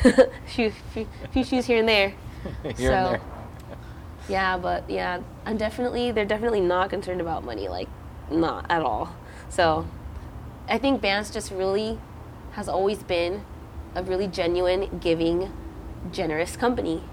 few, 0.48 0.72
few 0.94 1.08
few 1.32 1.44
shoes 1.44 1.66
here 1.66 1.80
and 1.80 1.90
there. 1.90 2.14
Here 2.64 2.74
so, 2.78 2.94
and 2.94 3.16
there. 3.16 3.22
Yeah, 4.30 4.58
but 4.58 4.90
yeah, 4.90 5.22
I'm 5.46 5.58
definitely 5.58 6.12
they're 6.12 6.26
definitely 6.26 6.62
not 6.62 6.90
concerned 6.90 7.22
about 7.22 7.44
money, 7.44 7.68
like 7.68 7.90
not 8.30 8.66
at 8.70 8.82
all. 8.82 9.16
So, 9.50 9.88
I 10.70 10.78
think 10.78 11.02
Vans 11.02 11.32
just 11.32 11.52
really 11.52 12.00
has 12.54 12.70
always 12.70 13.04
been 13.04 13.44
a 13.96 14.04
really 14.04 14.28
genuine, 14.28 15.00
giving, 15.00 15.52
generous 16.12 16.56
company, 16.56 17.04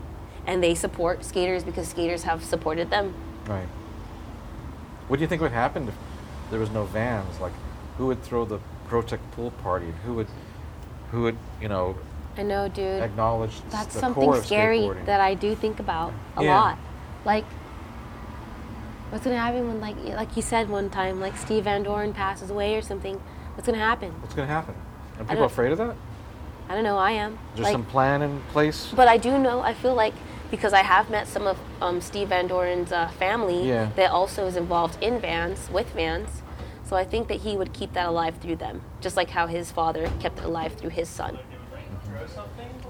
and 0.47 0.63
they 0.63 0.75
support 0.75 1.25
skaters 1.25 1.65
because 1.65 1.89
skaters 1.89 2.23
have 2.23 2.45
supported 2.45 2.91
them. 2.91 3.15
Right. 3.47 3.67
What 5.09 5.17
do 5.17 5.23
you 5.23 5.29
think 5.29 5.43
would 5.43 5.53
happen 5.53 5.89
if 5.89 5.95
there 6.51 6.61
was 6.61 6.71
no 6.71 6.85
vans? 6.85 7.41
Like, 7.41 7.53
who 7.97 8.07
would 8.07 8.23
throw 8.23 8.45
the 8.45 8.61
Pro-Tec 8.87 9.19
pool 9.33 9.51
party? 9.51 9.87
And 9.87 9.95
Who 9.97 10.15
would, 10.15 10.29
who 11.11 11.23
would, 11.23 11.39
you 11.61 11.69
know, 11.69 11.97
I 12.37 12.43
know, 12.43 12.69
dude. 12.69 13.03
acknowledge 13.03 13.61
That's 13.71 13.99
something 13.99 14.33
scary 14.43 14.89
that 15.07 15.21
I 15.21 15.35
do 15.35 15.57
think 15.57 15.81
about 15.81 16.13
a 16.37 16.45
Yeah. 16.45 16.55
lot. 16.55 16.79
Like, 17.25 17.45
what's 19.11 19.25
gonna 19.25 19.37
happen 19.39 19.67
when, 19.69 19.81
like, 19.81 19.97
like 20.05 20.37
you 20.37 20.43
said 20.43 20.69
one 20.69 20.91
time, 20.91 21.21
like 21.21 21.37
Steve 21.37 21.65
Van 21.65 21.83
Doren 21.83 22.13
passes 22.13 22.51
away 22.51 22.77
or 22.77 22.83
something? 22.83 23.21
What's 23.55 23.67
gonna 23.67 23.79
happen? 23.79 24.11
What's 24.21 24.35
going 24.35 24.47
to 24.47 24.55
happen? 24.55 24.75
Are 25.19 25.25
people 25.25 25.45
afraid 25.45 25.73
of 25.73 25.79
that? 25.79 25.97
I 26.69 26.75
don't 26.75 26.85
know. 26.85 26.97
I 26.97 27.13
am. 27.13 27.33
Is 27.33 27.39
there 27.57 27.65
like, 27.65 27.73
some 27.73 27.85
plan 27.85 28.23
in 28.23 28.41
place? 28.53 28.93
but 28.95 29.09
I 29.09 29.17
do 29.17 29.39
know. 29.39 29.61
I 29.61 29.75
feel 29.75 29.95
like 29.95 30.15
because 30.51 30.73
I 30.73 30.83
have 30.83 31.11
met 31.11 31.27
some 31.27 31.47
of 31.47 31.59
um, 31.83 32.01
Steve 32.01 32.29
Van 32.29 32.47
Doren's 32.47 32.93
uh, 32.93 33.09
family 33.19 33.69
Yeah. 33.69 33.91
that 33.97 34.11
also 34.11 34.47
is 34.47 34.57
involved 34.57 35.03
in 35.03 35.21
Vans 35.21 35.69
with 35.71 35.93
Vans. 35.93 36.43
So 36.85 36.97
I 36.97 37.05
think 37.05 37.29
that 37.29 37.41
he 37.41 37.57
would 37.57 37.73
keep 37.73 37.93
that 37.95 38.07
alive 38.07 38.37
through 38.41 38.57
them, 38.57 38.81
just 39.01 39.17
like 39.17 39.31
how 39.31 39.47
his 39.47 39.71
father 39.71 40.11
kept 40.21 40.39
it 40.39 40.45
alive 40.45 40.75
through 40.75 40.91
his 40.91 41.09
son. 41.09 41.39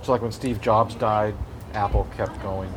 So, 0.03 0.13
like 0.13 0.23
when 0.23 0.31
Steve 0.33 0.61
Jobs 0.61 0.95
died, 0.95 1.35
Apple 1.75 2.07
kept 2.17 2.41
going. 2.43 2.73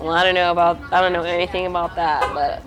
Well, 0.00 0.10
I 0.12 0.22
don't 0.24 0.34
know 0.34 0.52
about 0.52 0.78
I 0.92 1.00
don't 1.00 1.12
know 1.12 1.22
anything 1.22 1.66
about 1.66 1.96
that, 1.96 2.32
but 2.34 2.62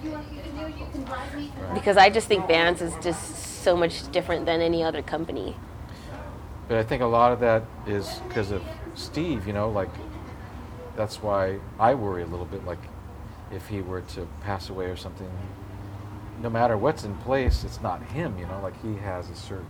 because 1.73 1.97
I 1.97 2.09
just 2.09 2.27
think 2.27 2.47
Vans 2.47 2.81
is 2.81 2.93
just 3.01 3.63
so 3.63 3.75
much 3.77 4.11
different 4.11 4.45
than 4.45 4.61
any 4.61 4.83
other 4.83 5.01
company. 5.01 5.55
But 6.67 6.77
I 6.77 6.83
think 6.83 7.01
a 7.01 7.05
lot 7.05 7.31
of 7.31 7.39
that 7.39 7.63
is 7.87 8.21
because 8.27 8.51
of 8.51 8.63
Steve, 8.95 9.47
you 9.47 9.53
know, 9.53 9.69
like 9.69 9.89
that's 10.95 11.21
why 11.21 11.59
I 11.79 11.93
worry 11.93 12.23
a 12.23 12.27
little 12.27 12.45
bit 12.45 12.65
like 12.65 12.79
if 13.51 13.67
he 13.67 13.81
were 13.81 14.01
to 14.01 14.27
pass 14.41 14.69
away 14.69 14.85
or 14.85 14.95
something, 14.95 15.29
no 16.41 16.49
matter 16.49 16.77
what's 16.77 17.03
in 17.03 17.15
place, 17.17 17.63
it's 17.63 17.81
not 17.81 18.01
him, 18.03 18.37
you 18.37 18.45
know, 18.45 18.59
like 18.61 18.79
he 18.81 18.95
has 18.97 19.29
a 19.29 19.35
certain 19.35 19.65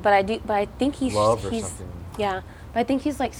But 0.00 0.12
I 0.12 0.22
do, 0.22 0.40
but 0.44 0.54
I 0.54 0.66
think 0.66 0.96
he's 0.96 1.14
Love 1.14 1.44
or 1.44 1.50
he's 1.50 1.66
something. 1.66 1.92
yeah. 2.18 2.42
But 2.72 2.80
I 2.80 2.84
think 2.84 3.02
he's 3.02 3.20
like 3.20 3.34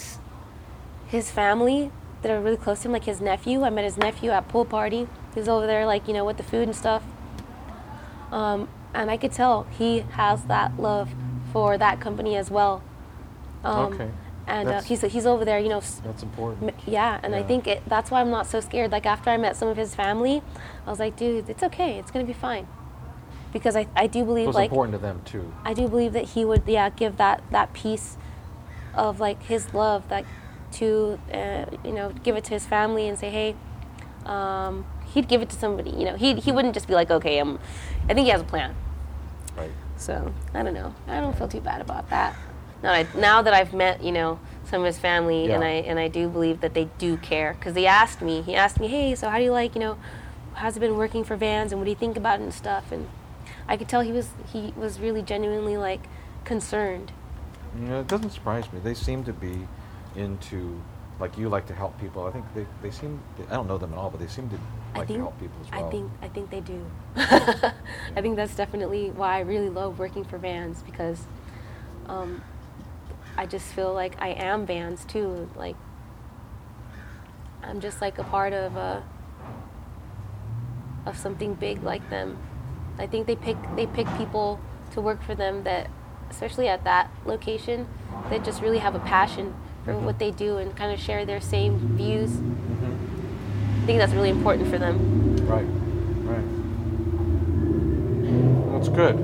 his 1.06 1.30
family 1.30 1.90
that 2.22 2.30
are 2.30 2.40
really 2.40 2.56
close 2.56 2.80
to 2.82 2.88
him, 2.88 2.92
like 2.92 3.04
his 3.04 3.20
nephew. 3.20 3.62
I 3.62 3.70
met 3.70 3.84
his 3.84 3.96
nephew 3.96 4.30
at 4.30 4.48
pool 4.48 4.64
party. 4.64 5.08
He's 5.34 5.48
over 5.48 5.66
there, 5.66 5.86
like 5.86 6.06
you 6.08 6.14
know, 6.14 6.24
with 6.24 6.36
the 6.36 6.42
food 6.42 6.62
and 6.68 6.76
stuff. 6.76 7.02
Um, 8.30 8.68
and 8.94 9.10
I 9.10 9.16
could 9.16 9.32
tell 9.32 9.64
he 9.78 10.00
has 10.12 10.44
that 10.44 10.78
love 10.80 11.10
for 11.52 11.76
that 11.78 12.00
company 12.00 12.36
as 12.36 12.50
well. 12.50 12.82
Um, 13.64 13.92
Okay. 13.94 14.10
And 14.44 14.68
uh, 14.68 14.82
he's 14.82 15.02
he's 15.02 15.24
over 15.24 15.44
there, 15.44 15.60
you 15.60 15.68
know, 15.68 15.80
that's 16.02 16.24
important. 16.24 16.74
Yeah, 16.84 17.20
and 17.22 17.32
I 17.32 17.44
think 17.44 17.68
it, 17.68 17.80
that's 17.86 18.10
why 18.10 18.20
I'm 18.20 18.30
not 18.30 18.48
so 18.48 18.58
scared. 18.58 18.90
Like 18.90 19.06
after 19.06 19.30
I 19.30 19.36
met 19.36 19.54
some 19.56 19.68
of 19.68 19.76
his 19.76 19.94
family, 19.94 20.42
I 20.84 20.90
was 20.90 20.98
like, 20.98 21.14
dude, 21.16 21.48
it's 21.48 21.62
okay. 21.62 21.96
It's 22.00 22.10
gonna 22.10 22.24
be 22.24 22.32
fine. 22.32 22.66
Because 23.52 23.76
I, 23.76 23.86
I 23.94 24.08
do 24.08 24.22
It 24.22 24.26
believe 24.26 24.46
was 24.48 24.56
like 24.56 24.70
important 24.70 24.94
to 24.94 24.98
them 24.98 25.22
too. 25.24 25.52
I 25.64 25.74
do 25.74 25.86
believe 25.86 26.12
that 26.14 26.30
he 26.30 26.44
would 26.44 26.64
yeah 26.66 26.90
give 26.90 27.18
that 27.18 27.44
that 27.52 27.72
piece 27.72 28.16
of 28.94 29.20
like 29.20 29.40
his 29.44 29.72
love 29.72 30.08
that 30.08 30.24
to, 30.72 31.18
uh, 31.32 31.66
you 31.84 31.92
know, 31.92 32.10
give 32.22 32.36
it 32.36 32.44
to 32.44 32.50
his 32.50 32.66
family 32.66 33.08
and 33.08 33.18
say, 33.18 33.30
hey, 33.30 33.54
um, 34.26 34.84
he'd 35.14 35.28
give 35.28 35.42
it 35.42 35.50
to 35.50 35.56
somebody. 35.56 35.90
You 35.90 36.04
know, 36.04 36.16
he 36.16 36.34
he 36.34 36.52
wouldn't 36.52 36.74
just 36.74 36.88
be 36.88 36.94
like, 36.94 37.10
okay, 37.10 37.38
I'm. 37.38 37.58
I 38.08 38.14
think 38.14 38.24
he 38.26 38.30
has 38.30 38.40
a 38.40 38.44
plan. 38.44 38.74
Right. 39.56 39.70
So 39.96 40.32
I 40.54 40.62
don't 40.62 40.74
know. 40.74 40.94
I 41.06 41.20
don't 41.20 41.36
feel 41.36 41.48
too 41.48 41.60
bad 41.60 41.80
about 41.80 42.08
that. 42.10 42.36
Now, 42.82 42.92
I, 42.92 43.06
now 43.16 43.42
that 43.42 43.54
I've 43.54 43.72
met, 43.72 44.02
you 44.02 44.10
know, 44.10 44.40
some 44.64 44.80
of 44.80 44.86
his 44.86 44.98
family, 44.98 45.50
and 45.52 45.62
I 45.62 45.68
and 45.68 45.98
I 45.98 46.08
do 46.08 46.28
believe 46.28 46.60
that 46.62 46.74
they 46.74 46.88
do 46.98 47.16
care 47.16 47.54
because 47.54 47.74
they 47.74 47.86
asked 47.86 48.22
me. 48.22 48.42
He 48.42 48.54
asked 48.54 48.80
me, 48.80 48.88
hey, 48.88 49.14
so 49.14 49.28
how 49.28 49.38
do 49.38 49.44
you 49.44 49.52
like, 49.52 49.74
you 49.74 49.80
know, 49.80 49.98
how's 50.54 50.76
it 50.76 50.80
been 50.80 50.96
working 50.96 51.24
for 51.24 51.36
Vans, 51.36 51.72
and 51.72 51.80
what 51.80 51.84
do 51.84 51.90
you 51.90 51.96
think 51.96 52.16
about 52.16 52.40
it 52.40 52.42
and 52.42 52.54
stuff, 52.54 52.90
and 52.90 53.08
I 53.68 53.76
could 53.76 53.88
tell 53.88 54.00
he 54.00 54.12
was 54.12 54.30
he 54.52 54.72
was 54.76 54.98
really 54.98 55.22
genuinely 55.22 55.76
like 55.76 56.00
concerned. 56.44 57.12
You 57.78 57.86
know, 57.86 58.00
it 58.00 58.08
doesn't 58.08 58.30
surprise 58.30 58.70
me. 58.72 58.80
They 58.80 58.94
seem 58.94 59.24
to 59.24 59.32
be 59.32 59.66
into, 60.16 60.80
like 61.20 61.36
you 61.38 61.48
like 61.48 61.66
to 61.66 61.74
help 61.74 61.98
people. 62.00 62.26
I 62.26 62.30
think 62.30 62.44
they, 62.54 62.66
they 62.82 62.90
seem, 62.90 63.20
I 63.48 63.54
don't 63.54 63.68
know 63.68 63.78
them 63.78 63.92
at 63.92 63.98
all, 63.98 64.10
but 64.10 64.20
they 64.20 64.26
seem 64.26 64.48
to 64.50 64.58
I 64.94 64.98
like 64.98 65.08
think 65.08 65.18
to 65.18 65.22
help 65.22 65.40
people 65.40 65.56
as 65.62 65.70
well. 65.70 65.86
I 65.86 65.90
think 65.90 66.10
I 66.22 66.28
think 66.28 66.50
they 66.50 66.60
do. 66.60 66.84
I 67.16 68.20
think 68.20 68.36
that's 68.36 68.54
definitely 68.54 69.10
why 69.10 69.36
I 69.36 69.40
really 69.40 69.70
love 69.70 69.98
working 69.98 70.24
for 70.24 70.38
Vans 70.38 70.82
because 70.82 71.26
um, 72.06 72.42
I 73.36 73.46
just 73.46 73.66
feel 73.72 73.92
like 73.94 74.20
I 74.20 74.28
am 74.28 74.66
Vans 74.66 75.04
too. 75.04 75.48
Like 75.56 75.76
I'm 77.62 77.80
just 77.80 78.00
like 78.00 78.18
a 78.18 78.24
part 78.24 78.52
of 78.52 78.76
a 78.76 79.02
of 81.06 81.16
something 81.16 81.54
big 81.54 81.82
like 81.82 82.08
them. 82.10 82.38
I 82.98 83.06
think 83.06 83.26
they 83.26 83.36
pick 83.36 83.56
they 83.76 83.86
pick 83.86 84.06
people 84.16 84.60
to 84.92 85.00
work 85.00 85.22
for 85.22 85.34
them 85.34 85.64
that, 85.64 85.90
especially 86.30 86.68
at 86.68 86.84
that 86.84 87.10
location, 87.24 87.88
that 88.28 88.44
just 88.44 88.60
really 88.60 88.78
have 88.78 88.94
a 88.94 89.00
passion 89.00 89.54
for 89.84 89.92
Mhm. 89.94 90.02
what 90.02 90.18
they 90.18 90.30
do 90.30 90.58
and 90.58 90.74
kind 90.76 90.92
of 90.92 90.98
share 91.00 91.24
their 91.24 91.40
same 91.40 91.78
views. 91.96 92.30
Mhm. 92.30 92.96
I 93.82 93.86
think 93.86 93.98
that's 93.98 94.12
really 94.12 94.30
important 94.30 94.68
for 94.68 94.78
them. 94.78 94.96
Right, 95.46 95.66
right. 96.24 96.44
That's 98.72 98.88
good. 98.88 99.16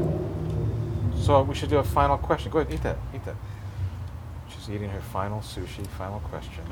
So 1.17 1.43
we 1.43 1.55
should 1.55 1.71
do 1.71 1.79
a 1.79 1.85
final 1.85 2.17
question. 2.19 2.51
Go 2.51 2.59
ahead, 2.61 2.73
eat 2.73 2.83
that, 2.83 2.97
eat 3.15 3.25
that. 3.25 3.37
She's 4.49 4.69
eating 4.71 4.91
her 4.91 5.01
final 5.01 5.41
sushi, 5.41 5.87
final 5.87 6.21
question. 6.21 6.65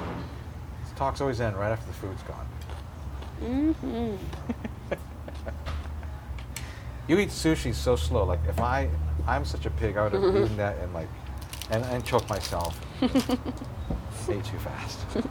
This 0.83 0.93
talks 0.97 1.21
always 1.21 1.41
end 1.41 1.57
right 1.57 1.71
after 1.73 1.87
the 1.87 1.93
food's 1.93 2.23
gone. 2.23 2.47
hmm 3.41 4.17
You 7.09 7.19
eat 7.19 7.29
sushi 7.29 7.73
so 7.73 7.95
slow. 7.95 8.25
Like 8.25 8.41
if 8.49 8.59
I, 8.61 8.89
I'm 9.29 9.45
such 9.45 9.65
a 9.67 9.71
pig, 9.71 9.97
I 9.97 10.03
would 10.05 10.13
have 10.13 10.25
eaten 10.37 10.57
that 10.57 10.77
and 10.79 10.93
like, 10.93 11.09
and, 11.71 11.85
and 11.87 12.05
choked 12.05 12.29
myself. 12.29 12.79
Ate 13.03 14.45
too 14.45 14.59
fast. 14.59 14.99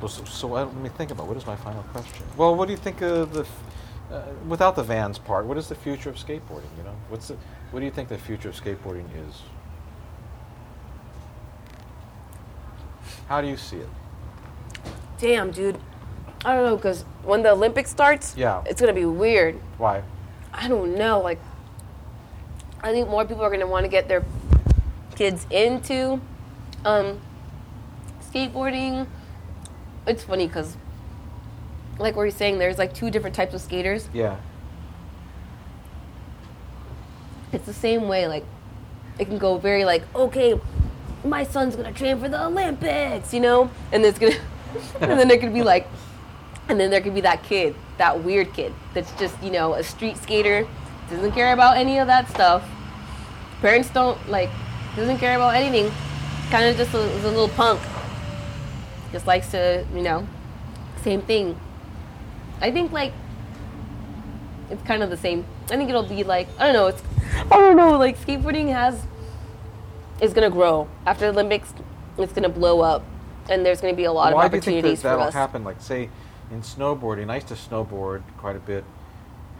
Well, 0.00 0.08
so, 0.08 0.24
so 0.24 0.56
uh, 0.56 0.64
let 0.64 0.74
me 0.76 0.88
think 0.88 1.10
about 1.10 1.26
what 1.26 1.36
is 1.36 1.46
my 1.46 1.56
final 1.56 1.82
question. 1.92 2.24
Well, 2.36 2.54
what 2.56 2.66
do 2.66 2.72
you 2.72 2.78
think 2.78 3.02
of 3.02 3.34
the, 3.34 3.46
uh, 4.10 4.22
without 4.48 4.74
the 4.74 4.82
vans 4.82 5.18
part? 5.18 5.44
What 5.44 5.58
is 5.58 5.68
the 5.68 5.74
future 5.74 6.08
of 6.08 6.16
skateboarding? 6.16 6.70
You 6.78 6.84
know, 6.84 6.94
what's 7.10 7.28
the, 7.28 7.36
what 7.70 7.80
do 7.80 7.84
you 7.84 7.92
think 7.92 8.08
the 8.08 8.16
future 8.16 8.48
of 8.48 8.54
skateboarding 8.58 9.04
is? 9.28 9.42
How 13.28 13.42
do 13.42 13.48
you 13.48 13.58
see 13.58 13.76
it? 13.76 13.88
Damn, 15.18 15.50
dude. 15.50 15.78
I 16.46 16.54
don't 16.54 16.64
know, 16.64 16.76
because 16.76 17.02
when 17.22 17.42
the 17.42 17.50
Olympics 17.50 17.90
starts, 17.90 18.34
Yeah. 18.38 18.62
it's 18.64 18.80
going 18.80 18.92
to 18.94 18.98
be 18.98 19.04
weird. 19.04 19.56
Why? 19.76 20.02
I 20.54 20.66
don't 20.66 20.96
know. 20.96 21.20
Like, 21.20 21.38
I 22.82 22.92
think 22.92 23.08
more 23.08 23.24
people 23.24 23.42
are 23.42 23.50
going 23.50 23.60
to 23.60 23.66
want 23.66 23.84
to 23.84 23.90
get 23.90 24.08
their 24.08 24.24
kids 25.14 25.46
into 25.50 26.20
um, 26.84 27.20
skateboarding. 28.32 29.06
It's 30.06 30.24
funny 30.24 30.46
because, 30.46 30.76
like 31.98 32.16
what 32.16 32.22
you're 32.22 32.30
saying, 32.30 32.58
there's 32.58 32.78
like 32.78 32.94
two 32.94 33.10
different 33.10 33.36
types 33.36 33.54
of 33.54 33.60
skaters. 33.60 34.08
Yeah. 34.14 34.36
It's 37.52 37.66
the 37.66 37.74
same 37.74 38.08
way. 38.08 38.26
Like, 38.26 38.44
it 39.18 39.26
can 39.26 39.38
go 39.38 39.58
very 39.58 39.84
like, 39.84 40.02
okay, 40.14 40.58
my 41.24 41.44
son's 41.44 41.76
gonna 41.76 41.92
train 41.92 42.18
for 42.18 42.28
the 42.28 42.42
Olympics, 42.42 43.34
you 43.34 43.40
know, 43.40 43.70
and 43.92 44.04
it's 44.04 44.18
gonna, 44.18 44.36
and 45.00 45.10
then 45.20 45.28
there 45.28 45.38
could 45.38 45.52
be 45.52 45.62
like, 45.62 45.86
and 46.68 46.80
then 46.80 46.90
there 46.90 47.00
could 47.00 47.14
be 47.14 47.20
that 47.20 47.42
kid, 47.42 47.74
that 47.98 48.22
weird 48.24 48.52
kid 48.54 48.72
that's 48.94 49.12
just 49.18 49.40
you 49.42 49.50
know 49.50 49.74
a 49.74 49.82
street 49.82 50.16
skater, 50.16 50.66
doesn't 51.10 51.32
care 51.32 51.52
about 51.52 51.76
any 51.76 51.98
of 51.98 52.06
that 52.06 52.28
stuff. 52.28 52.68
Parents 53.60 53.90
don't 53.90 54.18
like, 54.28 54.50
doesn't 54.96 55.18
care 55.18 55.36
about 55.36 55.54
anything. 55.54 55.92
Kind 56.50 56.68
of 56.68 56.76
just 56.76 56.94
a, 56.94 56.98
is 56.98 57.24
a 57.24 57.28
little 57.28 57.48
punk. 57.48 57.80
Just 59.12 59.26
likes 59.26 59.50
to, 59.50 59.84
you 59.94 60.02
know, 60.02 60.26
same 61.02 61.22
thing. 61.22 61.58
I 62.60 62.70
think 62.70 62.92
like 62.92 63.12
it's 64.70 64.82
kind 64.82 65.02
of 65.02 65.10
the 65.10 65.16
same. 65.16 65.44
I 65.70 65.76
think 65.76 65.88
it'll 65.88 66.02
be 66.02 66.24
like 66.24 66.48
I 66.58 66.64
don't 66.66 66.74
know. 66.74 66.86
It's 66.88 67.02
I 67.50 67.56
don't 67.56 67.76
know. 67.76 67.96
Like 67.98 68.18
skateboarding 68.18 68.72
has 68.72 69.02
is 70.20 70.32
gonna 70.32 70.50
grow 70.50 70.88
after 71.06 71.26
the 71.26 71.32
Olympics. 71.32 71.72
It's 72.18 72.32
gonna 72.32 72.48
blow 72.48 72.80
up, 72.80 73.02
and 73.48 73.64
there's 73.64 73.80
gonna 73.80 73.94
be 73.94 74.04
a 74.04 74.12
lot 74.12 74.34
Why 74.34 74.46
of 74.46 74.50
do 74.50 74.56
you 74.56 74.60
think 74.60 74.64
that 74.64 74.70
opportunities 74.78 75.02
for 75.02 75.08
that'll 75.08 75.24
us. 75.24 75.34
happen? 75.34 75.64
Like, 75.64 75.80
say, 75.80 76.10
in 76.50 76.60
snowboarding, 76.62 77.30
I 77.30 77.36
used 77.36 77.48
to 77.48 77.54
snowboard 77.54 78.22
quite 78.36 78.56
a 78.56 78.60
bit, 78.60 78.84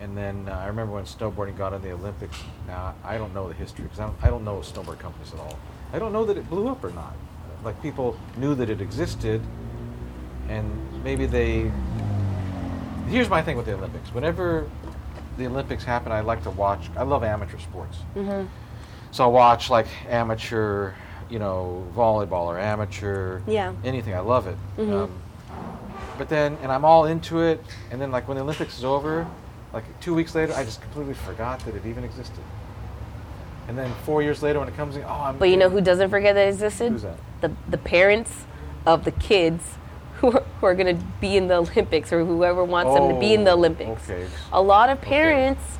and 0.01 0.17
then 0.17 0.49
uh, 0.49 0.53
I 0.57 0.67
remember 0.67 0.95
when 0.95 1.05
snowboarding 1.05 1.57
got 1.57 1.73
in 1.75 1.83
the 1.83 1.93
Olympics. 1.93 2.37
Now, 2.67 2.95
I 3.05 3.19
don't 3.19 3.35
know 3.35 3.49
the 3.49 3.55
history 3.55 3.85
because 3.85 4.01
I 4.01 4.07
don't, 4.07 4.17
I 4.23 4.29
don't 4.29 4.45
know 4.45 4.57
snowboard 4.57 4.99
companies 4.99 5.33
at 5.35 5.39
all. 5.39 5.59
I 5.93 5.99
don't 5.99 6.13
know 6.13 6.25
that 6.25 6.37
it 6.39 6.49
blew 6.49 6.69
up 6.69 6.83
or 6.83 6.91
not. 6.91 7.15
Like, 7.63 7.81
people 7.83 8.17
knew 8.39 8.55
that 8.55 8.71
it 8.71 8.81
existed, 8.81 9.43
and 10.49 10.65
maybe 11.05 11.27
they. 11.27 11.71
Here's 13.09 13.29
my 13.29 13.43
thing 13.43 13.57
with 13.59 13.67
the 13.67 13.75
Olympics. 13.75 14.09
Whenever 14.15 14.67
the 15.37 15.47
Olympics 15.47 15.85
happen, 15.85 16.13
I 16.13 16.21
like 16.21 16.43
to 16.45 16.51
watch. 16.51 16.89
I 16.97 17.03
love 17.03 17.23
amateur 17.23 17.59
sports. 17.59 17.99
hmm 18.15 18.45
So 19.11 19.25
I 19.25 19.27
watch 19.27 19.69
like 19.69 19.87
amateur, 20.09 20.93
you 21.29 21.39
know, 21.39 21.85
volleyball 21.95 22.47
or 22.47 22.59
amateur, 22.59 23.41
Yeah. 23.47 23.73
anything. 23.85 24.15
I 24.15 24.21
love 24.21 24.47
it. 24.47 24.57
Mhm. 24.79 25.05
Um, 25.05 25.11
but 26.17 26.29
then, 26.31 26.57
and 26.63 26.71
I'm 26.73 26.85
all 26.85 27.05
into 27.05 27.41
it. 27.41 27.63
And 27.91 28.01
then, 28.01 28.11
like 28.11 28.27
when 28.29 28.37
the 28.39 28.43
Olympics 28.43 28.79
is 28.79 28.85
over, 28.85 29.27
like 29.73 29.85
two 30.01 30.15
weeks 30.15 30.35
later, 30.35 30.53
I 30.55 30.65
just 30.65 30.81
completely 30.83 31.15
forgot 31.15 31.61
that 31.61 31.75
it 31.75 31.87
even 31.87 32.05
existed. 32.05 32.43
And 33.69 33.79
then 33.79 33.93
four 34.05 34.23
years 34.23 34.43
later, 34.43 34.59
when 34.59 34.69
it 34.69 34.77
comes 34.77 34.97
in, 34.97 35.05
oh, 35.05 35.09
I'm. 35.09 35.39
But 35.39 35.49
you 35.51 35.57
know 35.57 35.69
who 35.71 35.81
doesn't 35.81 36.11
forget 36.11 36.35
that 36.35 36.47
it 36.47 36.49
existed? 36.49 36.93
Who's 36.93 37.03
that? 37.03 37.17
The 37.41 37.53
the 37.69 37.79
parents 37.79 38.45
of 38.87 39.05
the 39.05 39.13
kids 39.13 39.77
who 40.19 40.33
are, 40.33 40.43
who 40.61 40.67
are 40.67 40.75
gonna 40.75 40.99
be 41.21 41.37
in 41.37 41.49
the 41.49 41.57
Olympics 41.57 42.13
or 42.13 42.25
whoever 42.25 42.65
wants 42.65 42.95
them 42.95 43.09
to 43.09 43.15
be 43.15 43.33
in 43.35 43.45
the 43.45 43.53
Oh, 43.53 43.59
Olympics. 43.59 44.11
okay. 44.11 44.27
A 44.53 44.61
lot 44.61 44.91
of 44.91 44.99
Okay. 44.99 45.09
parents 45.11 45.79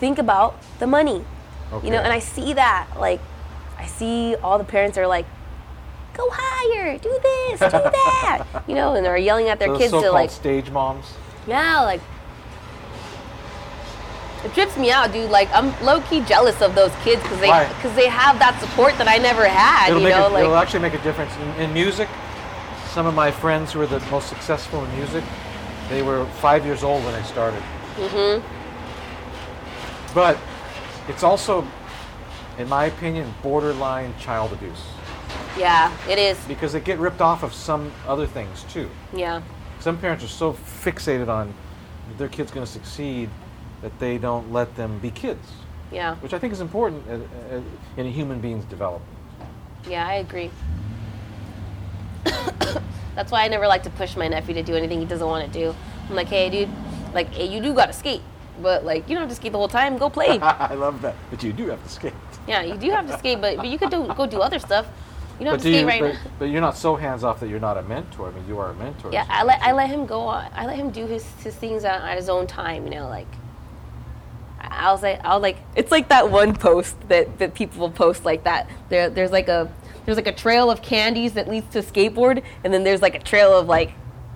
think 0.00 0.18
about 0.18 0.56
the 0.78 0.86
money. 0.86 1.24
You 1.82 1.90
know, 1.90 1.98
and 1.98 2.12
I 2.12 2.18
see 2.18 2.54
that. 2.54 2.86
Like, 2.98 3.20
I 3.78 3.84
see 3.86 4.34
all 4.36 4.56
the 4.58 4.64
parents 4.64 4.96
are 4.96 5.06
like, 5.06 5.26
"Go 6.14 6.26
higher, 6.32 6.96
do 6.98 7.10
this, 7.22 7.60
do 7.60 7.68
that," 7.70 8.42
you 8.66 8.74
know, 8.74 8.94
and 8.94 9.04
they're 9.04 9.18
yelling 9.18 9.48
at 9.48 9.58
their 9.58 9.68
So 9.68 9.78
kids 9.78 9.92
to 9.92 10.10
like, 10.10 10.30
stage 10.30 10.70
moms. 10.70 11.06
Yeah, 11.48 11.80
like. 11.80 12.00
It 14.44 14.54
trips 14.54 14.76
me 14.76 14.92
out, 14.92 15.12
dude. 15.12 15.30
Like 15.30 15.48
I'm 15.52 15.74
low 15.84 16.00
key 16.02 16.20
jealous 16.20 16.62
of 16.62 16.76
those 16.76 16.92
kids 17.02 17.20
because 17.22 17.40
they 17.40 17.48
because 17.74 17.96
they 17.96 18.06
have 18.06 18.38
that 18.38 18.60
support 18.60 18.96
that 18.98 19.08
I 19.08 19.16
never 19.18 19.44
had. 19.44 19.90
It'll, 19.90 20.00
you 20.00 20.10
know, 20.10 20.28
a, 20.28 20.30
like 20.30 20.44
it'll 20.44 20.54
actually 20.54 20.80
make 20.80 20.94
a 20.94 21.02
difference 21.02 21.34
in, 21.36 21.62
in 21.62 21.72
music. 21.72 22.08
Some 22.90 23.06
of 23.06 23.14
my 23.14 23.32
friends 23.32 23.72
who 23.72 23.80
are 23.80 23.86
the 23.86 23.98
most 24.10 24.28
successful 24.28 24.84
in 24.84 24.96
music, 24.96 25.24
they 25.88 26.02
were 26.02 26.24
five 26.40 26.64
years 26.64 26.84
old 26.84 27.02
when 27.04 27.14
they 27.14 27.22
started. 27.26 27.62
Mm-hmm. 27.96 28.44
But 30.14 30.38
it's 31.08 31.24
also, 31.24 31.66
in 32.58 32.68
my 32.68 32.86
opinion, 32.86 33.34
borderline 33.42 34.14
child 34.20 34.52
abuse 34.52 34.84
yeah, 35.58 35.92
it 36.08 36.18
is. 36.18 36.38
because 36.46 36.72
they 36.72 36.80
get 36.80 36.98
ripped 36.98 37.20
off 37.20 37.42
of 37.42 37.52
some 37.52 37.92
other 38.06 38.26
things 38.26 38.64
too. 38.64 38.88
Yeah, 39.12 39.42
Some 39.80 39.98
parents 39.98 40.24
are 40.24 40.28
so 40.28 40.52
fixated 40.54 41.28
on 41.28 41.54
their 42.16 42.28
kid's 42.28 42.50
going 42.50 42.66
to 42.66 42.70
succeed 42.72 43.30
that 43.82 43.96
they 44.00 44.18
don't 44.18 44.52
let 44.52 44.74
them 44.76 44.98
be 44.98 45.10
kids, 45.10 45.46
yeah, 45.92 46.16
which 46.16 46.34
I 46.34 46.38
think 46.38 46.52
is 46.52 46.60
important 46.60 47.04
uh, 47.08 47.14
uh, 47.54 47.60
in 47.96 48.06
a 48.06 48.10
human 48.10 48.40
being's 48.40 48.64
development. 48.64 49.16
yeah. 49.88 50.06
I 50.06 50.14
agree. 50.14 50.50
That's 53.14 53.30
why 53.30 53.44
I 53.44 53.48
never 53.48 53.66
like 53.66 53.82
to 53.84 53.90
push 53.90 54.16
my 54.16 54.26
nephew 54.28 54.54
to 54.54 54.62
do 54.62 54.74
anything 54.74 55.00
he 55.00 55.06
doesn't 55.06 55.26
want 55.26 55.50
to 55.52 55.58
do. 55.58 55.74
I'm 56.08 56.14
like, 56.16 56.28
hey, 56.28 56.50
dude, 56.50 56.68
like, 57.14 57.32
hey, 57.32 57.46
you 57.46 57.60
do 57.62 57.72
gotta 57.74 57.92
skate, 57.92 58.22
but 58.60 58.84
like, 58.84 59.08
you 59.08 59.14
don't 59.14 59.22
have 59.22 59.30
to 59.30 59.36
skate 59.36 59.52
the 59.52 59.58
whole 59.58 59.68
time. 59.68 59.96
Go 59.96 60.10
play. 60.10 60.38
I 60.42 60.74
love 60.74 61.02
that, 61.02 61.14
but 61.30 61.42
you 61.42 61.52
do 61.52 61.68
have 61.68 61.82
to 61.82 61.88
skate. 61.88 62.12
yeah, 62.48 62.62
you 62.62 62.74
do 62.76 62.90
have 62.90 63.06
to 63.06 63.16
skate, 63.18 63.40
but 63.40 63.56
but 63.56 63.68
you 63.68 63.78
could 63.78 63.90
do 63.90 64.12
go 64.16 64.26
do 64.26 64.40
other 64.40 64.58
stuff. 64.58 64.86
You 65.38 65.44
But, 65.46 65.58
to 65.58 65.62
do 65.62 65.70
you, 65.70 65.86
right 65.86 66.00
but, 66.00 66.16
but 66.38 66.44
you're 66.46 66.60
not 66.60 66.76
so 66.76 66.96
hands 66.96 67.22
off 67.22 67.38
that 67.40 67.48
you're 67.48 67.60
not 67.60 67.78
a 67.78 67.82
mentor. 67.82 68.28
I 68.28 68.32
mean, 68.32 68.46
you 68.48 68.58
are 68.58 68.70
a 68.70 68.74
mentor. 68.74 69.10
Yeah, 69.12 69.24
I 69.28 69.44
let 69.44 69.62
I 69.62 69.72
let 69.72 69.88
him 69.88 70.04
go 70.04 70.22
on. 70.22 70.50
I 70.52 70.66
let 70.66 70.76
him 70.76 70.90
do 70.90 71.06
his 71.06 71.24
his 71.42 71.54
things 71.54 71.84
at, 71.84 72.02
at 72.02 72.16
his 72.16 72.28
own 72.28 72.46
time. 72.46 72.84
You 72.84 72.90
know, 72.90 73.08
like 73.08 73.28
I, 74.60 74.88
I 74.88 74.92
was 74.92 75.02
like, 75.02 75.24
I 75.24 75.34
was 75.34 75.42
like, 75.42 75.58
it's 75.76 75.92
like 75.92 76.08
that 76.08 76.30
one 76.30 76.54
post 76.54 76.96
that, 77.08 77.38
that 77.38 77.54
people 77.54 77.80
will 77.80 77.90
post 77.90 78.24
like 78.24 78.44
that. 78.44 78.68
There, 78.88 79.10
there's 79.10 79.30
like 79.30 79.48
a 79.48 79.72
there's 80.04 80.16
like 80.16 80.26
a 80.26 80.32
trail 80.32 80.70
of 80.70 80.82
candies 80.82 81.34
that 81.34 81.48
leads 81.48 81.70
to 81.72 81.82
skateboard, 81.82 82.42
and 82.64 82.72
then 82.72 82.82
there's 82.82 83.02
like 83.02 83.14
a 83.14 83.20
trail 83.20 83.56
of 83.56 83.68
like 83.68 83.92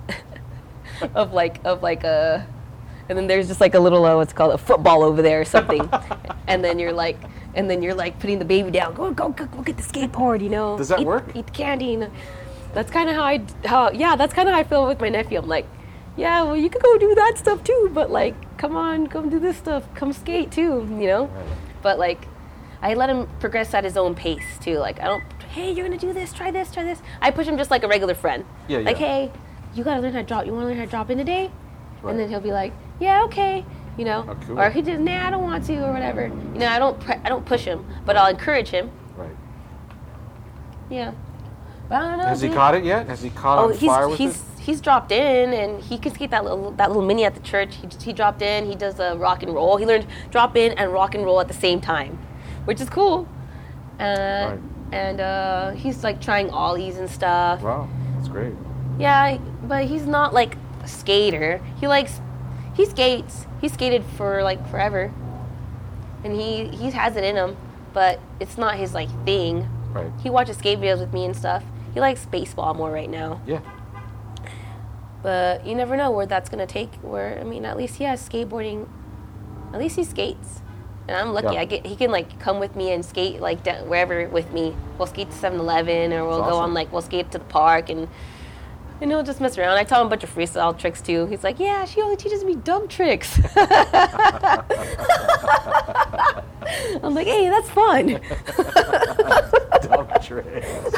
of 1.15 1.33
like 1.33 1.59
of 1.65 1.83
like 1.83 2.03
a, 2.03 2.47
and 3.09 3.17
then 3.17 3.27
there's 3.27 3.47
just 3.47 3.59
like 3.59 3.73
a 3.73 3.79
little 3.79 4.05
uh, 4.05 4.15
what's 4.15 4.33
called 4.33 4.53
a 4.53 4.57
football 4.57 5.03
over 5.03 5.21
there 5.21 5.41
or 5.41 5.45
something, 5.45 5.89
and 6.47 6.63
then 6.63 6.79
you're 6.79 6.93
like. 6.93 7.17
And 7.55 7.69
then 7.69 7.81
you're 7.83 7.93
like 7.93 8.19
putting 8.19 8.39
the 8.39 8.45
baby 8.45 8.71
down. 8.71 8.93
Go, 8.93 9.11
go, 9.11 9.29
go, 9.29 9.45
go 9.45 9.61
get 9.61 9.77
the 9.77 9.83
skateboard. 9.83 10.41
You 10.41 10.49
know. 10.49 10.77
Does 10.77 10.89
that 10.89 11.01
eat, 11.01 11.05
work? 11.07 11.25
Eat 11.35 11.45
the 11.47 11.51
candy. 11.51 11.93
And 11.93 12.11
that's 12.73 12.91
kind 12.91 13.09
of 13.09 13.15
how 13.15 13.23
I, 13.23 13.43
how 13.65 13.91
yeah, 13.91 14.15
that's 14.15 14.33
kind 14.33 14.47
of 14.47 14.53
how 14.53 14.59
I 14.59 14.63
feel 14.63 14.87
with 14.87 14.99
my 14.99 15.09
nephew. 15.09 15.39
I'm 15.39 15.47
like, 15.47 15.67
yeah, 16.15 16.43
well, 16.43 16.57
you 16.57 16.69
could 16.69 16.81
go 16.81 16.97
do 16.97 17.15
that 17.15 17.37
stuff 17.37 17.63
too, 17.63 17.89
but 17.93 18.11
like, 18.11 18.35
come 18.57 18.75
on, 18.75 19.07
come 19.07 19.29
do 19.29 19.39
this 19.39 19.57
stuff, 19.57 19.83
come 19.95 20.13
skate 20.13 20.51
too, 20.51 20.87
you 20.99 21.07
know. 21.07 21.25
Right. 21.25 21.45
But 21.81 21.99
like, 21.99 22.27
I 22.81 22.93
let 22.93 23.09
him 23.09 23.27
progress 23.39 23.73
at 23.73 23.83
his 23.83 23.97
own 23.97 24.13
pace 24.13 24.57
too. 24.59 24.77
Like, 24.77 24.99
I 24.99 25.05
don't, 25.05 25.23
hey, 25.49 25.71
you're 25.71 25.85
gonna 25.85 25.97
do 25.97 26.13
this, 26.13 26.33
try 26.33 26.51
this, 26.51 26.71
try 26.71 26.83
this. 26.83 27.01
I 27.21 27.31
push 27.31 27.47
him 27.47 27.57
just 27.57 27.71
like 27.71 27.83
a 27.83 27.87
regular 27.87 28.13
friend. 28.15 28.45
Yeah, 28.67 28.79
Like, 28.79 28.99
yeah. 28.99 29.07
hey, 29.07 29.31
you 29.73 29.83
gotta 29.83 30.01
learn 30.01 30.13
how 30.13 30.19
to 30.19 30.25
drop. 30.25 30.45
You 30.45 30.53
wanna 30.53 30.67
learn 30.67 30.77
how 30.77 30.85
to 30.85 30.89
drop 30.89 31.09
in 31.09 31.17
today? 31.17 31.51
Right. 32.01 32.11
And 32.11 32.19
then 32.19 32.29
he'll 32.29 32.39
be 32.41 32.51
like, 32.51 32.73
yeah, 32.99 33.23
okay. 33.23 33.65
You 33.97 34.05
know, 34.05 34.25
Oh, 34.27 34.35
cool. 34.47 34.59
or 34.59 34.69
he 34.71 34.81
just, 34.81 34.99
nah, 35.01 35.27
I 35.27 35.29
don't 35.29 35.43
want 35.43 35.65
to, 35.65 35.75
or 35.85 35.93
whatever. 35.93 36.27
You 36.27 36.59
know, 36.59 36.67
I 36.67 36.79
don't, 36.79 36.99
pre- 36.99 37.19
I 37.23 37.29
don't 37.29 37.45
push 37.45 37.63
him, 37.63 37.85
but 38.05 38.17
I'll 38.17 38.29
encourage 38.29 38.69
him. 38.69 38.89
Right. 39.15 39.35
Yeah. 40.89 41.11
But 41.89 41.95
I 42.01 42.09
don't 42.09 42.17
know. 42.19 42.25
Has 42.25 42.41
he 42.41 42.47
dude. 42.47 42.57
caught 42.57 42.75
it 42.75 42.83
yet? 42.83 43.07
Has 43.07 43.21
he 43.21 43.29
caught 43.29 43.59
Oh, 43.59 43.67
he's 43.69 43.87
fire 43.89 44.09
with 44.09 44.17
he's 44.17 44.35
it? 44.37 44.59
he's 44.61 44.81
dropped 44.81 45.11
in, 45.11 45.53
and 45.53 45.81
he 45.83 45.97
can 45.97 46.13
skate 46.13 46.31
that 46.31 46.43
little 46.43 46.71
that 46.71 46.87
little 46.89 47.03
mini 47.05 47.23
at 47.25 47.35
the 47.35 47.41
church. 47.41 47.75
He, 47.75 47.87
he 48.03 48.13
dropped 48.13 48.41
in. 48.41 48.65
He 48.65 48.75
does 48.75 48.99
a 48.99 49.15
rock 49.17 49.43
and 49.43 49.53
roll. 49.53 49.77
He 49.77 49.85
learned 49.85 50.07
drop 50.31 50.55
in 50.57 50.71
and 50.73 50.91
rock 50.91 51.13
and 51.13 51.23
roll 51.25 51.39
at 51.39 51.47
the 51.47 51.53
same 51.53 51.79
time, 51.81 52.17
which 52.65 52.81
is 52.81 52.89
cool. 52.89 53.27
Uh, 53.99 54.03
Right. 54.03 54.59
And 54.91 55.19
uh, 55.21 55.71
he's 55.71 56.03
like 56.03 56.21
trying 56.21 56.49
ollies 56.51 56.97
and 56.97 57.09
stuff. 57.09 57.61
Wow, 57.63 57.89
that's 58.15 58.27
great. 58.27 58.53
Yeah, 58.99 59.37
but 59.63 59.85
he's 59.85 60.05
not 60.05 60.33
like 60.35 60.55
a 60.83 60.87
skater. 60.87 61.59
He 61.79 61.87
likes 61.87 62.21
he 62.75 62.85
skates. 62.85 63.45
He 63.61 63.67
skated 63.67 64.03
for 64.03 64.43
like 64.43 64.67
forever, 64.69 65.11
and 66.23 66.35
he 66.35 66.67
he 66.67 66.91
has 66.91 67.15
it 67.15 67.23
in 67.23 67.35
him, 67.35 67.57
but 67.93 68.19
it's 68.39 68.57
not 68.57 68.75
his 68.75 68.93
like 68.93 69.09
thing. 69.25 69.69
Right. 69.91 70.11
He 70.21 70.29
watches 70.29 70.57
skate 70.57 70.79
videos 70.79 70.99
with 70.99 71.13
me 71.13 71.25
and 71.25 71.35
stuff. 71.35 71.63
He 71.93 71.99
likes 71.99 72.25
baseball 72.25 72.73
more 72.73 72.91
right 72.91 73.09
now. 73.09 73.41
Yeah. 73.45 73.61
But 75.21 75.65
you 75.65 75.75
never 75.75 75.95
know 75.95 76.11
where 76.11 76.25
that's 76.25 76.49
gonna 76.49 76.67
take. 76.67 76.93
Where 76.95 77.39
I 77.39 77.43
mean, 77.43 77.65
at 77.65 77.77
least 77.77 77.97
he 77.97 78.03
has 78.03 78.27
skateboarding. 78.27 78.87
At 79.71 79.79
least 79.79 79.95
he 79.95 80.03
skates, 80.03 80.61
and 81.07 81.15
I'm 81.15 81.33
lucky. 81.33 81.53
Yeah. 81.53 81.61
I 81.61 81.65
get 81.65 81.85
he 81.85 81.95
can 81.95 82.11
like 82.11 82.39
come 82.39 82.59
with 82.59 82.75
me 82.75 82.91
and 82.91 83.05
skate 83.05 83.39
like 83.39 83.65
wherever 83.85 84.27
with 84.27 84.51
me. 84.51 84.75
We'll 84.97 85.07
skate 85.07 85.31
to 85.31 85.37
7-Eleven, 85.37 86.11
or 86.13 86.25
we'll 86.27 86.39
That's 86.39 86.49
go 86.51 86.57
awesome. 86.57 86.71
on 86.71 86.73
like 86.73 86.91
we'll 86.91 87.01
skate 87.01 87.31
to 87.31 87.37
the 87.37 87.45
park 87.45 87.89
and. 87.89 88.07
And 89.01 89.11
he'll 89.11 89.23
just 89.23 89.41
mess 89.41 89.57
around. 89.57 89.77
I 89.77 89.83
tell 89.83 89.99
him 90.01 90.07
a 90.07 90.09
bunch 90.09 90.23
of 90.23 90.33
freestyle 90.33 90.77
tricks 90.77 91.01
too. 91.01 91.25
He's 91.25 91.43
like, 91.43 91.59
"Yeah, 91.59 91.83
she 91.85 92.01
only 92.01 92.15
teaches 92.15 92.43
me 92.43 92.55
dumb 92.55 92.87
tricks." 92.87 93.37
I'm 97.03 97.13
like, 97.13 97.27
"Hey, 97.27 97.49
that's 97.49 97.69
fun." 97.69 98.07
Dumb 99.83 100.07
trick. 100.21 100.63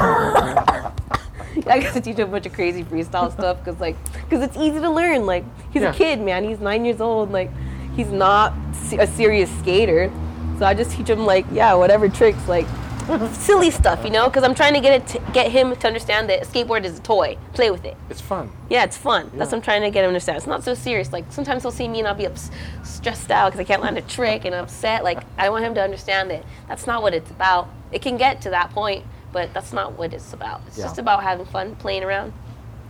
I 1.66 1.80
got 1.80 1.94
to 1.94 2.00
teach 2.00 2.16
him 2.18 2.28
a 2.28 2.32
bunch 2.32 2.46
of 2.46 2.52
crazy 2.52 2.84
freestyle 2.84 3.32
stuff 3.32 3.58
because, 3.58 3.80
like, 3.80 3.96
because 4.12 4.42
it's 4.44 4.56
easy 4.56 4.78
to 4.78 4.90
learn. 4.90 5.26
Like, 5.26 5.44
he's 5.72 5.82
Yeah. 5.82 5.90
a 5.90 5.94
kid, 5.94 6.20
man. 6.20 6.44
He's 6.44 6.60
nine 6.60 6.84
years 6.84 7.00
old. 7.00 7.32
Like, 7.32 7.50
he's 7.96 8.08
not 8.12 8.52
a 8.96 9.06
serious 9.06 9.50
skater. 9.58 10.12
So 10.58 10.66
I 10.66 10.74
just 10.74 10.92
teach 10.92 11.08
him, 11.10 11.26
like, 11.26 11.44
yeah, 11.50 11.74
whatever 11.74 12.08
tricks, 12.08 12.46
like, 12.46 12.66
silly 13.32 13.70
stuff, 13.70 14.04
you 14.04 14.10
know? 14.10 14.28
Because 14.28 14.42
I'm 14.42 14.54
trying 14.54 14.74
to 14.74 14.80
get 14.80 15.00
it, 15.02 15.06
to 15.08 15.32
get 15.32 15.50
him 15.50 15.74
to 15.76 15.86
understand 15.86 16.28
that 16.30 16.42
a 16.42 16.46
skateboard 16.46 16.84
is 16.84 16.98
a 16.98 17.02
toy. 17.02 17.38
Play 17.52 17.70
with 17.70 17.84
it. 17.84 17.96
It's 18.10 18.20
fun. 18.20 18.50
Yeah, 18.68 18.84
it's 18.84 18.96
fun. 18.96 19.30
That's 19.34 19.52
what 19.52 19.58
I'm 19.58 19.62
trying 19.62 19.82
to 19.82 19.90
get 19.90 20.00
him 20.00 20.04
to 20.04 20.08
understand. 20.08 20.38
It's 20.38 20.46
not 20.46 20.64
so 20.64 20.74
serious. 20.74 21.12
Like 21.12 21.24
sometimes 21.30 21.62
he'll 21.62 21.70
see 21.70 21.88
me 21.88 22.00
and 22.00 22.08
I'll 22.08 22.14
be 22.14 22.26
ups- 22.26 22.50
stressed 22.82 23.30
out 23.30 23.52
because 23.52 23.60
I 23.60 23.64
can't 23.64 23.82
land 23.82 23.96
a 23.98 24.02
trick 24.02 24.44
and 24.44 24.54
upset. 24.54 25.04
Like 25.04 25.22
I 25.38 25.50
want 25.50 25.64
him 25.64 25.74
to 25.74 25.82
understand 25.82 26.30
that 26.30 26.44
that's 26.68 26.86
not 26.86 27.02
what 27.02 27.14
it's 27.14 27.30
about. 27.30 27.68
It 27.92 28.02
can 28.02 28.16
get 28.16 28.40
to 28.42 28.50
that 28.50 28.70
point, 28.70 29.04
but 29.32 29.54
that's 29.54 29.72
not 29.72 29.92
what 29.96 30.12
it's 30.12 30.32
about. 30.32 30.60
It's 30.66 30.78
Yeah. 30.78 30.84
just 30.84 30.98
about 30.98 31.22
having 31.22 31.46
fun, 31.46 31.76
playing 31.76 32.02
around. 32.02 32.32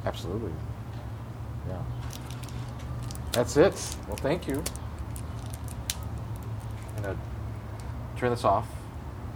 Absolutely. 0.05 0.53
Yeah. 1.69 1.83
That's 3.33 3.57
it. 3.57 3.97
Well, 4.09 4.17
thank 4.17 4.47
you. 4.49 4.63
I'm 6.97 7.03
gonna 7.03 7.19
turn 8.17 8.31
this 8.31 8.45
off. 8.45 8.67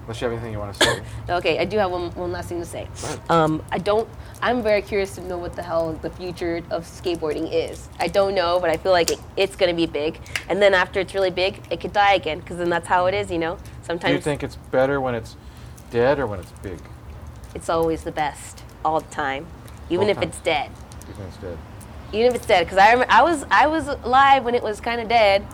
Unless 0.02 0.20
you 0.20 0.28
have 0.28 0.32
anything 0.32 0.52
you 0.52 0.58
want 0.58 0.74
to 0.74 0.84
say. 0.84 1.02
Okay, 1.30 1.58
I 1.58 1.64
do 1.64 1.78
have 1.78 1.90
one, 1.90 2.10
one 2.12 2.32
last 2.32 2.48
thing 2.48 2.58
to 2.60 2.66
say. 2.66 2.88
Um, 3.28 3.62
I 3.70 3.78
don't. 3.78 4.08
I'm 4.42 4.62
very 4.62 4.82
curious 4.82 5.14
to 5.16 5.20
know 5.22 5.38
what 5.38 5.54
the 5.54 5.62
hell 5.62 5.92
the 6.02 6.10
future 6.10 6.62
of 6.70 6.84
skateboarding 6.84 7.48
is. 7.52 7.88
I 8.00 8.08
don't 8.08 8.34
know, 8.34 8.58
but 8.60 8.70
I 8.70 8.76
feel 8.76 8.92
like 8.92 9.10
it, 9.12 9.20
it's 9.36 9.54
going 9.54 9.70
to 9.70 9.76
be 9.76 9.86
big. 9.86 10.18
And 10.48 10.60
then 10.60 10.74
after 10.74 10.98
it's 11.00 11.14
really 11.14 11.30
big, 11.30 11.60
it 11.70 11.80
could 11.80 11.92
die 11.92 12.14
again 12.14 12.40
because 12.40 12.56
then 12.56 12.70
that's 12.70 12.88
how 12.88 13.06
it 13.06 13.14
is, 13.14 13.30
you 13.30 13.38
know. 13.38 13.56
Do 13.56 13.62
Sometimes 13.82 14.14
you 14.14 14.20
think 14.20 14.42
it's 14.42 14.56
better 14.56 15.00
when 15.00 15.14
it's 15.14 15.36
dead 15.90 16.18
or 16.18 16.26
when 16.26 16.40
it's 16.40 16.52
big? 16.62 16.78
it's 17.54 17.68
always 17.68 18.04
the 18.04 18.12
best 18.12 18.62
all 18.84 19.00
the 19.00 19.10
time, 19.10 19.44
even 19.90 20.04
All 20.04 20.10
if 20.10 20.16
time. 20.16 20.28
it's 20.28 20.38
dead. 20.38 20.70
You 21.08 21.14
think 21.14 21.28
it's 21.28 21.36
dead? 21.38 21.58
Even 22.12 22.26
if 22.28 22.34
it's 22.36 22.46
dead, 22.46 22.64
because 22.64 22.78
I, 22.78 22.94
rem- 22.94 23.06
I 23.08 23.22
was 23.22 23.44
I 23.50 23.66
was 23.66 23.88
alive 23.88 24.44
when 24.44 24.54
it 24.54 24.62
was 24.62 24.80
kind 24.80 25.00
of 25.00 25.08
dead, 25.08 25.44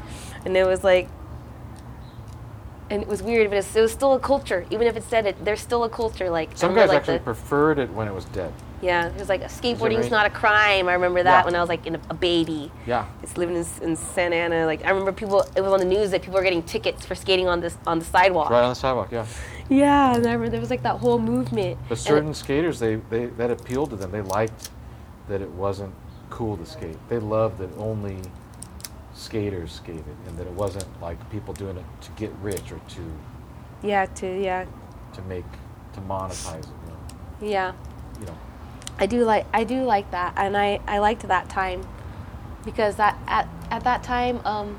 and 0.44 0.56
it 0.56 0.66
was 0.66 0.84
like, 0.84 1.08
and 2.90 3.02
it 3.02 3.08
was 3.08 3.22
weird, 3.22 3.50
but 3.50 3.56
it 3.64 3.80
was 3.80 3.92
still 3.92 4.14
a 4.14 4.20
culture. 4.20 4.66
Even 4.70 4.86
if 4.86 4.96
it's 4.96 5.08
dead, 5.10 5.26
it, 5.26 5.44
there's 5.44 5.60
still 5.60 5.84
a 5.84 5.88
culture. 5.88 6.30
Like 6.30 6.50
Some 6.56 6.74
guys 6.74 6.88
like, 6.88 6.98
actually 6.98 7.18
the- 7.18 7.24
preferred 7.24 7.78
it 7.78 7.90
when 7.90 8.08
it 8.08 8.14
was 8.14 8.24
dead. 8.26 8.52
Yeah, 8.82 9.06
it 9.06 9.18
was 9.18 9.30
like 9.30 9.40
skateboarding's 9.44 10.02
right? 10.02 10.10
not 10.10 10.26
a 10.26 10.30
crime. 10.30 10.86
I 10.86 10.92
remember 10.92 11.22
that 11.22 11.40
Yeah. 11.40 11.44
when 11.46 11.56
I 11.56 11.60
was 11.60 11.68
like 11.70 11.86
in 11.86 11.94
a, 11.94 12.00
a 12.10 12.14
baby. 12.14 12.70
Yeah. 12.86 13.06
It's 13.22 13.38
living 13.38 13.56
in, 13.56 13.64
in 13.82 13.96
Santa 13.96 14.36
Ana. 14.36 14.66
Like 14.66 14.84
I 14.84 14.90
remember 14.90 15.12
people. 15.12 15.40
It 15.56 15.62
was 15.62 15.72
on 15.72 15.78
the 15.78 15.86
news 15.86 16.10
that 16.10 16.20
people 16.20 16.34
were 16.34 16.42
getting 16.42 16.62
tickets 16.62 17.06
for 17.06 17.14
skating 17.14 17.48
on 17.48 17.60
this 17.60 17.76
on 17.86 17.98
the 17.98 18.04
sidewalk. 18.04 18.50
Right 18.50 18.62
on 18.62 18.68
the 18.68 18.74
sidewalk, 18.74 19.10
yeah. 19.10 19.24
Yeah, 19.70 20.14
and 20.14 20.26
I 20.26 20.32
remember 20.32 20.50
there 20.50 20.60
was 20.60 20.68
like 20.70 20.82
that 20.82 20.98
whole 20.98 21.18
movement. 21.18 21.78
But 21.88 21.96
certain 21.98 22.34
skaters, 22.34 22.78
they, 22.78 22.96
they 22.96 23.26
that 23.26 23.50
appealed 23.50 23.90
to 23.90 23.96
them. 23.96 24.10
They 24.10 24.20
liked 24.20 24.68
that 25.28 25.40
it 25.40 25.50
wasn't 25.50 25.94
cool 26.28 26.56
to 26.58 26.66
skate. 26.66 26.98
They 27.08 27.18
loved 27.18 27.58
that 27.58 27.70
only 27.78 28.18
skaters 29.16 29.72
skated, 29.72 30.04
and 30.26 30.38
that 30.38 30.46
it 30.46 30.52
wasn't 30.52 30.86
like 31.00 31.18
people 31.30 31.54
doing 31.54 31.76
it 31.76 31.84
to 32.02 32.10
get 32.12 32.30
rich 32.42 32.70
or 32.70 32.78
to 32.88 33.02
yeah, 33.82 34.06
to 34.06 34.40
yeah, 34.40 34.66
to 35.14 35.22
make 35.22 35.44
to 35.94 36.00
monetize 36.02 36.60
it. 36.60 36.66
You 36.66 37.48
know, 37.48 37.52
yeah. 37.52 37.72
you 38.20 38.26
know. 38.26 38.38
I 38.98 39.06
do 39.06 39.24
like 39.24 39.46
I 39.52 39.64
do 39.64 39.82
like 39.82 40.10
that, 40.10 40.34
and 40.36 40.56
I 40.56 40.80
I 40.86 40.98
liked 40.98 41.26
that 41.26 41.48
time 41.48 41.86
because 42.64 42.96
that 42.96 43.18
at 43.26 43.48
at 43.70 43.84
that 43.84 44.02
time 44.02 44.40
um 44.44 44.78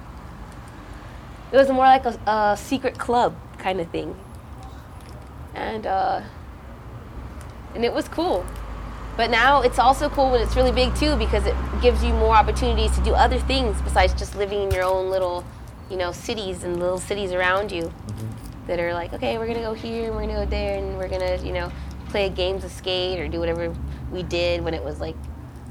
it 1.51 1.57
was 1.57 1.69
more 1.69 1.85
like 1.85 2.05
a, 2.05 2.19
a 2.29 2.57
secret 2.57 2.97
club 2.97 3.35
kind 3.57 3.79
of 3.79 3.89
thing, 3.89 4.15
and 5.55 5.87
uh 5.87 6.21
and 7.73 7.83
it 7.85 7.93
was 7.93 8.07
cool. 8.07 8.45
But 9.17 9.31
now 9.31 9.61
it's 9.61 9.79
also 9.79 10.09
cool 10.09 10.29
when 10.29 10.41
it's 10.41 10.55
really 10.55 10.71
big 10.71 10.95
too 10.95 11.15
because 11.15 11.47
it 11.47 11.55
gives 11.81 12.03
you 12.03 12.13
more 12.13 12.35
opportunities 12.35 12.95
to 12.95 13.03
do 13.03 13.15
other 13.15 13.39
things 13.39 13.81
besides 13.81 14.13
just 14.13 14.35
living 14.35 14.61
in 14.61 14.71
your 14.71 14.83
own 14.83 15.09
little, 15.09 15.43
you 15.89 15.97
know, 15.97 16.11
cities 16.11 16.63
and 16.63 16.79
little 16.79 16.99
cities 16.99 17.31
around 17.31 17.71
you 17.71 17.85
mm-hmm. 17.85 18.67
that 18.67 18.79
are 18.79 18.93
like, 18.93 19.13
okay, 19.13 19.39
we're 19.39 19.47
gonna 19.47 19.59
go 19.59 19.73
here 19.73 20.05
and 20.05 20.15
we're 20.15 20.21
gonna 20.21 20.45
go 20.45 20.45
there 20.45 20.77
and 20.77 20.95
we're 20.99 21.09
gonna, 21.09 21.37
you 21.37 21.51
know, 21.51 21.71
play 22.09 22.29
games 22.29 22.63
of 22.63 22.71
skate 22.71 23.19
or 23.19 23.27
do 23.27 23.39
whatever 23.39 23.75
we 24.11 24.21
did 24.21 24.63
when 24.63 24.75
it 24.75 24.83
was 24.83 24.99
like 24.99 25.15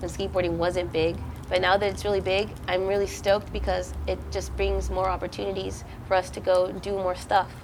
when 0.01 0.11
skateboarding 0.11 0.57
wasn't 0.57 0.93
big. 0.93 1.17
But 1.49 1.61
now 1.61 1.77
that 1.77 1.89
it's 1.89 2.05
really 2.05 2.21
big, 2.21 2.51
I'm 2.67 2.89
really 2.89 3.07
stoked 3.07 3.53
because 3.53 3.95
it 4.09 4.19
just 4.33 4.55
brings 4.57 4.91
more 4.91 5.09
opportunities 5.09 5.85
for 6.09 6.15
us 6.15 6.31
to 6.31 6.41
go 6.41 6.73
do 6.73 6.91
more 6.91 7.15
stuff. 7.15 7.55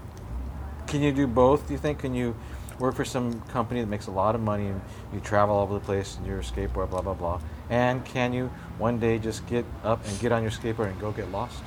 Can 0.86 1.02
you 1.02 1.10
do 1.10 1.26
both? 1.26 1.66
Do 1.66 1.72
you 1.72 1.78
think? 1.78 1.98
Can 1.98 2.14
you 2.14 2.36
work 2.78 2.94
for 2.94 3.04
some 3.04 3.40
company 3.42 3.80
that 3.80 3.86
makes 3.86 4.06
a 4.06 4.10
lot 4.10 4.34
of 4.34 4.40
money 4.40 4.68
and 4.68 4.80
you 5.12 5.20
travel 5.20 5.54
all 5.56 5.62
over 5.62 5.74
the 5.74 5.80
place 5.80 6.16
and 6.16 6.26
you're 6.26 6.40
a 6.40 6.42
skateboard, 6.42 6.90
blah 6.90 7.02
blah 7.02 7.14
blah? 7.14 7.40
And 7.70 8.04
can 8.04 8.32
you 8.32 8.50
one 8.78 8.98
day 8.98 9.18
just 9.18 9.46
get 9.46 9.64
up 9.84 10.06
and 10.06 10.18
get 10.20 10.32
on 10.32 10.42
your 10.42 10.50
skateboard 10.50 10.90
and 10.90 11.00
go 11.00 11.12
get 11.12 11.30
lost? 11.30 11.62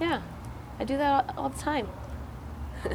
Yeah, 0.00 0.22
I 0.78 0.84
do 0.84 0.96
that 0.96 1.34
all, 1.36 1.44
all 1.44 1.48
the 1.50 1.58
time. 1.58 1.88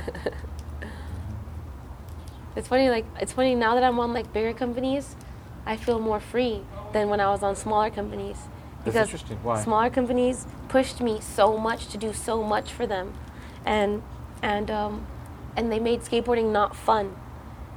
it's 2.56 2.68
funny, 2.68 2.90
like 2.90 3.06
it's 3.20 3.34
funny 3.34 3.56
now 3.56 3.76
that 3.76 3.84
I'm 3.84 4.00
on 4.00 4.14
like 4.14 4.32
bigger 4.34 4.54
companies, 4.54 5.16
I 5.66 5.78
feel 5.78 6.00
more 6.00 6.20
free 6.20 6.62
than 6.94 7.10
when 7.10 7.20
I 7.20 7.30
was 7.30 7.44
on 7.44 7.56
smaller 7.56 7.90
companies. 7.90 8.38
That's 8.86 8.96
interesting. 8.96 9.38
Why? 9.44 9.62
Smaller 9.62 9.90
companies 9.90 10.46
pushed 10.68 11.02
me 11.02 11.20
so 11.22 11.58
much 11.58 11.88
to 11.88 11.98
do 11.98 12.14
so 12.14 12.44
much 12.44 12.72
for 12.72 12.88
them, 12.88 13.14
and 13.66 14.02
and 14.42 14.72
um, 14.72 15.06
and 15.56 15.72
they 15.72 15.80
made 15.80 16.02
skateboarding 16.02 16.52
not 16.52 16.76
fun 16.76 17.16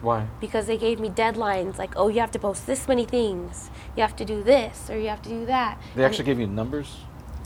Why? 0.01 0.27
because 0.41 0.67
they 0.67 0.77
gave 0.77 1.01
me 1.01 1.09
deadlines 1.09 1.79
like, 1.79 1.95
oh, 1.97 2.09
you 2.09 2.21
have 2.21 2.31
to 2.33 2.39
post 2.39 2.67
this 2.67 2.87
many 2.89 3.05
things, 3.05 3.71
you 3.97 4.03
have 4.03 4.17
to 4.17 4.25
do 4.25 4.43
this, 4.43 4.89
or 4.91 4.99
you 4.99 5.09
have 5.09 5.23
to 5.23 5.29
do 5.29 5.47
that. 5.47 5.79
They 5.95 6.03
And- 6.03 6.11
actually 6.11 6.25
give 6.27 6.39
you 6.41 6.47
numbers. 6.47 6.97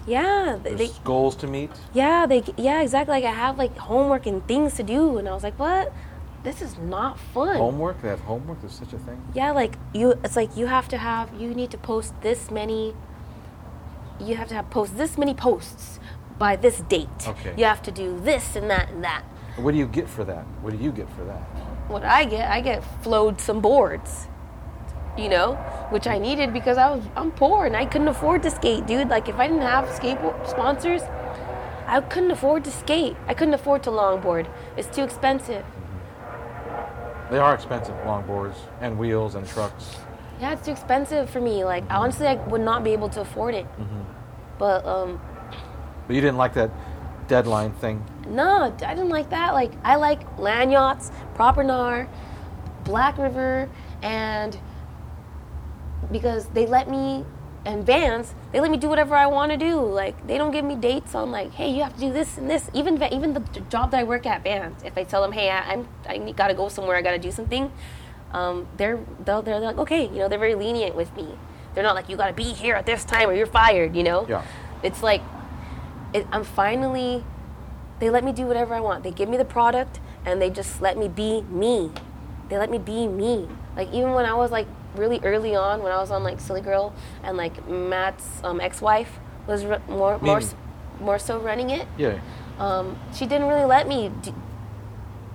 Yeah, 0.07 0.57
they, 0.63 0.75
There's 0.75 0.93
they 0.93 0.99
goals 1.03 1.35
to 1.37 1.49
meet. 1.49 1.71
yeah 1.93 2.27
they 2.27 2.45
yeah 2.57 2.81
exactly. 2.81 3.13
Like 3.17 3.25
I 3.25 3.33
have 3.33 3.59
like 3.59 3.77
homework 3.77 4.27
and 4.27 4.47
things 4.47 4.75
to 4.75 4.85
do, 4.85 5.19
and 5.19 5.29
I 5.29 5.35
was 5.35 5.43
like, 5.43 5.59
what? 5.59 5.93
This 6.45 6.63
is 6.63 6.79
not 6.79 7.19
fun. 7.19 7.57
Homework. 7.57 8.01
They 8.03 8.09
have 8.09 8.21
homework. 8.21 8.61
There's 8.61 8.79
such 8.79 8.93
a 8.93 8.99
thing. 8.99 9.21
Yeah, 9.35 9.51
like 9.51 9.75
you, 9.93 10.13
it's 10.23 10.37
like 10.37 10.57
you 10.57 10.67
have 10.67 10.87
to 10.91 10.97
have, 10.99 11.35
you 11.41 11.53
need 11.55 11.73
to 11.73 11.79
post 11.79 12.15
this 12.23 12.53
many, 12.53 12.95
you 14.21 14.37
have 14.37 14.47
to 14.49 14.55
have 14.55 14.71
post 14.71 14.97
this 14.97 15.19
many 15.19 15.35
posts 15.35 15.99
by 16.39 16.55
this 16.55 16.79
date. 16.83 17.09
Okay. 17.27 17.55
You 17.57 17.65
have 17.65 17.83
to 17.83 17.91
do 17.91 18.21
this 18.21 18.55
and 18.55 18.71
that 18.71 18.91
and 18.91 19.03
that. 19.03 19.25
What 19.57 19.73
do 19.73 19.79
you 19.79 19.87
get 19.87 20.09
for 20.09 20.23
that? 20.25 20.45
What 20.61 20.77
do 20.77 20.83
you 20.83 20.93
get 20.93 21.09
for 21.11 21.25
that? 21.25 21.41
What 21.89 22.05
I 22.05 22.25
get, 22.25 22.51
I 22.51 22.61
get 22.61 22.85
flowed 23.03 23.41
some 23.41 23.61
boards, 23.61 24.29
you 25.17 25.29
know, 25.29 25.55
which 25.91 26.07
I 26.07 26.19
needed 26.19 26.53
because 26.53 26.77
I 26.77 26.91
was, 26.91 27.05
I'm 27.17 27.31
poor 27.31 27.65
and 27.65 27.75
I 27.75 27.87
couldn't 27.87 28.09
afford 28.09 28.43
to 28.43 28.51
skate, 28.51 28.87
dude. 28.87 29.09
Like 29.09 29.29
if 29.29 29.37
I 29.37 29.47
didn't 29.47 29.63
have 29.63 29.87
skateboard 29.87 30.47
sponsors, 30.49 31.03
I 31.87 32.01
couldn't 32.01 32.33
afford 32.33 32.65
to 32.65 32.71
skate. 32.71 33.17
I 33.29 33.35
couldn't 33.35 33.55
afford 33.55 33.83
to 33.85 33.91
longboard. 33.91 34.47
It's 34.77 34.95
too 34.95 35.05
expensive. 35.05 35.65
Mm-hmm. 35.65 37.33
They 37.33 37.39
are 37.39 37.55
expensive, 37.55 37.95
longboards 38.05 38.57
and 38.81 38.99
wheels 38.99 39.37
and 39.37 39.49
trucks. 39.49 39.97
Yeah, 40.39 40.53
it's 40.53 40.67
too 40.67 40.73
expensive 40.73 41.31
for 41.31 41.41
me. 41.41 41.65
Like 41.65 41.85
mm-hmm. 41.85 41.97
honestly, 41.97 42.27
I 42.27 42.35
would 42.35 42.61
not 42.61 42.85
be 42.85 42.91
able 42.91 43.09
to 43.11 43.23
afford 43.23 43.55
it. 43.55 43.65
Mm-hmm. 43.65 44.03
But 44.59 44.85
um, 44.85 45.21
But 46.07 46.15
you 46.15 46.21
didn't 46.21 46.37
like 46.37 46.53
that 46.55 46.71
deadline 47.29 47.73
thing. 47.73 48.05
No, 48.29 48.75
I 48.85 48.95
didn't 48.95 49.09
like 49.09 49.31
that. 49.31 49.55
Like 49.55 49.73
I 49.85 49.97
like 49.97 50.37
Landyachtz, 50.37 51.13
proper 51.35 51.63
nar, 51.63 52.09
Black 52.85 53.19
River, 53.19 53.69
and 54.03 54.59
because 56.11 56.47
they 56.49 56.67
let 56.67 56.89
me 56.89 57.25
and 57.65 57.85
Vans, 57.85 58.35
they 58.53 58.61
let 58.61 58.71
me 58.71 58.77
do 58.77 58.89
whatever 58.89 59.17
I 59.17 59.27
want 59.27 59.51
to 59.51 59.59
do. 59.59 59.81
Like 59.81 60.27
they 60.27 60.39
don't 60.39 60.53
give 60.53 60.65
me 60.65 60.77
dates 60.77 61.15
on 61.15 61.33
like, 61.33 61.53
hey, 61.53 61.71
you 61.71 61.83
have 61.83 61.95
to 61.95 62.01
do 62.01 62.13
this 62.13 62.39
and 62.39 62.49
this. 62.49 62.71
Even 62.73 63.03
even 63.13 63.35
the 63.35 63.41
job 63.69 63.91
that 63.91 64.01
I 64.01 64.05
work 64.05 64.25
at, 64.25 64.45
Vans, 64.45 64.83
if 64.85 64.97
I 64.97 65.05
tell 65.05 65.21
them, 65.21 65.33
hey, 65.33 65.51
I, 65.51 65.73
I'm 65.73 65.89
I 66.09 66.19
gotta 66.33 66.55
go 66.55 66.69
somewhere, 66.69 66.97
I 66.97 67.03
gotta 67.03 67.19
do 67.19 67.33
something, 67.33 67.73
um, 68.33 68.69
they're 68.77 69.01
they're 69.25 69.43
they're 69.43 69.61
like, 69.61 69.79
okay, 69.79 70.05
you 70.05 70.19
know, 70.19 70.29
they're 70.29 70.39
very 70.39 70.55
lenient 70.55 70.95
with 70.95 71.15
me. 71.17 71.29
They're 71.75 71.85
not 71.85 71.95
like 71.95 72.09
you 72.09 72.17
gotta 72.17 72.33
be 72.33 72.53
here 72.53 72.77
at 72.77 72.87
this 72.87 73.05
time 73.05 73.29
or 73.29 73.35
you're 73.35 73.47
fired. 73.47 73.97
You 73.97 74.05
know. 74.05 74.27
Yeah. 74.29 74.45
It's 74.83 75.03
like 75.03 75.23
it, 76.17 76.27
I'm 76.33 76.45
finally 76.45 77.25
they 77.99 78.11
let 78.11 78.25
me 78.25 78.33
do 78.33 78.45
whatever 78.47 78.75
I 78.75 78.81
want. 78.81 79.05
They 79.05 79.11
give 79.11 79.29
me 79.29 79.37
the 79.37 79.45
product 79.45 80.01
and 80.25 80.41
they 80.41 80.51
just 80.51 80.83
let 80.83 80.99
me 80.99 81.09
be 81.09 81.43
me. 81.43 81.91
They 82.49 82.59
let 82.59 82.71
me 82.71 82.79
be 82.79 83.07
me. 83.09 83.49
Like 83.77 83.89
even 83.93 84.13
when 84.13 84.27
I 84.27 84.35
was 84.35 84.51
like 84.51 84.67
really 84.95 85.21
early 85.23 85.55
on, 85.55 85.83
when 85.83 85.93
I 85.93 85.97
was 85.99 86.11
on 86.11 86.23
like 86.23 86.41
Silly 86.41 86.61
Girl 86.61 86.95
and 87.23 87.37
like 87.37 87.67
Matt's 87.69 88.41
um, 88.45 88.61
ex-wife 88.61 89.19
was 89.47 89.65
r- 89.65 89.81
more 89.89 90.19
more 90.19 90.41
more 91.01 91.19
so 91.19 91.39
running 91.39 91.71
it. 91.71 91.87
Yeah. 91.99 92.19
Um, 92.59 92.99
she 93.15 93.27
didn't 93.27 93.49
really 93.49 93.65
let 93.67 93.87
me 93.87 94.11
d- 94.23 94.33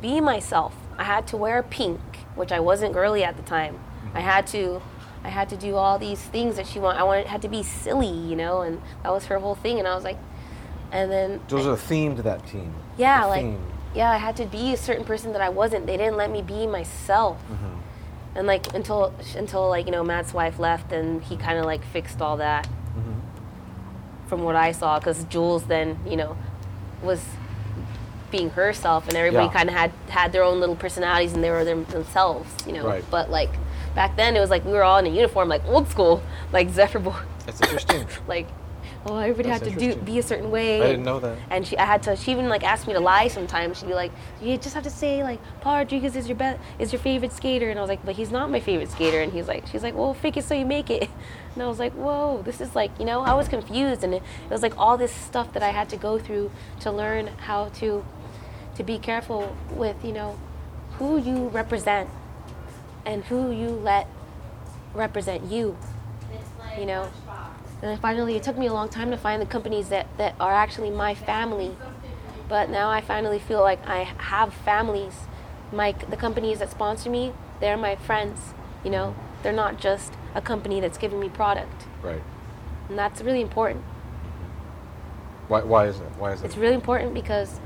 be 0.01 0.19
myself. 0.21 0.75
I 0.97 1.03
had 1.03 1.27
to 1.27 1.37
wear 1.37 1.61
pink, 1.63 1.99
which 2.35 2.51
I 2.51 2.59
wasn't 2.59 2.93
girly 2.93 3.23
at 3.23 3.37
the 3.37 3.43
time. 3.43 3.79
I 4.13 4.19
had 4.21 4.47
to, 4.47 4.81
I 5.23 5.29
had 5.29 5.47
to 5.49 5.57
do 5.57 5.75
all 5.75 5.97
these 5.99 6.19
things 6.19 6.55
that 6.57 6.65
she 6.67 6.79
wanted. 6.79 6.99
I 6.99 7.03
wanted 7.03 7.27
had 7.27 7.41
to 7.43 7.47
be 7.47 7.63
silly, 7.63 8.07
you 8.09 8.35
know, 8.35 8.61
and 8.61 8.81
that 9.03 9.11
was 9.11 9.25
her 9.25 9.37
whole 9.39 9.55
thing. 9.55 9.77
And 9.79 9.87
I 9.87 9.93
was 9.95 10.03
like, 10.03 10.17
and 10.91 11.11
then 11.11 11.39
Those 11.47 11.65
are 11.67 11.73
a 11.73 11.77
theme 11.77 12.15
to 12.17 12.21
that 12.23 12.45
team. 12.47 12.73
yeah, 12.97 13.25
A 13.25 13.27
like 13.27 13.41
theme. 13.43 13.59
yeah, 13.95 14.09
I 14.11 14.17
had 14.17 14.35
to 14.37 14.45
be 14.45 14.73
a 14.73 14.77
certain 14.77 15.05
person 15.05 15.31
that 15.33 15.41
I 15.41 15.49
wasn't. 15.49 15.85
They 15.87 15.97
didn't 15.97 16.17
let 16.17 16.29
me 16.31 16.41
be 16.41 16.67
myself. 16.67 17.37
Mm-hmm. 17.51 17.77
And 18.35 18.47
like 18.47 18.73
until 18.73 19.13
until 19.35 19.67
like 19.69 19.85
you 19.85 19.91
know 19.91 20.03
Matt's 20.03 20.33
wife 20.33 20.57
left, 20.59 20.91
and 20.93 21.21
he 21.23 21.35
kind 21.37 21.57
of 21.59 21.65
like 21.65 21.83
fixed 21.83 22.21
all 22.21 22.37
that. 22.37 22.65
Mm-hmm. 22.65 24.27
From 24.27 24.43
what 24.43 24.55
I 24.55 24.71
saw, 24.71 24.99
because 24.99 25.23
Jules 25.25 25.63
then 25.65 25.99
you 26.07 26.15
know 26.15 26.37
was 27.03 27.21
being 28.31 28.49
herself, 28.51 29.07
and 29.09 29.17
everybody 29.17 29.47
Yeah. 29.47 29.51
kind 29.53 29.67
of 29.69 29.75
had 29.75 29.91
had 30.07 30.31
their 30.31 30.43
own 30.43 30.61
little 30.61 30.77
personalities, 30.77 31.33
and 31.33 31.43
they 31.43 31.51
were 31.51 31.65
them, 31.65 31.83
themselves, 31.85 32.47
you 32.65 32.71
know. 32.71 32.85
Right. 32.87 33.03
But 33.11 33.29
like 33.29 33.49
back 33.95 34.15
then, 34.15 34.37
it 34.37 34.39
was 34.39 34.49
like 34.49 34.63
we 34.63 34.71
were 34.71 34.83
all 34.83 34.97
in 34.99 35.05
a 35.05 35.09
uniform, 35.09 35.49
like 35.49 35.65
old 35.65 35.89
school, 35.89 36.23
like 36.53 36.69
Zephyr 36.69 36.99
boy, 36.99 37.15
That's 37.45 37.59
interesting. 37.59 38.07
like 38.29 38.47
oh 39.05 39.17
everybody 39.17 39.49
That's 39.49 39.63
had 39.63 39.73
to 39.73 39.79
do 39.79 39.85
interesting. 39.85 40.05
be 40.05 40.19
a 40.19 40.23
certain 40.23 40.51
way. 40.51 40.81
I 40.81 40.87
didn't 40.87 41.03
know 41.03 41.19
that. 41.19 41.37
And 41.49 41.65
she, 41.65 41.77
I 41.77 41.85
had 41.85 42.03
to. 42.03 42.15
She 42.15 42.31
even 42.31 42.49
like 42.49 42.63
asked 42.63 42.87
me 42.87 42.93
to 42.93 42.99
lie 42.99 43.27
sometimes. 43.27 43.79
She'd 43.79 43.87
be 43.87 43.93
like, 43.93 44.11
"You 44.41 44.57
just 44.57 44.75
have 44.75 44.83
to 44.83 44.89
say 44.89 45.23
like 45.23 45.39
Paul 45.61 45.77
Rodriguez 45.77 46.15
is 46.15 46.27
your 46.27 46.37
best, 46.37 46.59
is 46.79 46.91
your 46.91 47.01
favorite 47.01 47.33
skater." 47.33 47.69
And 47.69 47.79
I 47.79 47.81
was 47.81 47.89
like, 47.89 48.05
"But 48.05 48.15
he's 48.15 48.31
not 48.31 48.49
my 48.49 48.59
favorite 48.59 48.91
skater." 48.91 49.21
And 49.21 49.31
he's 49.33 49.47
like, 49.47 49.67
"She's 49.67 49.83
like, 49.83 49.95
well, 49.95 50.13
fake 50.13 50.37
it 50.37 50.43
so 50.43 50.53
you 50.53 50.65
make 50.65 50.89
it." 50.89 51.09
And 51.53 51.61
I 51.61 51.67
was 51.67 51.79
like, 51.79 51.91
"Whoa, 51.91 52.41
this 52.43 52.61
is 52.61 52.75
like, 52.75 52.97
you 52.97 53.03
know, 53.03 53.19
I 53.23 53.33
was 53.33 53.49
confused, 53.49 54.05
and 54.05 54.13
it, 54.13 54.23
it 54.45 54.49
was 54.49 54.61
like 54.61 54.77
all 54.77 54.95
this 54.97 55.11
stuff 55.11 55.51
that 55.51 55.61
I 55.61 55.71
had 55.71 55.89
to 55.89 55.97
go 55.97 56.17
through 56.17 56.49
to 56.79 56.91
learn 56.91 57.27
how 57.27 57.65
to, 57.79 58.05
to 58.75 58.83
be 58.83 58.97
careful 58.97 59.53
with, 59.71 59.97
you 60.01 60.13
know, 60.13 60.39
who 60.97 61.17
you 61.17 61.49
represent, 61.49 62.09
and 63.05 63.25
who 63.25 63.51
you 63.51 63.67
let 63.67 64.07
represent 64.93 65.51
you." 65.51 65.75
You 66.79 66.85
know. 66.85 67.09
And 67.81 67.99
finally, 67.99 68.35
it 68.35 68.43
took 68.43 68.57
me 68.57 68.67
a 68.67 68.73
long 68.73 68.89
time 68.89 69.09
to 69.11 69.17
find 69.17 69.41
the 69.41 69.45
companies 69.45 69.89
that, 69.89 70.07
that 70.17 70.35
are 70.39 70.53
actually 70.53 70.91
my 70.91 71.15
family. 71.15 71.75
But 72.47 72.69
now 72.69 72.89
I 72.89 73.01
finally 73.01 73.39
feel 73.39 73.61
like 73.61 73.85
I 73.87 74.03
have 74.03 74.53
families. 74.53 75.15
My 75.71 75.93
the 76.09 76.17
companies 76.17 76.59
that 76.59 76.69
sponsor 76.69 77.09
me, 77.09 77.33
they're 77.59 77.77
my 77.77 77.95
friends. 77.95 78.53
You 78.83 78.91
know, 78.91 79.15
they're 79.41 79.53
not 79.53 79.79
just 79.79 80.13
a 80.35 80.41
company 80.41 80.79
that's 80.79 80.97
giving 80.97 81.19
me 81.19 81.29
product, 81.29 81.87
Right. 82.01 82.21
and 82.89 82.97
that's 82.97 83.21
really 83.21 83.41
important. 83.41 83.83
Why, 85.47 85.61
why 85.63 85.87
is 85.87 85.99
that? 85.99 86.17
Why 86.17 86.33
is 86.33 86.41
that? 86.41 86.47
It's 86.47 86.57
really 86.57 86.75
important 86.75 87.13
because 87.13 87.59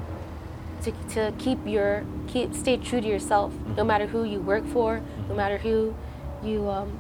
to, 0.84 0.91
to 1.09 1.34
keep 1.39 1.59
your 1.66 2.03
keep 2.28 2.53
stay 2.53 2.78
true 2.78 3.01
to 3.01 3.07
yourself, 3.07 3.53
no 3.76 3.84
matter 3.84 4.05
who 4.07 4.24
you 4.24 4.39
work 4.39 4.66
for, 4.68 5.01
no 5.30 5.36
matter 5.36 5.57
who 5.57 5.95
you 6.43 6.70
um, 6.70 6.99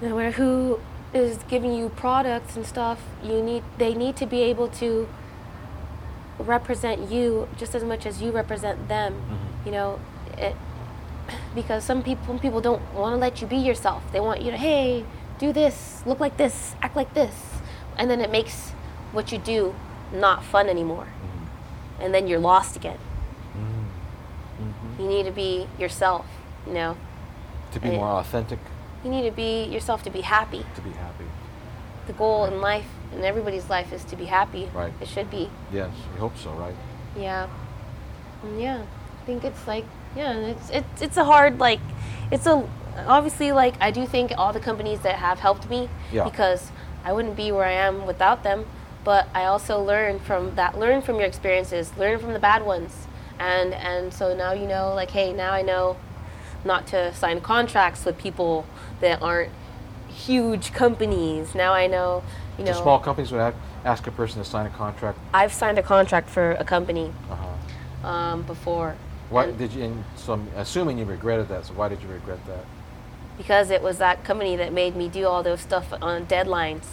no 0.00 0.16
matter 0.16 0.30
who 0.32 0.80
is 1.12 1.38
giving 1.48 1.74
you 1.74 1.88
products 1.90 2.56
and 2.56 2.66
stuff, 2.66 3.00
you 3.22 3.42
need 3.42 3.62
they 3.78 3.94
need 3.94 4.16
to 4.16 4.26
be 4.26 4.42
able 4.42 4.68
to 4.68 5.08
represent 6.38 7.10
you 7.10 7.48
just 7.58 7.74
as 7.74 7.84
much 7.84 8.06
as 8.06 8.22
you 8.22 8.30
represent 8.30 8.88
them. 8.88 9.14
You 9.64 9.72
know, 9.72 10.00
it, 10.38 10.56
because 11.54 11.84
some 11.84 12.02
people 12.02 12.24
some 12.26 12.38
people 12.38 12.60
don't 12.60 12.82
want 12.94 13.12
to 13.14 13.16
let 13.16 13.40
you 13.40 13.46
be 13.46 13.56
yourself. 13.56 14.02
They 14.12 14.20
want 14.20 14.42
you 14.42 14.50
to 14.50 14.56
hey, 14.56 15.04
do 15.38 15.52
this, 15.52 16.02
look 16.06 16.20
like 16.20 16.36
this, 16.36 16.74
act 16.82 16.96
like 16.96 17.12
this, 17.14 17.34
and 17.98 18.10
then 18.10 18.20
it 18.20 18.30
makes 18.30 18.70
what 19.12 19.32
you 19.32 19.38
do 19.38 19.74
not 20.12 20.44
fun 20.44 20.68
anymore. 20.68 21.08
And 22.00 22.14
then 22.14 22.26
you're 22.26 22.40
lost 22.40 22.76
again. 22.76 22.98
Mm-hmm. 23.54 25.02
You 25.02 25.08
need 25.08 25.24
to 25.24 25.32
be 25.32 25.66
yourself. 25.78 26.26
You 26.66 26.74
know, 26.74 26.96
to 27.72 27.80
be 27.80 27.88
and- 27.88 27.96
more 27.98 28.08
authentic, 28.20 28.58
you 29.04 29.10
need 29.10 29.22
to 29.22 29.30
be 29.30 29.64
yourself 29.64 30.02
to 30.04 30.10
be 30.10 30.20
happy. 30.20 30.64
to 30.74 30.80
be 30.82 30.90
happy. 30.90 31.24
The 32.06 32.12
goal 32.14 32.44
in 32.46 32.60
life, 32.60 32.86
in 33.14 33.24
everybody's 33.24 33.68
life, 33.70 33.92
is 33.92 34.04
to 34.04 34.16
be 34.16 34.24
happy. 34.26 34.68
Right. 34.74 34.92
It 35.00 35.08
should 35.08 35.30
be. 35.30 35.48
Yes, 35.72 35.90
we 36.12 36.18
hope 36.20 36.36
so, 36.36 36.50
right? 36.52 36.74
Yeah. 37.16 37.48
Mm, 38.44 38.60
yeah. 38.62 38.82
I 39.22 39.26
think 39.26 39.44
it's 39.44 39.66
like 39.66 39.84
yeah, 40.16 40.32
it's 40.34 40.70
it's 40.70 41.02
it's 41.02 41.16
a 41.16 41.24
hard 41.24 41.58
like 41.60 41.80
it's 42.32 42.46
a 42.46 42.68
obviously 43.06 43.52
like 43.52 43.74
I 43.80 43.90
do 43.90 44.06
think 44.06 44.32
all 44.36 44.52
the 44.52 44.60
companies 44.60 45.00
that 45.00 45.16
have 45.16 45.38
helped 45.38 45.68
me 45.70 45.88
Yeah. 46.12 46.24
because 46.24 46.70
I 47.04 47.12
wouldn't 47.12 47.36
be 47.36 47.52
where 47.52 47.64
I 47.64 47.72
am 47.72 48.06
without 48.06 48.42
them. 48.42 48.66
But 49.04 49.28
I 49.34 49.44
also 49.44 49.80
learn 49.82 50.18
from 50.18 50.54
that 50.56 50.78
learn 50.78 51.00
from 51.00 51.16
your 51.16 51.26
experiences, 51.26 51.92
learn 51.96 52.18
from 52.18 52.32
the 52.32 52.38
bad 52.40 52.64
ones. 52.66 53.06
And 53.38 53.72
and 53.74 54.12
so 54.12 54.34
now 54.36 54.52
you 54.52 54.66
know 54.66 54.92
like 54.94 55.10
hey, 55.12 55.32
now 55.32 55.52
I 55.52 55.62
know 55.62 55.96
not 56.64 56.86
to 56.88 57.12
sign 57.14 57.40
contracts 57.40 58.04
with 58.04 58.18
people 58.18 58.66
that 59.00 59.22
aren't 59.22 59.50
huge 60.08 60.72
companies. 60.72 61.54
Now 61.54 61.72
I 61.72 61.86
know, 61.86 62.22
you 62.58 62.64
know 62.64 62.72
So 62.72 62.82
small 62.82 62.98
companies 62.98 63.30
would 63.32 63.40
have, 63.40 63.54
ask 63.84 64.06
a 64.06 64.10
person 64.10 64.42
to 64.42 64.48
sign 64.48 64.66
a 64.66 64.70
contract. 64.70 65.18
I've 65.32 65.52
signed 65.52 65.78
a 65.78 65.82
contract 65.82 66.28
for 66.28 66.52
a 66.52 66.64
company 66.64 67.12
Uh-huh. 67.30 68.08
um, 68.08 68.42
before. 68.42 68.96
Why 69.30 69.44
And- 69.44 69.58
did 69.58 69.72
you? 69.72 69.84
And 69.84 70.04
so 70.16 70.32
I'm 70.34 70.48
assuming 70.56 70.98
you 70.98 71.04
regretted 71.04 71.48
that. 71.48 71.66
So 71.66 71.74
why 71.74 71.88
did 71.88 72.02
you 72.02 72.08
regret 72.08 72.44
that? 72.46 72.64
because 73.38 73.70
it 73.70 73.80
was 73.82 73.96
that 73.96 74.22
company 74.22 74.54
that 74.54 74.70
made 74.70 74.94
me 74.94 75.08
do 75.08 75.26
all 75.26 75.42
those 75.42 75.62
stuff 75.62 75.94
on 76.02 76.26
deadlines. 76.26 76.84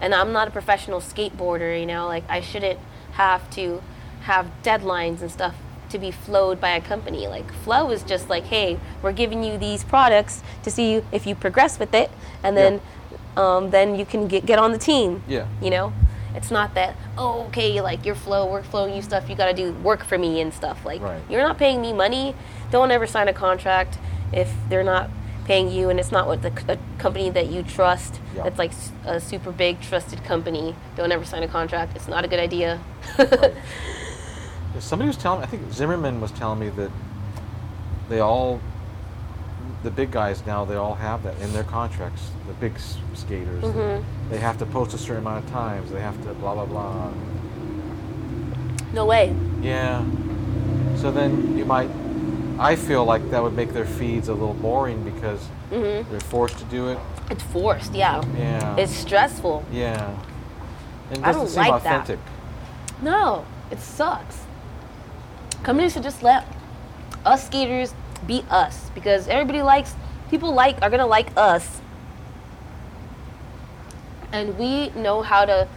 And 0.00 0.14
I'm 0.14 0.32
not 0.32 0.46
a 0.46 0.50
professional 0.52 1.00
skateboarder, 1.00 1.80
you 1.80 1.84
know, 1.84 2.06
like 2.06 2.22
I 2.28 2.40
shouldn't 2.40 2.78
have 3.14 3.50
to 3.56 3.82
have 4.20 4.46
deadlines 4.62 5.20
and 5.20 5.32
stuff 5.32 5.56
to 5.90 5.98
be 5.98 6.10
flowed 6.10 6.60
by 6.60 6.70
a 6.70 6.80
company. 6.80 7.26
Like 7.28 7.52
flow 7.52 7.90
is 7.90 8.02
just 8.02 8.28
like, 8.28 8.44
hey, 8.44 8.78
we're 9.02 9.12
giving 9.12 9.44
you 9.44 9.58
these 9.58 9.84
products 9.84 10.42
to 10.62 10.70
see 10.70 11.02
if 11.12 11.26
you 11.26 11.34
progress 11.34 11.78
with 11.78 11.94
it, 11.94 12.10
and 12.42 12.56
then 12.56 12.80
um, 13.36 13.70
then 13.70 13.94
you 13.96 14.04
can 14.06 14.26
get 14.28 14.46
get 14.46 14.58
on 14.58 14.72
the 14.72 14.78
team. 14.78 15.22
Yeah. 15.28 15.46
You 15.62 15.70
know, 15.70 15.92
it's 16.34 16.50
not 16.50 16.74
that 16.74 16.96
oh 17.18 17.42
okay 17.48 17.80
like 17.80 18.04
your 18.06 18.14
flow 18.14 18.46
work 18.50 18.64
flowing 18.64 18.94
you 18.94 19.02
stuff 19.02 19.28
you 19.28 19.34
got 19.36 19.46
to 19.46 19.54
do 19.54 19.72
work 19.82 20.04
for 20.04 20.16
me 20.16 20.40
and 20.40 20.54
stuff 20.54 20.84
like 20.84 21.00
Right. 21.02 21.20
you're 21.28 21.42
not 21.42 21.58
paying 21.58 21.80
me 21.82 21.92
money. 21.92 22.34
Don't 22.70 22.90
ever 22.90 23.06
sign 23.06 23.26
a 23.28 23.32
contract 23.32 23.98
if 24.32 24.52
they're 24.68 24.84
not 24.84 25.10
paying 25.44 25.68
you, 25.70 25.90
and 25.90 25.98
it's 25.98 26.12
not 26.12 26.28
what 26.28 26.42
the 26.42 26.52
c- 26.56 26.78
company 26.98 27.28
that 27.30 27.48
you 27.50 27.64
trust. 27.64 28.20
Yeah. 28.36 28.46
It's 28.46 28.58
like 28.58 28.70
a 29.04 29.18
super 29.20 29.50
big 29.50 29.80
trusted 29.80 30.22
company. 30.22 30.76
Don't 30.96 31.10
ever 31.10 31.24
sign 31.24 31.42
a 31.42 31.48
contract. 31.48 31.96
It's 31.96 32.06
not 32.06 32.24
a 32.24 32.28
good 32.28 32.38
idea. 32.38 32.78
Right. 33.18 33.52
Somebody 34.78 35.08
was 35.08 35.16
telling 35.16 35.40
me, 35.40 35.44
I 35.46 35.48
think 35.48 35.72
Zimmerman 35.72 36.20
was 36.20 36.30
telling 36.32 36.58
me 36.60 36.68
that 36.70 36.90
they 38.08 38.20
all, 38.20 38.60
the 39.82 39.90
big 39.90 40.10
guys 40.10 40.44
now, 40.46 40.64
they 40.64 40.76
all 40.76 40.94
have 40.94 41.22
that 41.24 41.38
in 41.40 41.52
their 41.52 41.64
contracts. 41.64 42.30
The 42.46 42.52
big 42.54 42.74
skaters, 43.14 43.64
Mhm. 43.64 44.02
they 44.30 44.38
have 44.38 44.58
to 44.58 44.66
post 44.66 44.94
a 44.94 44.98
certain 44.98 45.18
amount 45.26 45.44
of 45.44 45.50
times. 45.50 45.90
They 45.90 46.00
have 46.00 46.20
to 46.24 46.32
blah 46.34 46.54
blah 46.54 46.64
blah. 46.66 47.08
no 48.92 49.04
way. 49.06 49.34
Yeah. 49.62 50.02
So 50.96 51.10
then 51.10 51.56
you 51.56 51.64
might. 51.64 51.88
I 52.58 52.76
feel 52.76 53.04
like 53.04 53.30
that 53.30 53.42
would 53.42 53.54
make 53.54 53.72
their 53.72 53.86
feeds 53.86 54.28
a 54.28 54.32
little 54.34 54.54
boring 54.54 55.02
because 55.04 55.40
hmm 55.70 56.02
they're 56.10 56.20
forced 56.20 56.58
to 56.58 56.64
do 56.64 56.88
it. 56.88 56.98
It's 57.30 57.42
forced. 57.44 57.94
Yeah. 57.94 58.22
Yeah. 58.36 58.76
It's 58.76 58.92
stressful. 58.94 59.64
yeah. 59.72 60.10
And 61.10 61.18
it 61.18 61.24
I 61.24 61.26
doesn't 61.32 61.42
don't 61.42 61.48
seem 61.64 61.72
like 61.72 61.82
that. 61.84 62.18
No, 63.02 63.44
it 63.70 63.80
sucks. 63.80 64.44
Companies 65.62 65.92
should 65.92 66.02
just 66.02 66.22
let 66.22 66.46
us 67.24 67.46
skaters 67.46 67.94
be 68.26 68.44
us 68.50 68.90
because 68.94 69.28
everybody 69.28 69.62
likes 69.62 69.94
people 70.30 70.52
like 70.54 70.80
are 70.82 70.90
gonna 70.90 71.06
like 71.06 71.28
us, 71.36 71.80
and 74.32 74.56
we 74.58 74.90
know 74.90 75.22
how 75.22 75.44
to, 75.44 75.68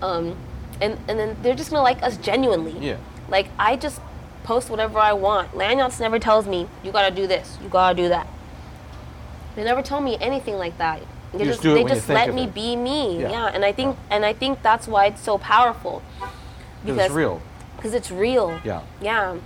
um, 0.00 0.36
and 0.80 0.98
and 1.08 1.18
then 1.18 1.36
they're 1.42 1.54
just 1.54 1.70
gonna 1.70 1.82
like 1.82 2.02
us 2.02 2.16
genuinely. 2.18 2.72
Yeah. 2.78 2.96
Like 3.28 3.48
I 3.58 3.76
just 3.76 4.00
post 4.44 4.70
whatever 4.70 4.98
I 4.98 5.12
want. 5.12 5.52
Landyachtz 5.52 6.00
never 6.00 6.18
tells 6.18 6.46
me 6.46 6.68
you 6.84 6.92
gotta 6.92 7.14
do 7.14 7.26
this, 7.26 7.58
you 7.62 7.68
gotta 7.68 7.96
do 7.96 8.08
that. 8.08 8.26
They 9.56 9.64
never 9.64 9.82
tell 9.82 10.00
me 10.00 10.16
anything 10.20 10.56
like 10.56 10.78
that. 10.78 11.02
They 11.32 11.40
You 11.40 11.44
just, 11.46 11.62
just 11.62 11.74
they 11.74 11.84
just 11.84 12.08
let 12.08 12.34
me 12.34 12.44
it. 12.44 12.54
be 12.54 12.76
me. 12.76 13.20
Yeah. 13.22 13.30
Yeah. 13.30 13.46
and 13.46 13.64
I 13.64 13.72
think 13.72 13.96
and 14.10 14.24
I 14.24 14.32
think 14.32 14.62
that's 14.62 14.86
why 14.86 15.06
it's 15.06 15.20
so 15.22 15.38
powerful. 15.38 16.02
Because 16.84 17.06
it's 17.06 17.14
real. 17.14 17.40
Because 17.82 17.94
it's 17.94 18.12
real. 18.12 18.60
Yeah. 18.64 18.82
Yeah. 19.00 19.38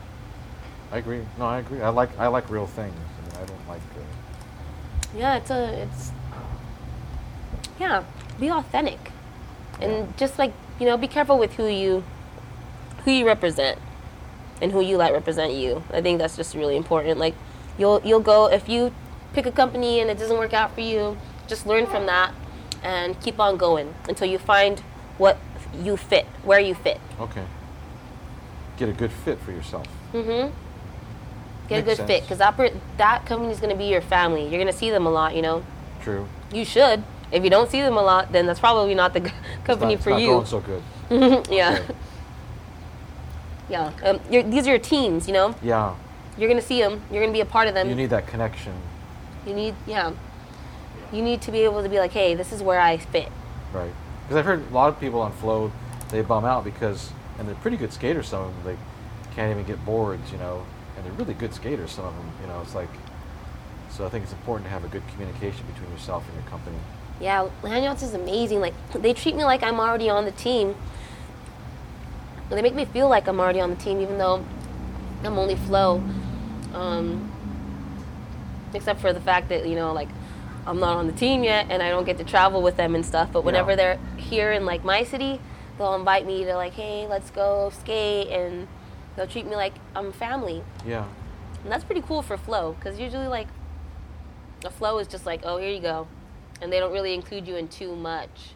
I 0.93 0.99
agree. 0.99 1.23
No, 1.39 1.47
I 1.47 1.61
agree. 1.61 1.81
I 1.81 1.89
like 1.89 2.11
I 2.19 2.27
like 2.27 2.51
real 2.51 2.67
things. 2.67 2.95
I, 2.95 3.23
mean, 3.23 3.43
I 3.43 3.47
don't 3.47 3.67
like. 3.67 3.81
Uh, 3.81 5.17
Yeah, 5.17 5.37
it's 5.37 5.51
a 5.51 5.83
it's 5.83 6.13
yeah, 7.81 8.05
be 8.39 8.51
authentic. 8.51 8.99
And 9.81 10.15
just 10.19 10.39
like, 10.39 10.53
you 10.79 10.85
know, 10.85 10.99
be 10.99 11.09
careful 11.09 11.39
with 11.39 11.55
who 11.55 11.67
you 11.67 12.05
who 13.07 13.11
you 13.11 13.27
represent 13.27 13.79
and 14.61 14.71
who 14.71 14.83
you 14.83 14.99
let 14.99 15.15
represent 15.15 15.55
you. 15.55 15.83
I 15.91 16.03
think 16.03 16.19
that's 16.19 16.37
just 16.37 16.55
really 16.55 16.77
important. 16.77 17.19
Like 17.19 17.35
you'll 17.79 18.03
you'll 18.05 18.21
go 18.21 18.51
if 18.53 18.69
you 18.69 18.93
pick 19.33 19.47
a 19.47 19.53
company 19.53 20.01
and 20.01 20.11
it 20.11 20.19
doesn't 20.19 20.37
work 20.37 20.53
out 20.53 20.75
for 20.75 20.83
you, 20.83 21.17
just 21.47 21.67
learn 21.67 21.87
from 21.87 22.05
that 22.05 22.35
and 22.83 23.19
keep 23.23 23.41
on 23.41 23.57
going 23.57 23.95
until 24.11 24.29
you 24.29 24.39
find 24.39 24.81
what 25.17 25.39
you 25.83 25.97
fit, 25.97 26.27
where 26.45 26.61
you 26.61 26.75
fit. 26.75 27.01
okay. 27.19 27.45
Get 28.77 28.89
a 28.89 28.93
good 28.93 29.13
fit 29.13 29.39
for 29.41 29.53
yourself. 29.53 29.87
Mm-hmm. 30.13 30.53
Get 31.69 31.85
Makes 31.85 31.99
a 31.99 32.03
good 32.03 32.07
fit 32.07 32.23
because 32.23 32.39
that 32.39 32.57
per- 32.57 32.73
that 32.99 33.27
company 33.27 33.51
is 33.53 33.59
going 33.59 33.71
to 33.73 33.77
be 33.77 33.87
your 33.87 34.01
family. 34.03 34.43
You're 34.43 34.61
going 34.63 34.67
to 34.67 34.73
see 34.73 34.91
them 34.91 35.07
a 35.07 35.11
lot, 35.11 35.35
you 35.35 35.43
know. 35.43 35.65
True. 36.03 36.27
You 36.53 36.65
should. 36.65 37.03
If 37.33 37.43
you 37.43 37.51
don't 37.51 37.71
see 37.71 37.81
them 37.83 37.97
a 37.97 38.03
lot, 38.03 38.31
then 38.33 38.47
that's 38.47 38.61
probably 38.61 38.95
not 38.95 39.13
the 39.15 39.21
g- 39.21 39.33
company 39.65 39.95
it's 39.95 40.05
for 40.05 40.11
not 40.11 40.21
you. 40.21 40.27
going 40.29 40.47
so 40.47 40.61
good. 40.61 40.83
yeah, 41.51 41.79
Okay. 41.81 41.95
yeah. 43.69 43.93
Um, 44.05 44.21
you're, 44.31 44.43
these 44.45 44.67
are 44.67 44.71
your 44.71 44.79
teams. 44.79 45.27
You 45.27 45.33
know, 45.35 45.55
Yeah. 45.63 45.95
you're 46.39 46.49
gonna 46.49 46.63
see 46.63 46.81
them. 46.81 47.03
You're 47.11 47.23
gonna 47.23 47.33
be 47.33 47.41
a 47.41 47.45
part 47.47 47.67
of 47.69 47.75
them. 47.75 47.89
You 47.89 47.95
need 47.97 48.11
that 48.11 48.27
connection. 48.29 48.75
You 49.47 49.55
need, 49.55 49.75
yeah. 49.87 50.13
You 51.13 51.23
need 51.23 51.41
to 51.43 51.51
be 51.53 51.61
able 51.61 51.83
to 51.83 51.89
be 51.89 51.99
like, 51.99 52.13
hey, 52.13 52.35
this 52.35 52.53
is 52.53 52.63
where 52.63 52.81
I 52.81 52.97
fit. 52.99 53.31
Right. 53.73 53.93
Because 54.23 54.37
I've 54.37 54.45
heard 54.45 54.63
a 54.71 54.75
lot 54.75 54.89
of 54.89 54.99
people 55.01 55.21
on 55.21 55.33
flow, 55.33 55.71
they 56.11 56.21
bum 56.21 56.45
out 56.45 56.65
because, 56.65 57.11
and 57.39 57.47
they're 57.49 57.55
pretty 57.57 57.77
good 57.77 57.93
skaters, 57.93 58.29
some 58.29 58.45
of 58.45 58.65
them, 58.65 58.77
they 58.77 59.35
can't 59.35 59.51
even 59.51 59.65
get 59.65 59.85
boards, 59.85 60.31
you 60.33 60.39
know, 60.39 60.65
and 60.97 61.05
they're 61.05 61.13
really 61.13 61.35
good 61.35 61.53
skaters, 61.55 61.93
some 61.93 62.07
of 62.07 62.15
them, 62.17 62.31
you 62.41 62.47
know, 62.49 62.61
it's 62.63 62.75
like, 62.75 62.89
so 63.91 64.05
I 64.05 64.09
think 64.09 64.25
it's 64.25 64.33
important 64.33 64.67
to 64.67 64.71
have 64.71 64.85
a 64.85 64.89
good 64.89 65.03
communication 65.13 65.65
between 65.73 65.91
yourself 65.91 66.25
and 66.27 66.35
your 66.41 66.51
company. 66.51 66.77
Yeah, 67.21 67.49
Landyachtz 67.63 68.03
is 68.03 68.13
amazing. 68.15 68.61
Like 68.61 68.75
they 68.93 69.15
treat 69.15 69.35
me 69.37 69.45
like 69.45 69.63
I'm 69.63 69.81
already 69.81 70.11
on 70.11 70.27
the 70.27 70.33
team. 70.33 70.75
They 72.51 72.61
make 72.61 72.75
me 72.75 72.85
feel 72.85 73.09
like 73.09 73.27
I'm 73.27 73.41
already 73.41 73.61
on 73.61 73.71
the 73.71 73.77
team, 73.77 74.01
even 74.03 74.19
though 74.19 74.45
I'm 75.25 75.39
only 75.39 75.57
flow. 75.57 76.03
Um, 76.75 77.33
except 78.75 79.01
for 79.01 79.15
the 79.15 79.21
fact 79.21 79.49
that 79.49 79.67
you 79.67 79.77
know, 79.77 79.95
like 79.95 80.09
I'm 80.67 80.79
not 80.79 80.99
on 80.99 81.07
the 81.07 81.13
team 81.15 81.43
yet, 81.43 81.67
and 81.71 81.83
I 81.83 81.89
don't 81.89 82.05
get 82.05 82.19
to 82.19 82.25
travel 82.25 82.61
with 82.61 82.77
them 82.77 82.95
and 82.95 83.05
stuff. 83.07 83.31
But 83.33 83.45
whenever 83.45 83.71
Yeah. 83.71 83.77
they're 83.77 83.99
here 84.19 84.53
in 84.53 84.67
like 84.67 84.85
my 84.85 85.03
city, 85.03 85.41
they'll 85.79 85.95
invite 85.95 86.27
me 86.27 86.45
to 86.45 86.55
like, 86.55 86.75
hey, 86.75 87.07
let's 87.07 87.31
go 87.31 87.71
skate, 87.71 88.29
and 88.29 88.69
they'll 89.15 89.27
treat 89.27 89.47
me 89.47 89.57
like 89.57 89.75
I'm 89.95 90.13
family. 90.13 90.63
Yeah. 90.87 91.07
And 91.63 91.73
that's 91.73 91.85
pretty 91.85 92.03
cool 92.03 92.23
for 92.23 92.37
flow, 92.37 92.75
because 92.79 92.99
usually 92.99 93.29
like 93.29 93.49
a 94.65 94.71
flow 94.71 94.99
is 94.99 95.09
just 95.09 95.27
like, 95.27 95.43
oh, 95.45 95.59
here 95.59 95.71
you 95.71 95.81
go, 95.81 96.07
and 96.61 96.73
they 96.73 96.79
don't 96.79 96.93
really 96.93 97.15
include 97.15 97.47
you 97.47 97.57
in 97.57 97.69
too 97.69 97.95
much. 97.97 98.55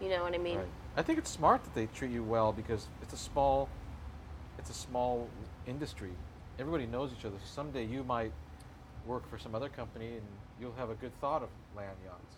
You 0.00 0.08
know 0.08 0.22
what 0.22 0.34
I 0.34 0.38
mean? 0.38 0.58
Right. 0.58 0.66
I 0.96 1.02
think 1.02 1.18
it's 1.18 1.30
smart 1.30 1.62
that 1.64 1.74
they 1.74 1.86
treat 1.86 2.10
you 2.10 2.24
well 2.24 2.52
because 2.52 2.88
it's 3.02 3.12
a 3.12 3.16
small, 3.16 3.68
it's 4.58 4.70
a 4.70 4.74
small 4.74 5.28
industry. 5.66 6.10
Everybody 6.58 6.86
knows 6.86 7.10
each 7.16 7.24
other. 7.24 7.36
So 7.38 7.46
someday 7.46 7.84
you 7.84 8.02
might 8.04 8.32
work 9.06 9.28
for 9.30 9.38
some 9.38 9.54
other 9.54 9.68
company 9.68 10.08
and 10.08 10.26
you'll 10.60 10.74
have 10.74 10.90
a 10.90 10.94
good 10.94 11.12
thought 11.20 11.42
of 11.42 11.48
Landyachtz. 11.76 12.34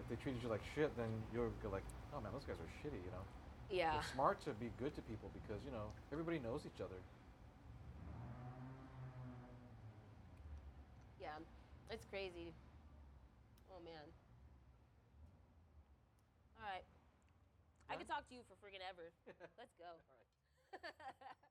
If 0.00 0.08
they 0.08 0.16
treated 0.22 0.42
you 0.42 0.48
like 0.48 0.62
shit, 0.74 0.96
then 0.96 1.06
you'll 1.32 1.52
go 1.62 1.68
like, 1.70 1.84
oh 2.14 2.20
man, 2.20 2.32
those 2.32 2.44
guys 2.44 2.56
are 2.56 2.70
shitty, 2.80 2.98
you 3.04 3.10
know. 3.12 3.22
Yeah. 3.70 3.98
It's 3.98 4.12
smart 4.12 4.40
to 4.44 4.50
be 4.50 4.70
good 4.78 4.94
to 4.94 5.02
people 5.02 5.30
because 5.34 5.60
you 5.64 5.72
know 5.72 5.90
everybody 6.12 6.38
knows 6.38 6.62
each 6.66 6.80
other. 6.80 6.96
Yeah. 11.20 11.38
It's 11.90 12.04
crazy. 12.04 12.54
Oh 13.70 13.80
man. 13.84 14.12
All 16.58 16.64
right. 16.68 16.84
I 17.88 17.96
could 17.96 18.08
talk 18.08 18.26
to 18.28 18.34
you 18.34 18.42
for 18.48 18.54
freaking 18.58 18.82
ever. 18.82 19.12
Let's 19.58 19.74
go. 19.78 19.90